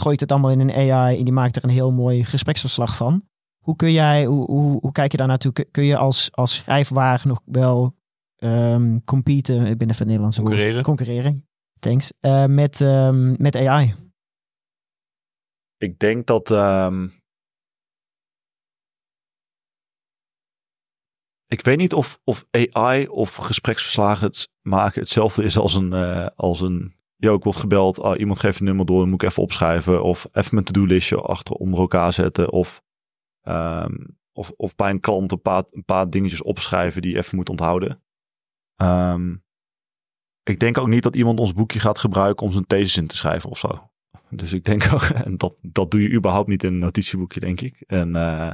gooi 0.00 0.14
je 0.14 0.20
het 0.22 0.32
allemaal 0.32 0.50
in 0.50 0.60
een 0.60 0.92
AI 0.92 1.18
en 1.18 1.24
die 1.24 1.32
maakt 1.32 1.56
er 1.56 1.64
een 1.64 1.70
heel 1.70 1.92
mooi 1.92 2.24
gespreksverslag 2.24 2.96
van. 2.96 3.22
Hoe 3.64 3.76
kun 3.76 3.92
jij, 3.92 4.24
hoe, 4.24 4.44
hoe, 4.44 4.80
hoe 4.80 4.92
kijk 4.92 5.10
je 5.10 5.16
daar 5.16 5.26
naartoe? 5.26 5.52
Kun- 5.52 5.70
Kun 5.70 5.84
je 5.84 5.96
als, 5.96 6.28
als 6.32 6.54
schrijfwaar 6.54 7.22
nog 7.24 7.40
wel 7.44 7.96
ehm 8.36 8.98
competen, 9.04 9.66
ik 9.66 9.78
ben 9.78 9.86
even 9.88 9.98
het 9.98 10.06
Nederlandse 10.06 10.40
woord. 10.40 10.52
Concurreren. 10.52 10.84
Concurreren, 10.84 11.48
thanks. 11.78 12.12
Eh, 12.20 12.44
met, 12.44 12.80
ehm, 12.80 13.42
met 13.42 13.56
AI. 13.56 13.94
Ik 15.76 15.98
denk 15.98 16.26
dat. 16.26 16.50
ehm, 16.50 17.08
ik 21.46 21.60
weet 21.64 21.78
niet 21.78 21.92
of, 21.94 22.20
of 22.24 22.46
AI 22.50 23.08
of 23.08 23.34
gespreksverslagen 23.34 24.26
het 24.26 24.48
maken 24.62 25.00
hetzelfde 25.00 25.42
is 25.44 25.56
als 25.58 25.74
een. 25.74 25.92
eh, 25.92 26.26
als 26.36 26.60
een 26.60 26.96
Yo, 27.20 27.34
ik 27.34 27.44
word 27.44 27.56
gebeld. 27.56 28.00
ah, 28.00 28.18
iemand 28.18 28.40
geeft 28.40 28.58
een 28.58 28.64
nummer 28.64 28.86
door. 28.86 28.98
Dan 28.98 29.08
moet 29.08 29.22
ik 29.22 29.28
even 29.28 29.42
opschrijven. 29.42 30.02
Of 30.02 30.28
even 30.32 30.54
mijn 30.54 30.64
to-do-listje 30.64 31.20
achter 31.20 31.54
onder 31.54 31.80
elkaar 31.80 32.12
zetten. 32.12 32.52
Of, 32.52 32.82
ehm, 33.40 33.94
of, 34.32 34.52
of 34.56 34.74
bij 34.74 34.90
een 34.90 35.00
klant 35.00 35.32
een 35.32 35.42
paar, 35.42 35.64
een 35.70 35.84
paar 35.84 36.10
dingetjes 36.10 36.42
opschrijven 36.42 37.02
die 37.02 37.10
je 37.10 37.16
even 37.16 37.36
moet 37.36 37.48
onthouden. 37.48 38.02
Ehm, 38.76 39.36
ik 40.42 40.58
denk 40.58 40.78
ook 40.78 40.88
niet 40.88 41.02
dat 41.02 41.16
iemand 41.16 41.40
ons 41.40 41.52
boekje 41.52 41.80
gaat 41.80 41.98
gebruiken 41.98 42.46
om 42.46 42.52
zijn 42.52 42.66
thesis 42.66 42.96
in 42.96 43.06
te 43.06 43.16
schrijven 43.16 43.50
of 43.50 43.58
zo. 43.58 43.90
Dus 44.30 44.52
ik 44.52 44.64
denk 44.64 44.92
ook, 44.92 45.02
en 45.24 45.36
dat, 45.36 45.56
dat 45.62 45.90
doe 45.90 46.02
je 46.02 46.12
überhaupt 46.12 46.48
niet 46.48 46.64
in 46.64 46.72
een 46.72 46.78
notitieboekje, 46.78 47.40
denk 47.40 47.60
ik. 47.60 47.80
En, 47.80 48.16
eh, 48.16 48.52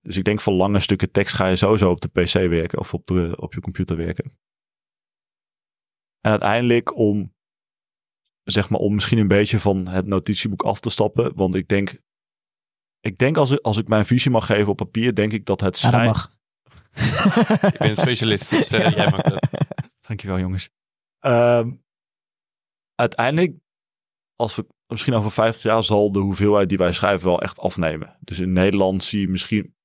dus 0.00 0.16
ik 0.16 0.24
denk 0.24 0.40
voor 0.40 0.52
lange 0.52 0.80
stukken 0.80 1.10
tekst 1.10 1.34
ga 1.34 1.46
je 1.46 1.56
sowieso 1.56 1.90
op 1.90 2.00
de 2.00 2.08
PC 2.08 2.32
werken 2.32 2.78
of 2.78 2.94
op, 2.94 3.06
de, 3.06 3.34
op 3.36 3.54
je 3.54 3.60
computer 3.60 3.96
werken. 3.96 4.38
En 6.20 6.30
uiteindelijk 6.30 6.96
om, 6.96 7.34
zeg 8.52 8.68
maar, 8.70 8.80
om 8.80 8.94
misschien 8.94 9.18
een 9.18 9.28
beetje 9.28 9.60
van 9.60 9.86
het 9.88 10.06
notitieboek 10.06 10.62
af 10.62 10.80
te 10.80 10.90
stappen. 10.90 11.32
Want 11.34 11.54
ik 11.54 11.68
denk, 11.68 12.00
ik 13.00 13.18
denk 13.18 13.36
als, 13.36 13.50
ik- 13.50 13.60
als 13.60 13.76
ik 13.76 13.88
mijn 13.88 14.06
visie 14.06 14.30
mag 14.30 14.46
geven 14.46 14.68
op 14.68 14.76
papier, 14.76 15.14
denk 15.14 15.32
ik 15.32 15.44
dat 15.46 15.60
het 15.60 15.80
Ja, 15.80 15.90
dat 15.90 16.00
schrijven... 16.00 16.10
mag. 16.12 16.36
Ik 17.72 17.78
ben 17.78 17.90
een 17.90 17.96
specialist, 17.96 18.50
dus 18.50 18.70
eh, 18.70 18.90
jij 18.96 19.10
maakt 19.10 19.28
dat. 19.28 19.48
Dankjewel, 20.00 20.38
jongens. 20.38 20.68
Ehm, 21.18 21.70
uiteindelijk, 22.94 23.56
als 24.36 24.56
we 24.56 24.66
misschien 24.86 25.14
over 25.14 25.30
50 25.30 25.62
jaar, 25.62 25.82
zal 25.82 26.12
de 26.12 26.18
hoeveelheid 26.18 26.68
die 26.68 26.78
wij 26.78 26.92
schrijven 26.92 27.28
wel 27.28 27.42
echt 27.42 27.58
afnemen. 27.58 28.16
Dus 28.20 28.38
in 28.38 28.52
Nederland 28.52 29.04
zie 29.04 29.20
je 29.20 29.28
misschien, 29.28 29.76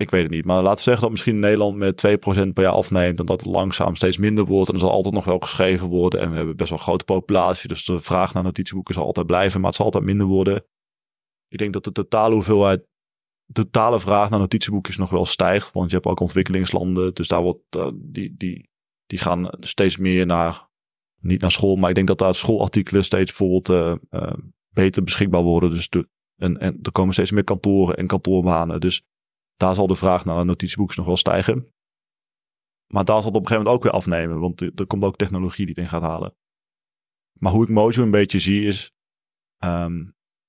ik 0.00 0.10
weet 0.10 0.22
het 0.22 0.30
niet, 0.30 0.44
maar 0.44 0.62
laten 0.62 0.76
we 0.76 0.82
zeggen 0.82 1.02
dat 1.02 1.10
misschien 1.10 1.38
Nederland 1.38 1.76
met 1.76 2.06
2% 2.06 2.52
per 2.52 2.62
jaar 2.62 2.72
afneemt 2.72 3.20
en 3.20 3.26
dat 3.26 3.40
het 3.40 3.50
langzaam 3.50 3.96
steeds 3.96 4.16
minder 4.16 4.44
wordt. 4.44 4.68
En 4.68 4.74
er 4.74 4.80
zal 4.80 4.90
altijd 4.90 5.14
nog 5.14 5.24
wel 5.24 5.38
geschreven 5.38 5.88
worden. 5.88 6.20
En 6.20 6.30
we 6.30 6.36
hebben 6.36 6.56
best 6.56 6.70
wel 6.70 6.78
een 6.78 6.84
grote 6.84 7.04
populatie, 7.04 7.68
dus 7.68 7.84
de 7.84 7.98
vraag 7.98 8.34
naar 8.34 8.42
notitieboeken 8.42 8.94
zal 8.94 9.04
altijd 9.04 9.26
blijven, 9.26 9.60
maar 9.60 9.68
het 9.68 9.76
zal 9.76 9.86
altijd 9.86 10.04
minder 10.04 10.26
worden. 10.26 10.64
Ik 11.48 11.58
denk 11.58 11.72
dat 11.72 11.84
de 11.84 11.92
totale 11.92 12.34
hoeveelheid, 12.34 12.86
de 13.44 13.62
totale 13.62 14.00
vraag 14.00 14.30
naar 14.30 14.38
notitieboekjes 14.38 14.96
nog 14.96 15.10
wel 15.10 15.26
stijgt, 15.26 15.72
want 15.72 15.90
je 15.90 15.96
hebt 15.96 16.08
ook 16.08 16.20
ontwikkelingslanden, 16.20 17.14
dus 17.14 17.28
daar 17.28 17.42
wordt 17.42 17.76
eh, 17.76 17.88
die, 17.94 18.34
die 18.36 18.70
die 19.10 19.18
gaan 19.18 19.50
steeds 19.60 19.96
meer 19.96 20.26
naar, 20.26 20.68
niet 21.20 21.40
naar 21.40 21.50
school, 21.50 21.76
maar 21.76 21.88
ik 21.88 21.94
denk 21.94 22.06
dat 22.06 22.18
daar 22.18 22.34
schoolartikelen 22.34 23.04
steeds 23.04 23.36
bijvoorbeeld 23.36 23.68
eh, 23.68 24.20
eh, 24.22 24.34
beter 24.68 25.02
beschikbaar 25.02 25.42
worden. 25.42 25.70
Dus 25.70 25.88
en, 26.36 26.58
en 26.58 26.78
er 26.82 26.92
komen 26.92 27.12
steeds 27.12 27.30
meer 27.30 27.44
kantoren 27.44 27.96
en 27.96 28.06
kantoorbanen. 28.06 28.80
Dus 28.80 29.02
daar 29.60 29.74
zal 29.74 29.86
de 29.86 29.94
vraag 29.94 30.24
naar 30.24 30.44
notitieboekjes 30.44 30.96
nog 30.96 31.06
wel 31.06 31.16
stijgen. 31.16 31.72
Maar 32.86 33.04
daar 33.04 33.22
zal 33.22 33.30
het 33.30 33.36
op 33.36 33.42
een 33.42 33.48
gegeven 33.48 33.64
moment 33.64 33.76
ook 33.76 33.82
weer 33.82 33.92
afnemen, 33.92 34.40
want 34.40 34.60
er, 34.60 34.72
er 34.74 34.86
komt 34.86 35.04
ook 35.04 35.16
technologie 35.16 35.66
die 35.66 35.74
het 35.74 35.84
in 35.84 35.90
gaat 35.90 36.02
halen. 36.02 36.34
Maar 37.38 37.52
hoe 37.52 37.62
ik 37.62 37.68
Mojo 37.68 38.02
een 38.02 38.10
beetje 38.10 38.38
zie 38.38 38.66
is, 38.66 38.92
ehm, 39.58 40.06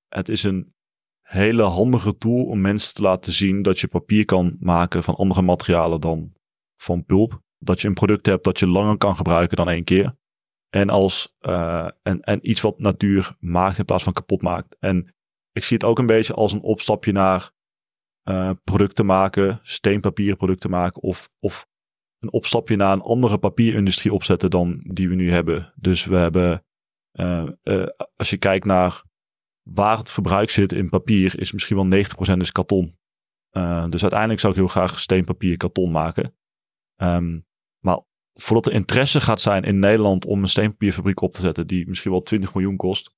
het 0.08 0.30
is 0.30 0.44
een 0.44 0.74
hele 1.22 1.64
handige 1.64 2.18
tool 2.18 2.46
om 2.46 2.62
mensen 2.62 2.94
te 2.94 3.02
laten 3.02 3.34
zien 3.34 3.62
dat 3.62 3.80
je 3.80 3.88
papier 3.88 4.26
kan 4.26 4.58
maken 4.60 5.04
van 5.04 5.16
andere 5.16 5.42
materialen 5.42 6.02
dan 6.02 6.34
van 6.78 7.06
pulp 7.06 7.42
dat 7.58 7.82
je 7.82 7.88
een 7.88 7.94
product 7.94 8.26
hebt 8.26 8.44
dat 8.44 8.60
je 8.60 8.68
langer 8.68 8.98
kan 8.98 9.16
gebruiken 9.16 9.58
dan 9.58 9.70
één 9.70 9.84
keer. 9.84 10.16
En, 10.70 10.90
als, 10.90 11.36
eh, 11.40 11.88
en, 12.02 12.22
en 12.22 12.50
iets 12.50 12.62
wat 12.62 12.80
natuur 12.80 13.36
maakt 13.40 13.78
in 13.78 13.86
plaats 13.86 14.04
van 14.04 14.14
kapot 14.14 14.42
maakt. 14.42 14.78
En 14.80 15.16
ik 15.52 15.64
zie 15.64 15.78
het 15.78 15.86
ook 15.86 16.00
een 16.00 16.06
beetje 16.06 16.34
als 16.34 16.54
een 16.54 16.62
opstapje 16.62 17.12
naar 17.12 17.52
eh, 18.24 18.50
producten 18.64 19.06
maken, 19.06 19.60
steenpapierproducten 19.64 20.70
maken. 20.70 21.02
Of, 21.02 21.30
of 21.40 21.68
een 22.20 22.32
opstapje 22.32 22.76
naar 22.76 22.94
een 22.94 23.02
andere 23.02 23.38
papierindustrie 23.38 24.14
opzetten 24.14 24.50
dan 24.50 24.82
die 24.84 25.10
we 25.10 25.16
nu 25.16 25.32
hebben. 25.32 25.74
Dus 25.76 26.06
we 26.06 26.16
hebben, 26.16 26.66
eh, 27.12 27.48
eh, 27.62 27.88
als 28.16 28.30
je 28.30 28.38
kijkt 28.38 28.66
naar 28.66 29.04
waar 29.62 29.98
het 29.98 30.12
verbruik 30.12 30.50
zit 30.50 30.72
in 30.72 30.90
papier, 30.90 31.40
is 31.40 31.52
misschien 31.52 31.76
wel 31.76 31.86
90% 31.86 32.42
is 32.42 32.52
karton. 32.52 33.00
Dus 33.90 34.02
uiteindelijk 34.02 34.40
zou 34.40 34.54
ik 34.54 34.60
heel 34.60 34.68
graag 34.68 35.00
steenpapier 35.00 35.58
karton 35.58 35.92
maken. 35.92 36.36
Ehm, 36.96 37.40
maar 37.80 38.02
voordat 38.34 38.66
er 38.66 38.74
interesse 38.74 39.22
gaat 39.22 39.42
zijn 39.42 39.64
in 39.64 39.80
Nederland 39.80 40.26
om 40.26 40.42
een 40.42 40.50
steenpapierfabriek 40.50 41.22
op 41.22 41.34
te 41.34 41.42
zetten, 41.42 41.68
die 41.68 41.88
misschien 41.88 42.12
wel 42.12 42.22
20 42.22 42.54
miljoen 42.54 42.76
kost, 42.76 43.16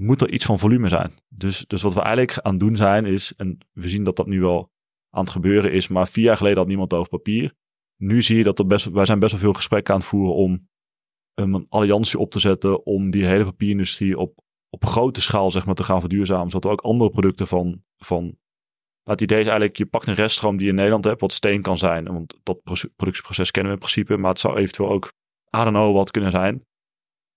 moet 0.00 0.20
er 0.20 0.30
iets 0.30 0.44
van 0.44 0.58
volume 0.58 0.88
zijn. 0.88 1.12
Dus, 1.28 1.64
dus 1.66 1.82
wat 1.82 1.94
we 1.94 2.00
eigenlijk 2.00 2.38
aan 2.38 2.52
het 2.52 2.60
doen 2.60 2.76
zijn 2.76 3.04
is, 3.04 3.34
en 3.36 3.58
we 3.72 3.88
zien 3.88 4.04
dat 4.04 4.16
dat 4.16 4.26
nu 4.26 4.40
wel 4.40 4.70
aan 5.10 5.22
het 5.22 5.32
gebeuren 5.32 5.72
is, 5.72 5.88
maar 5.88 6.08
vier 6.08 6.24
jaar 6.24 6.36
geleden 6.36 6.58
had 6.58 6.66
niemand 6.66 6.92
over 6.92 7.08
papier. 7.08 7.54
Nu 7.96 8.22
zie 8.22 8.36
je 8.36 8.44
dat 8.44 8.58
er 8.58 8.66
best, 8.66 8.84
wij 8.84 9.06
zijn 9.06 9.18
best 9.18 9.32
wel 9.32 9.40
veel 9.40 9.52
gesprekken 9.52 9.94
aan 9.94 10.00
het 10.00 10.08
voeren 10.08 10.34
om 10.34 10.68
een 11.34 11.66
alliantie 11.68 12.18
op 12.18 12.30
te 12.30 12.38
zetten 12.38 12.86
om 12.86 13.10
die 13.10 13.24
hele 13.24 13.44
papierindustrie 13.44 14.18
op, 14.18 14.40
op 14.68 14.84
grote 14.84 15.20
schaal 15.20 15.50
zeg 15.50 15.66
maar, 15.66 15.74
te 15.74 15.84
gaan 15.84 16.00
verduurzamen. 16.00 16.50
Zodat 16.50 16.64
we 16.64 16.70
ook 16.70 16.80
andere 16.80 17.10
producten 17.10 17.46
van, 17.46 17.82
van 17.96 18.38
het 19.02 19.20
idee 19.20 19.40
is 19.40 19.46
eigenlijk, 19.46 19.76
je 19.76 19.86
pakt 19.86 20.06
een 20.06 20.14
reststroom 20.14 20.56
die 20.56 20.64
je 20.64 20.70
in 20.70 20.76
Nederland 20.76 21.04
hebt, 21.04 21.20
wat 21.20 21.32
steen 21.32 21.62
kan 21.62 21.78
zijn. 21.78 22.04
Want 22.04 22.38
dat 22.42 22.62
productieproces 22.96 23.50
kennen 23.50 23.72
we 23.72 23.78
in 23.78 23.84
principe. 23.84 24.16
Maar 24.16 24.30
het 24.30 24.38
zou 24.38 24.56
eventueel 24.56 24.90
ook, 24.90 25.12
I 25.56 25.58
don't 25.58 25.68
know, 25.68 25.94
wat 25.94 26.10
kunnen 26.10 26.30
zijn. 26.30 26.64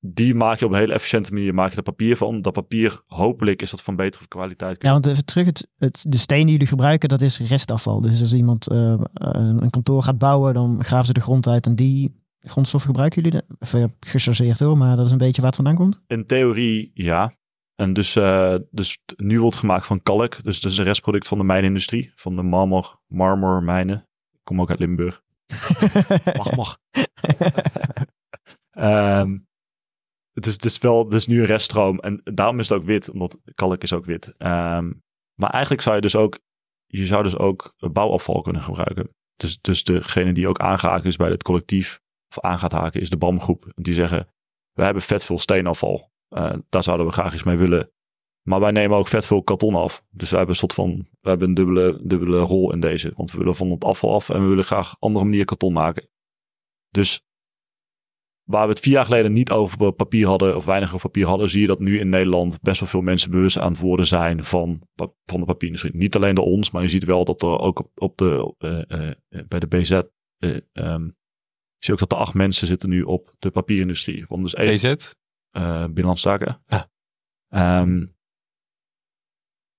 Die 0.06 0.36
maak 0.36 0.60
je 0.60 0.66
op 0.66 0.72
een 0.72 0.78
hele 0.78 0.94
efficiënte 0.94 1.34
manier, 1.34 1.54
maak 1.54 1.72
je 1.72 1.78
er 1.78 1.84
papier 1.84 2.18
van. 2.18 2.42
Dat 2.42 2.54
papier, 2.54 3.02
hopelijk 3.08 3.62
is 3.62 3.70
dat 3.70 3.82
van 3.82 3.96
betere 3.96 4.28
kwaliteit. 4.28 4.84
Ja, 4.84 4.92
want 4.92 5.06
even 5.06 5.26
terug, 5.26 5.46
het, 5.46 5.68
het, 5.78 6.06
de 6.08 6.18
steen 6.18 6.44
die 6.44 6.52
jullie 6.52 6.68
gebruiken, 6.68 7.10
dat 7.10 7.22
is 7.22 7.40
restafval. 7.40 8.02
Dus 8.02 8.22
als 8.22 8.34
iemand 8.34 8.72
uh, 8.72 8.96
een 9.14 9.70
kantoor 9.70 10.04
gaat 10.04 10.18
bouwen, 10.18 10.54
dan 10.54 10.84
graven 10.84 11.06
ze 11.06 11.14
de 11.14 11.22
grond 11.22 11.48
uit 11.48 11.66
en 11.66 11.76
die 11.76 12.22
grondstoffen 12.40 12.90
gebruiken 12.90 13.22
jullie? 13.22 13.42
Even 13.60 13.96
gechargeerd 14.00 14.60
hoor, 14.60 14.78
maar 14.78 14.96
dat 14.96 15.06
is 15.06 15.12
een 15.12 15.18
beetje 15.18 15.42
waar 15.42 15.52
het 15.52 15.56
vandaan 15.56 15.76
komt. 15.76 16.00
In 16.08 16.26
theorie 16.26 16.92
ja. 16.94 17.34
En 17.76 17.94
dus, 17.94 18.16
uh, 18.16 18.56
dus 18.72 19.00
nu 19.16 19.42
wordt 19.42 19.58
gemaakt 19.58 19.86
van 19.86 20.04
kalk. 20.04 20.44
Dus 20.44 20.62
dat 20.62 20.72
is 20.72 20.78
een 20.78 20.84
restproduct 20.84 21.28
van 21.28 21.38
de 21.38 21.44
mijnindustrie. 21.44 22.12
Van 22.16 22.36
de 22.36 22.44
marmor, 22.44 23.00
marmormijnen. 23.08 24.08
Ik 24.32 24.40
kom 24.44 24.62
ook 24.62 24.70
uit 24.70 24.80
Limburg. 24.80 25.24
mag, 26.38 26.56
mag. 26.56 26.78
um, 29.20 29.48
het, 30.34 30.46
is, 30.46 30.54
het 30.54 30.66
is 30.66 30.78
wel 30.78 31.08
nu 31.26 31.40
een 31.40 31.46
reststroom. 31.46 32.00
En 32.00 32.22
daarom 32.24 32.60
is 32.60 32.70
het 32.70 32.78
ook 32.78 32.86
wit, 32.86 33.10
omdat 33.10 33.38
kalk 33.56 33.84
is 33.84 33.94
ook 33.94 34.06
wit. 34.06 34.28
Um, 34.28 35.04
maar 35.34 35.50
eigenlijk 35.50 35.82
zou 35.82 35.96
je 35.96 36.02
dus 36.02 36.16
ook, 36.16 36.40
je 36.86 37.06
zou 37.06 37.24
dus 37.24 37.38
ook 37.38 37.74
bouwafval 37.78 38.42
kunnen 38.42 38.62
gebruiken. 38.62 39.10
Dus, 39.36 39.62
dus 39.62 39.84
degene 39.84 40.34
die 40.34 40.48
ook 40.48 40.60
aangehaakt 40.60 41.06
is 41.06 41.16
bij 41.16 41.30
het 41.30 41.44
collectief, 41.44 42.00
of 42.30 42.44
aan 42.44 42.60
gaat 42.60 42.72
haken, 42.72 43.02
is 43.02 43.10
de 43.10 43.18
BAM-groep. 43.18 43.72
Die 43.76 43.94
zeggen, 43.94 44.34
we 44.72 44.84
hebben 44.84 45.04
vet 45.04 45.26
veel 45.26 45.40
steenafval. 45.40 46.12
Uh, 46.30 46.54
daar 46.70 46.84
zouden 46.84 47.06
we 47.06 47.12
graag 47.12 47.34
iets 47.34 47.44
mee 47.44 47.58
willen. 47.58 47.92
Maar 48.48 48.60
wij 48.60 48.72
nemen 48.72 48.98
ook 48.98 49.08
vet 49.08 49.26
veel 49.26 49.44
karton 49.44 49.76
af. 49.76 50.04
Dus 50.10 50.30
we 50.30 50.36
hebben 50.36 50.54
een 50.54 50.60
soort 50.60 50.74
van, 50.74 51.08
we 51.22 51.30
hebben 51.30 51.48
een 51.48 51.54
dubbele, 51.54 52.00
dubbele 52.04 52.40
rol 52.40 52.74
in 52.74 52.80
deze. 52.80 53.12
Want 53.16 53.32
we 53.32 53.38
willen 53.38 53.56
van 53.56 53.72
het 53.72 53.84
afval 53.84 54.14
af 54.14 54.30
en 54.30 54.42
we 54.42 54.48
willen 54.48 54.64
graag 54.64 54.96
andere 55.00 55.26
manier 55.26 55.46
karton 55.46 55.74
maken. 55.74 56.10
Dus 56.90 57.22
waar 58.44 58.64
we 58.64 58.74
het 58.74 58.80
vier 58.80 58.94
jaar 58.94 59.06
geleden 59.06 59.34
niet 59.34 59.52
over 59.52 59.92
papier 59.92 60.28
hadden, 60.28 60.56
of 60.56 60.66
weinig 60.66 60.94
over 60.94 61.10
papier 61.10 61.28
hadden, 61.28 61.50
zie 61.50 61.62
je 61.62 61.68
dat 61.68 61.80
nu 61.80 62.00
in 62.00 62.10
Nederland 62.10 62.62
best 62.62 62.80
wel 62.80 62.90
veel 62.90 63.02
mensen 63.02 63.32
bewust 63.32 63.58
aan 63.58 63.72
het 63.72 63.82
worden 63.82 64.08
zijn 64.08 64.44
van, 64.44 64.88
van 65.26 65.40
de 65.40 65.46
papierindustrie. 65.46 65.96
Niet 65.96 66.16
alleen 66.16 66.36
door 66.36 66.46
ons, 66.46 66.72
maar 66.72 66.82
je 66.82 66.88
ziet 66.88 67.04
wel 67.04 67.26
dat 67.26 67.42
er 67.42 67.60
ook 67.60 67.80
op, 67.80 67.92
op 67.96 68.18
de, 68.18 68.56
uh, 68.60 69.00
uh, 69.00 69.48
bij 69.48 69.60
de 69.60 69.68
BZ, 69.68 69.92
um, 69.92 70.62
ehm, 70.74 71.04
zie 71.04 71.14
je 71.78 71.92
ook 71.92 72.00
dat 72.00 72.12
er 72.12 72.18
acht 72.18 72.34
mensen 72.34 72.68
zitten 72.68 72.90
nu 72.90 73.02
op 73.02 73.36
de 73.40 73.52
papierindustrie. 73.52 74.26
Want 74.28 74.44
dus 74.44 74.54
één, 74.54 74.74
BZ? 74.74 75.14
uh, 75.52 75.84
Binnenlandse. 75.84 76.60
Um, 77.50 78.16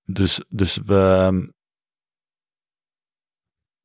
dus, 0.05 0.41
dus 0.49 0.77
we. 0.85 1.53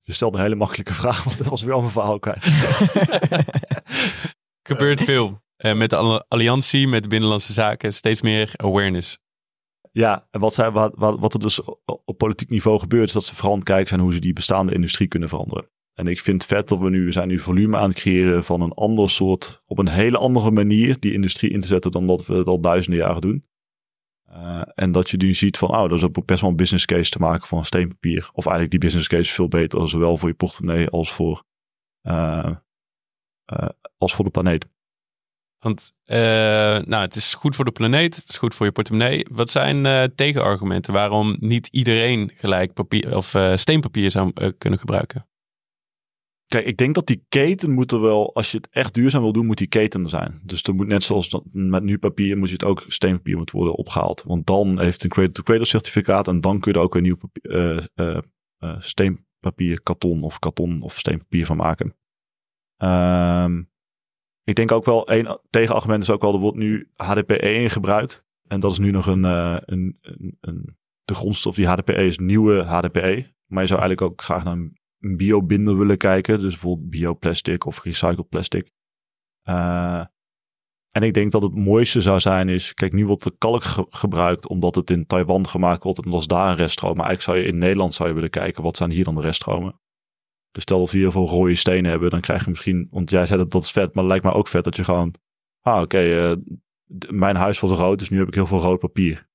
Je 0.01 0.12
stelde 0.12 0.37
een 0.37 0.43
hele 0.43 0.55
makkelijke 0.55 0.95
vraag, 1.03 1.25
want 1.25 1.38
dat 1.38 1.47
was 1.47 1.62
weer 1.62 1.75
al 1.75 1.81
mijn 1.81 1.93
verhaal 1.93 2.19
kwijt. 2.19 2.45
Gebeurt 4.76 5.02
veel. 5.02 5.42
Uh, 5.59 5.74
met 5.74 5.90
de 5.90 6.24
alliantie, 6.28 6.88
met 6.88 7.02
de 7.02 7.09
Binnenlandse 7.09 7.52
Zaken, 7.52 7.92
steeds 7.92 8.22
meer 8.22 8.52
awareness. 8.56 9.18
Ja, 9.92 10.28
en 10.30 10.40
wat, 10.40 10.54
zij, 10.54 10.70
wat, 10.70 10.92
wat, 10.94 11.35
er 11.35 11.40
dus 11.40 11.61
op 12.04 12.18
politiek 12.18 12.50
niveau 12.50 12.78
gebeurt, 12.78 13.09
is 13.09 13.12
dat 13.12 13.24
ze 13.24 13.35
vooral 13.35 13.52
aan 13.52 13.59
het 13.59 13.68
kijken 13.68 13.88
zijn 13.88 14.00
hoe 14.00 14.12
ze 14.12 14.20
die 14.20 14.33
bestaande 14.33 14.72
industrie 14.72 15.09
kunnen 15.09 15.28
veranderen. 15.28 15.70
En 15.94 16.06
ik 16.06 16.20
vind 16.20 16.42
het 16.42 16.50
vet 16.50 16.68
dat 16.68 16.78
we 16.78 16.90
nu, 16.90 17.04
we 17.04 17.12
zijn 17.12 17.28
nu 17.28 17.38
volume 17.38 17.76
aan 17.76 17.88
het 17.88 17.98
creëren 17.98 18.44
van 18.44 18.61
een 18.61 18.72
ander 18.72 19.11
soort, 19.11 19.62
op 19.66 19.78
een 19.78 19.88
hele 19.88 20.18
andere 20.18 20.50
manier 20.50 21.00
die 21.00 21.12
industrie 21.12 21.50
in 21.50 21.61
te 21.61 21.66
zetten 21.66 21.90
dan 21.90 22.06
dat 22.06 22.26
we 22.26 22.35
het 22.35 22.46
al 22.46 22.61
duizenden 22.61 23.00
jaren 23.00 23.20
doen. 23.20 23.48
Uh, 24.28 24.62
en 24.74 24.92
dat 24.92 25.11
je 25.11 25.16
nu 25.16 25.35
ziet 25.35 25.59
van, 25.59 25.68
oh, 25.68 25.83
dat 25.83 25.92
is 25.92 26.04
ook 26.04 26.26
best 26.26 26.40
wel 26.40 26.50
een 26.50 26.56
business 26.56 26.85
case 26.85 27.11
te 27.11 27.18
maken 27.18 27.46
van 27.46 27.64
steenpapier. 27.64 28.30
Of 28.33 28.44
eigenlijk 28.44 28.70
die 28.70 28.80
business 28.80 29.09
case 29.09 29.22
is 29.22 29.33
veel 29.33 29.48
beter, 29.48 29.88
zowel 29.88 30.16
voor 30.16 30.28
je 30.28 30.35
portemonnee 30.35 30.88
als 30.88 31.12
voor, 31.12 31.44
uh, 32.02 32.50
als 33.98 34.14
voor 34.14 34.24
de 34.24 34.30
planeet. 34.30 34.66
Want 35.58 35.92
nou, 36.04 36.94
het 36.94 37.14
is 37.14 37.34
goed 37.34 37.56
voor 37.56 37.64
de 37.64 37.72
planeet, 37.72 38.16
het 38.16 38.28
is 38.28 38.38
goed 38.38 38.54
voor 38.54 38.66
je 38.66 38.72
portemonnee. 38.72 39.26
Wat 39.30 39.50
zijn 39.50 40.12
tegenargumenten 40.14 40.92
waarom 40.92 41.36
niet 41.38 41.66
iedereen 41.66 42.32
gelijk 42.34 42.72
papier 42.72 43.16
of 43.16 43.36
steenpapier 43.54 44.10
zou 44.10 44.52
kunnen 44.58 44.78
gebruiken? 44.78 45.24
Kijk, 46.46 46.66
ik 46.66 46.76
denk 46.76 46.94
dat 46.94 47.06
die 47.06 47.24
keten 47.28 47.70
moet 47.70 47.92
er 47.92 48.00
wel, 48.00 48.34
als 48.34 48.50
je 48.50 48.56
het 48.56 48.68
echt 48.70 48.94
duurzaam 48.94 49.22
wil 49.22 49.32
doen, 49.32 49.46
moet 49.46 49.58
die 49.58 49.66
keten 49.66 50.02
er 50.02 50.08
zijn. 50.08 50.40
Dus 50.44 50.62
er 50.62 50.74
moet 50.74 50.86
net 50.86 51.02
zoals 51.02 51.28
dat, 51.28 51.42
met 51.52 51.82
nu 51.82 51.98
papier, 51.98 52.38
moet 52.38 52.48
je 52.48 52.54
het 52.54 52.64
ook 52.64 52.84
steenpapier 52.88 53.36
moet 53.36 53.50
worden 53.50 53.74
opgehaald. 53.74 54.22
Want 54.26 54.46
dan 54.46 54.80
heeft 54.80 55.04
een 55.04 55.10
cradle-to-cradle 55.10 55.64
certificaat 55.64 56.28
en 56.28 56.40
dan 56.40 56.60
kun 56.60 56.72
je 56.72 56.78
er 56.78 56.84
ook 56.84 56.94
een 56.94 57.02
nieuw 57.02 57.16
papier, 57.16 57.88
steenpapier, 58.78 59.82
karton 59.82 60.22
of 60.22 60.38
karton 60.38 60.82
of 60.82 60.98
steenpapier 60.98 61.46
van 61.46 61.56
maken. 61.56 61.94
Um, 62.83 63.71
ik 64.45 64.55
denk 64.55 64.73
ook 64.73 64.85
wel, 64.85 65.11
een 65.11 65.38
tegenargument 65.51 66.03
is 66.03 66.11
ook 66.11 66.23
wel, 66.23 66.35
er 66.35 66.40
wordt 66.40 66.57
nu 66.57 66.90
HDPE 66.97 67.53
ingebruikt. 67.53 68.25
En 68.47 68.61
dat 68.61 68.73
is 68.73 68.79
nu 68.79 68.90
nog 68.90 69.07
een, 69.07 69.25
een, 69.25 69.99
een, 70.01 70.37
een, 70.40 70.77
de 71.05 71.14
grondstof 71.14 71.55
die 71.55 71.66
HDPE 71.66 72.05
is, 72.07 72.19
nieuwe 72.19 72.62
HDPE. 72.62 73.33
Maar 73.47 73.62
je 73.62 73.69
zou 73.69 73.81
eigenlijk 73.81 74.03
ook 74.03 74.23
graag 74.23 74.45
naar 74.45 74.53
een 74.53 74.81
een 75.01 75.16
biobinder 75.16 75.79
willen 75.79 75.99
kijken. 75.99 76.40
Dus 76.40 76.53
bijvoorbeeld 76.53 76.90
bioplastic 76.90 77.66
of 77.66 77.83
recycled 77.83 78.29
plastic. 78.29 78.71
Uh, 79.49 80.05
en 80.90 81.03
ik 81.03 81.14
denk 81.14 81.33
dat 81.33 81.43
het 81.43 81.55
mooiste 81.55 82.01
zou 82.01 82.21
zijn 82.21 82.49
is, 82.49 82.75
kijk 82.75 82.93
nu 82.93 83.07
wordt 83.07 83.25
de 83.25 83.35
kalk 83.38 83.64
gebruikt 83.90 84.49
omdat 84.49 84.75
het 84.75 84.90
in 84.90 85.07
Taiwan 85.07 85.49
gemaakt 85.49 85.83
wordt 85.83 86.05
en 86.05 86.11
dat 86.11 86.21
is 86.21 86.27
daar 86.27 86.51
een 86.51 86.57
reststroom. 86.57 86.97
Maar 86.97 87.07
eigenlijk 87.07 87.38
zou 87.38 87.47
je 87.47 87.53
in 87.53 87.59
Nederland 87.59 87.95
zou 87.95 88.09
je 88.09 88.14
willen 88.14 88.31
kijken, 88.31 88.62
wat 88.62 88.77
zijn 88.77 88.90
hier 88.90 89.05
dan 89.05 89.14
de 89.14 89.21
reststromen? 89.21 89.81
Dus 90.50 90.62
stel 90.62 90.78
dat 90.78 90.90
we 90.90 90.98
hier 90.98 91.10
veel 91.10 91.26
rode 91.26 91.54
stenen 91.54 91.90
hebben, 91.90 92.10
dan 92.10 92.20
krijg 92.20 92.44
je 92.44 92.50
misschien, 92.50 92.88
want 92.90 93.10
jij 93.10 93.26
zei 93.26 93.38
dat 93.38 93.50
dat 93.50 93.62
is 93.62 93.70
vet, 93.70 93.94
maar 93.94 94.04
het 94.04 94.12
lijkt 94.12 94.24
me 94.24 94.32
ook 94.32 94.48
vet 94.48 94.64
dat 94.64 94.76
je 94.76 94.84
gewoon, 94.84 95.14
ah 95.60 95.74
oké, 95.74 95.82
okay, 95.82 96.30
uh, 96.30 96.36
mijn 97.08 97.36
huis 97.36 97.60
was 97.60 97.70
rood, 97.70 97.98
dus 97.98 98.08
nu 98.08 98.18
heb 98.18 98.28
ik 98.28 98.34
heel 98.34 98.46
veel 98.46 98.60
rood 98.60 98.78
papier. 98.78 99.28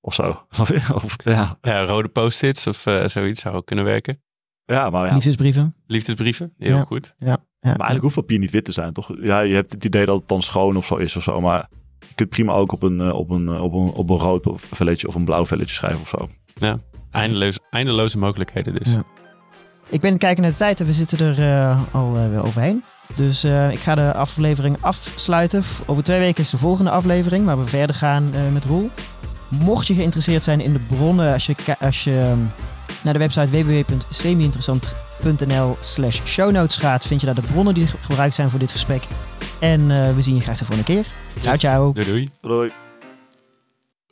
Of 0.00 0.14
zo. 0.14 0.46
of, 0.94 1.24
ja. 1.24 1.58
ja, 1.60 1.84
rode 1.84 2.08
post-its 2.08 2.66
of 2.66 2.86
uh, 2.86 3.06
zoiets 3.06 3.40
zou 3.40 3.64
kunnen 3.64 3.84
werken. 3.84 4.22
Ja, 4.64 4.90
maar 4.90 5.06
ja. 5.06 5.14
Liefdesbrieven. 5.14 5.74
Liefdesbrieven, 5.86 6.54
heel 6.58 6.84
goed. 6.84 7.14
Ja, 7.18 7.26
ja, 7.26 7.36
maar 7.60 7.70
eigenlijk 7.70 8.02
hoeft 8.02 8.14
papier 8.14 8.38
niet 8.38 8.50
wit 8.50 8.64
te 8.64 8.72
zijn, 8.72 8.92
toch? 8.92 9.12
Ja, 9.20 9.40
je 9.40 9.54
hebt 9.54 9.72
het 9.72 9.84
idee 9.84 10.06
dat 10.06 10.18
het 10.18 10.28
dan 10.28 10.42
schoon 10.42 10.76
of 10.76 10.86
zo 10.86 10.96
is 10.96 11.16
of 11.16 11.22
zo, 11.22 11.40
maar 11.40 11.68
je 11.98 12.14
kunt 12.14 12.28
prima 12.28 12.52
ook 12.52 12.72
op 12.72 12.82
een, 12.82 13.00
eh, 13.00 13.14
op 13.14 13.30
een, 13.30 13.48
eh, 13.48 13.62
op 13.62 13.72
een, 13.72 13.88
op 13.92 14.10
een 14.10 14.16
rood 14.16 14.48
velletje 14.54 15.08
of 15.08 15.14
een 15.14 15.24
blauw 15.24 15.46
velletje 15.46 15.74
schrijven 15.74 16.00
of 16.00 16.08
zo. 16.08 16.28
Ja, 16.54 16.78
eindeloos, 17.10 17.58
eindeloze 17.70 18.18
mogelijkheden 18.18 18.74
dus. 18.74 18.96
Ik 19.92 20.00
ben 20.00 20.18
kijken 20.18 20.42
naar 20.42 20.50
de 20.50 20.56
tijd 20.56 20.80
en 20.80 20.86
we 20.86 20.92
zitten 20.92 21.18
er 21.18 21.38
uh, 21.38 21.80
al 21.90 22.16
uh, 22.16 22.44
overheen. 22.44 22.84
Dus 23.14 23.44
uh, 23.44 23.72
ik 23.72 23.78
ga 23.78 23.94
de 23.94 24.12
aflevering 24.12 24.76
afsluiten. 24.80 25.62
Over 25.86 26.02
twee 26.02 26.18
weken 26.18 26.42
is 26.42 26.50
de 26.50 26.58
volgende 26.58 26.90
aflevering 26.90 27.44
waar 27.44 27.58
we 27.58 27.64
verder 27.64 27.96
gaan 27.96 28.30
met 28.52 28.64
Roel. 28.64 28.90
Mocht 29.48 29.86
je 29.86 29.94
geïnteresseerd 29.94 30.44
zijn 30.44 30.60
in 30.60 30.72
de 30.72 30.78
bronnen, 30.78 31.32
als 31.32 31.46
je, 31.46 31.54
als 31.80 32.04
je 32.04 32.34
naar 33.02 33.12
de 33.12 33.18
website 33.18 33.64
www.semi-interessant.nl 33.64 35.76
slash 35.80 36.20
shownotes 36.24 36.76
gaat, 36.76 37.06
vind 37.06 37.20
je 37.20 37.26
daar 37.26 37.34
de 37.34 37.42
bronnen 37.52 37.74
die 37.74 37.86
gebruikt 37.86 38.34
zijn 38.34 38.50
voor 38.50 38.58
dit 38.58 38.70
gesprek. 38.70 39.06
En 39.60 39.80
uh, 39.80 40.14
we 40.14 40.22
zien 40.22 40.34
je 40.34 40.40
graag 40.40 40.58
de 40.58 40.64
volgende 40.64 40.92
keer. 40.92 41.04
Ciao, 41.40 41.56
ciao. 41.56 41.92
Doei, 41.92 42.06
doei. 42.06 42.30
Doei. 42.40 42.72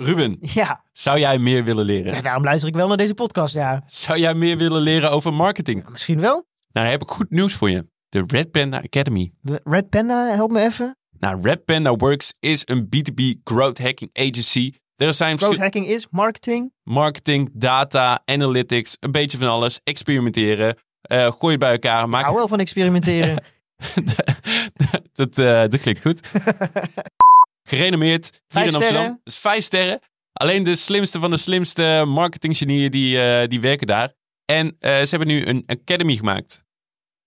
Ruben, 0.02 0.38
ja. 0.40 0.84
zou 0.92 1.18
jij 1.18 1.38
meer 1.38 1.64
willen 1.64 1.84
leren? 1.84 2.14
Ja, 2.14 2.20
daarom 2.20 2.44
luister 2.44 2.68
ik 2.68 2.74
wel 2.74 2.88
naar 2.88 2.96
deze 2.96 3.14
podcast, 3.14 3.54
ja. 3.54 3.82
Zou 3.86 4.18
jij 4.18 4.34
meer 4.34 4.56
willen 4.56 4.82
leren 4.82 5.10
over 5.10 5.32
marketing? 5.32 5.82
Ja, 5.84 5.90
misschien 5.90 6.20
wel. 6.20 6.32
Nou, 6.32 6.44
dan 6.70 6.84
heb 6.86 7.02
ik 7.02 7.08
goed 7.08 7.30
nieuws 7.30 7.54
voor 7.54 7.70
je. 7.70 7.86
De 8.08 8.24
Red 8.26 8.50
Panda 8.50 8.78
Academy. 8.82 9.32
De 9.40 9.60
Red 9.64 9.88
Panda, 9.88 10.34
help 10.34 10.50
me 10.50 10.60
even. 10.60 10.98
Nou, 11.18 11.40
Red 11.42 11.64
Panda 11.64 11.94
Works 11.96 12.34
is 12.38 12.62
een 12.64 12.84
B2B 12.84 13.42
growth 13.44 13.78
hacking 13.78 14.10
agency 14.12 14.72
er 15.06 15.14
zijn 15.14 15.38
Growth 15.38 15.58
hacking 15.58 15.86
is 15.86 16.06
marketing. 16.10 16.72
Marketing, 16.82 17.50
data, 17.52 18.22
analytics, 18.24 18.96
een 19.00 19.10
beetje 19.10 19.38
van 19.38 19.48
alles. 19.48 19.80
Experimenteren. 19.84 20.76
Uh, 21.12 21.30
gooi 21.30 21.50
het 21.50 21.60
bij 21.60 21.72
elkaar. 21.72 22.08
Maak... 22.08 22.20
Ik 22.20 22.26
hou 22.26 22.38
wel 22.38 22.48
van 22.48 22.58
experimenteren. 22.58 23.44
dat, 25.12 25.38
uh, 25.38 25.60
dat 25.60 25.78
klinkt 25.78 26.00
goed. 26.00 26.20
Gerenommeerd. 27.70 28.40
Hier 28.48 28.66
in 28.66 28.74
Amsterdam. 28.74 29.20
Dus 29.24 29.38
vijf 29.38 29.64
sterren. 29.64 30.00
Alleen 30.32 30.62
de 30.62 30.74
slimste 30.74 31.18
van 31.18 31.30
de 31.30 31.36
slimste 31.36 32.04
marketinggenieën 32.06 32.90
die, 32.90 33.16
uh, 33.16 33.46
die 33.46 33.60
werken 33.60 33.86
daar. 33.86 34.12
En 34.44 34.76
ze 34.80 35.06
hebben 35.08 35.28
nu 35.28 35.46
een 35.46 35.62
academy 35.66 36.16
gemaakt. 36.16 36.64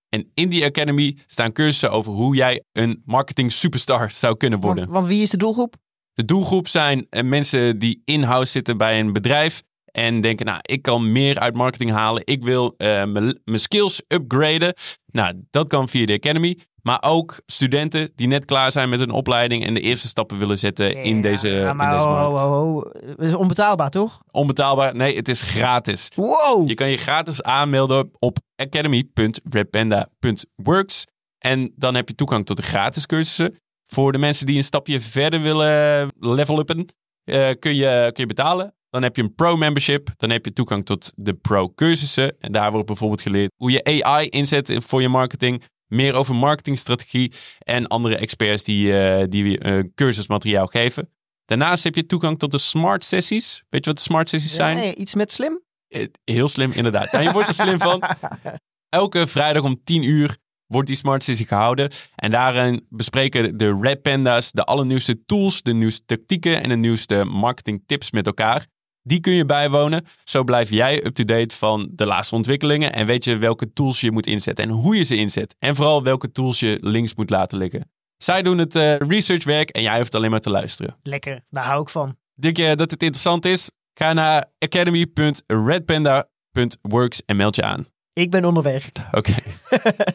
En 0.09 0.31
in 0.33 0.49
die 0.49 0.65
academy 0.65 1.17
staan 1.27 1.51
cursussen 1.51 1.91
over 1.91 2.13
hoe 2.13 2.35
jij 2.35 2.63
een 2.71 3.01
marketing 3.05 3.51
superstar 3.51 4.11
zou 4.11 4.37
kunnen 4.37 4.59
worden. 4.59 4.83
Want, 4.83 4.95
want 4.95 5.07
wie 5.07 5.21
is 5.21 5.29
de 5.29 5.37
doelgroep? 5.37 5.75
De 6.13 6.25
doelgroep 6.25 6.67
zijn 6.67 7.07
eh, 7.09 7.23
mensen 7.23 7.79
die 7.79 8.01
in-house 8.05 8.51
zitten 8.51 8.77
bij 8.77 8.99
een 8.99 9.13
bedrijf. 9.13 9.61
En 9.85 10.21
denken, 10.21 10.45
nou, 10.45 10.59
ik 10.61 10.81
kan 10.81 11.11
meer 11.11 11.39
uit 11.39 11.55
marketing 11.55 11.91
halen. 11.91 12.21
Ik 12.25 12.43
wil 12.43 12.73
mijn 12.77 13.59
skills 13.59 14.01
upgraden. 14.07 14.73
Nou, 15.11 15.41
dat 15.49 15.67
kan 15.67 15.89
via 15.89 16.05
de 16.05 16.13
Academy. 16.13 16.59
Maar 16.83 17.03
ook 17.05 17.41
studenten 17.45 18.11
die 18.15 18.27
net 18.27 18.45
klaar 18.45 18.71
zijn 18.71 18.89
met 18.89 18.99
hun 18.99 19.11
opleiding 19.11 19.65
en 19.65 19.73
de 19.73 19.79
eerste 19.79 20.07
stappen 20.07 20.37
willen 20.37 20.57
zetten 20.59 21.03
in 21.03 21.21
deze, 21.21 21.49
Ja, 21.49 21.73
maar 21.73 21.91
in 21.91 21.97
deze 21.97 22.07
ho, 22.09 22.13
markt. 22.13 22.39
ho, 22.41 22.47
ho. 22.49 22.83
Het 23.05 23.19
is 23.19 23.33
onbetaalbaar, 23.33 23.89
toch? 23.89 24.21
Onbetaalbaar? 24.31 24.95
Nee, 24.95 25.15
het 25.15 25.29
is 25.29 25.41
gratis. 25.41 26.07
Wow! 26.15 26.67
Je 26.69 26.73
kan 26.73 26.89
je 26.89 26.97
gratis 26.97 27.41
aanmelden 27.41 28.09
op 28.19 28.37
academy.redpanda.works. 28.55 31.05
En 31.37 31.73
dan 31.75 31.95
heb 31.95 32.07
je 32.07 32.15
toegang 32.15 32.45
tot 32.45 32.57
de 32.57 32.63
gratis 32.63 33.05
cursussen. 33.05 33.55
Voor 33.85 34.11
de 34.11 34.17
mensen 34.17 34.45
die 34.45 34.57
een 34.57 34.63
stapje 34.63 35.01
verder 35.01 35.41
willen 35.41 36.09
level 36.19 36.59
uppen, 36.59 36.85
eh, 37.23 37.49
kun, 37.59 37.75
je, 37.75 38.09
kun 38.13 38.23
je 38.23 38.25
betalen. 38.25 38.75
Dan 38.89 39.03
heb 39.03 39.15
je 39.15 39.21
een 39.21 39.35
pro-membership. 39.35 40.09
Dan 40.17 40.29
heb 40.29 40.45
je 40.45 40.53
toegang 40.53 40.85
tot 40.85 41.11
de 41.15 41.33
pro-cursussen. 41.33 42.35
En 42.39 42.51
daar 42.51 42.71
wordt 42.71 42.87
bijvoorbeeld 42.87 43.21
geleerd 43.21 43.51
hoe 43.57 43.71
je 43.71 44.03
AI 44.03 44.27
inzet 44.27 44.73
voor 44.77 45.01
je 45.01 45.09
marketing. 45.09 45.63
Meer 45.93 46.13
over 46.13 46.35
marketingstrategie 46.35 47.33
en 47.59 47.87
andere 47.87 48.15
experts 48.17 48.63
die, 48.63 48.99
eh, 48.99 49.25
die 49.29 49.59
eh, 49.59 49.83
cursusmateriaal 49.95 50.67
geven. 50.67 51.09
Daarnaast 51.45 51.83
heb 51.83 51.95
je 51.95 52.05
toegang 52.05 52.39
tot 52.39 52.51
de 52.51 52.57
smart 52.57 53.03
sessies. 53.03 53.63
Weet 53.69 53.83
je 53.83 53.89
wat 53.89 53.99
de 53.99 54.05
smart 54.05 54.29
sessies 54.29 54.53
zijn? 54.53 54.77
Ja, 54.77 54.93
iets 54.93 55.13
met 55.15 55.31
slim? 55.31 55.61
Eh, 55.87 56.07
Heel 56.23 56.47
slim, 56.47 56.71
inderdaad. 56.71 57.11
Nou, 57.11 57.23
je 57.23 57.31
wordt 57.31 57.47
er 57.47 57.53
slim 57.53 57.79
van. 57.79 58.03
Elke 58.89 59.27
vrijdag 59.27 59.63
om 59.63 59.83
10 59.83 60.03
uur 60.03 60.37
wordt 60.65 60.87
die 60.87 60.97
Smart 60.97 61.23
Sessie 61.23 61.45
gehouden. 61.45 61.91
En 62.15 62.31
daarin 62.31 62.85
bespreken 62.89 63.57
de 63.57 63.77
Red 63.81 64.01
Panda's 64.01 64.51
de 64.51 64.63
allernieuwste 64.63 65.25
tools, 65.25 65.61
de 65.61 65.73
nieuwste 65.73 66.05
tactieken 66.05 66.63
en 66.63 66.69
de 66.69 66.75
nieuwste 66.75 67.25
marketing 67.25 67.83
tips 67.85 68.11
met 68.11 68.25
elkaar. 68.25 68.67
Die 69.03 69.19
kun 69.19 69.33
je 69.33 69.45
bijwonen. 69.45 70.05
Zo 70.23 70.43
blijf 70.43 70.69
jij 70.69 71.05
up-to-date 71.05 71.55
van 71.55 71.89
de 71.91 72.05
laatste 72.05 72.35
ontwikkelingen 72.35 72.93
en 72.93 73.05
weet 73.05 73.23
je 73.23 73.37
welke 73.37 73.73
tools 73.73 74.01
je 74.01 74.11
moet 74.11 74.27
inzetten 74.27 74.65
en 74.65 74.71
hoe 74.71 74.95
je 74.95 75.03
ze 75.03 75.15
inzet. 75.15 75.55
En 75.59 75.75
vooral 75.75 76.03
welke 76.03 76.31
tools 76.31 76.59
je 76.59 76.77
links 76.81 77.15
moet 77.15 77.29
laten 77.29 77.57
liggen. 77.57 77.91
Zij 78.17 78.41
doen 78.41 78.57
het 78.57 78.75
eh, 78.75 78.97
researchwerk 78.97 79.69
en 79.69 79.81
jij 79.81 79.97
hoeft 79.97 80.15
alleen 80.15 80.31
maar 80.31 80.39
te 80.39 80.49
luisteren. 80.49 80.95
Lekker, 81.03 81.43
daar 81.49 81.65
hou 81.65 81.81
ik 81.81 81.89
van. 81.89 82.17
Denk 82.33 82.57
je 82.57 82.75
dat 82.75 82.91
het 82.91 83.01
interessant 83.01 83.45
is? 83.45 83.71
Ga 83.93 84.13
naar 84.13 84.51
academy.redpanda.works 84.59 87.25
en 87.25 87.35
meld 87.35 87.55
je 87.55 87.63
aan. 87.63 87.87
Ik 88.13 88.31
ben 88.31 88.45
onderweg. 88.45 88.89
Oké. 89.11 89.33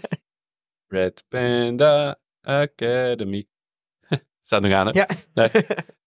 Red 0.89 1.25
Panda 1.29 2.19
Academy. 2.41 3.47
Staat 4.43 4.63
nog 4.63 4.73
aan, 4.73 4.87
hè? 4.87 4.93
Ja. 4.93 5.09
Nee. 5.35 5.51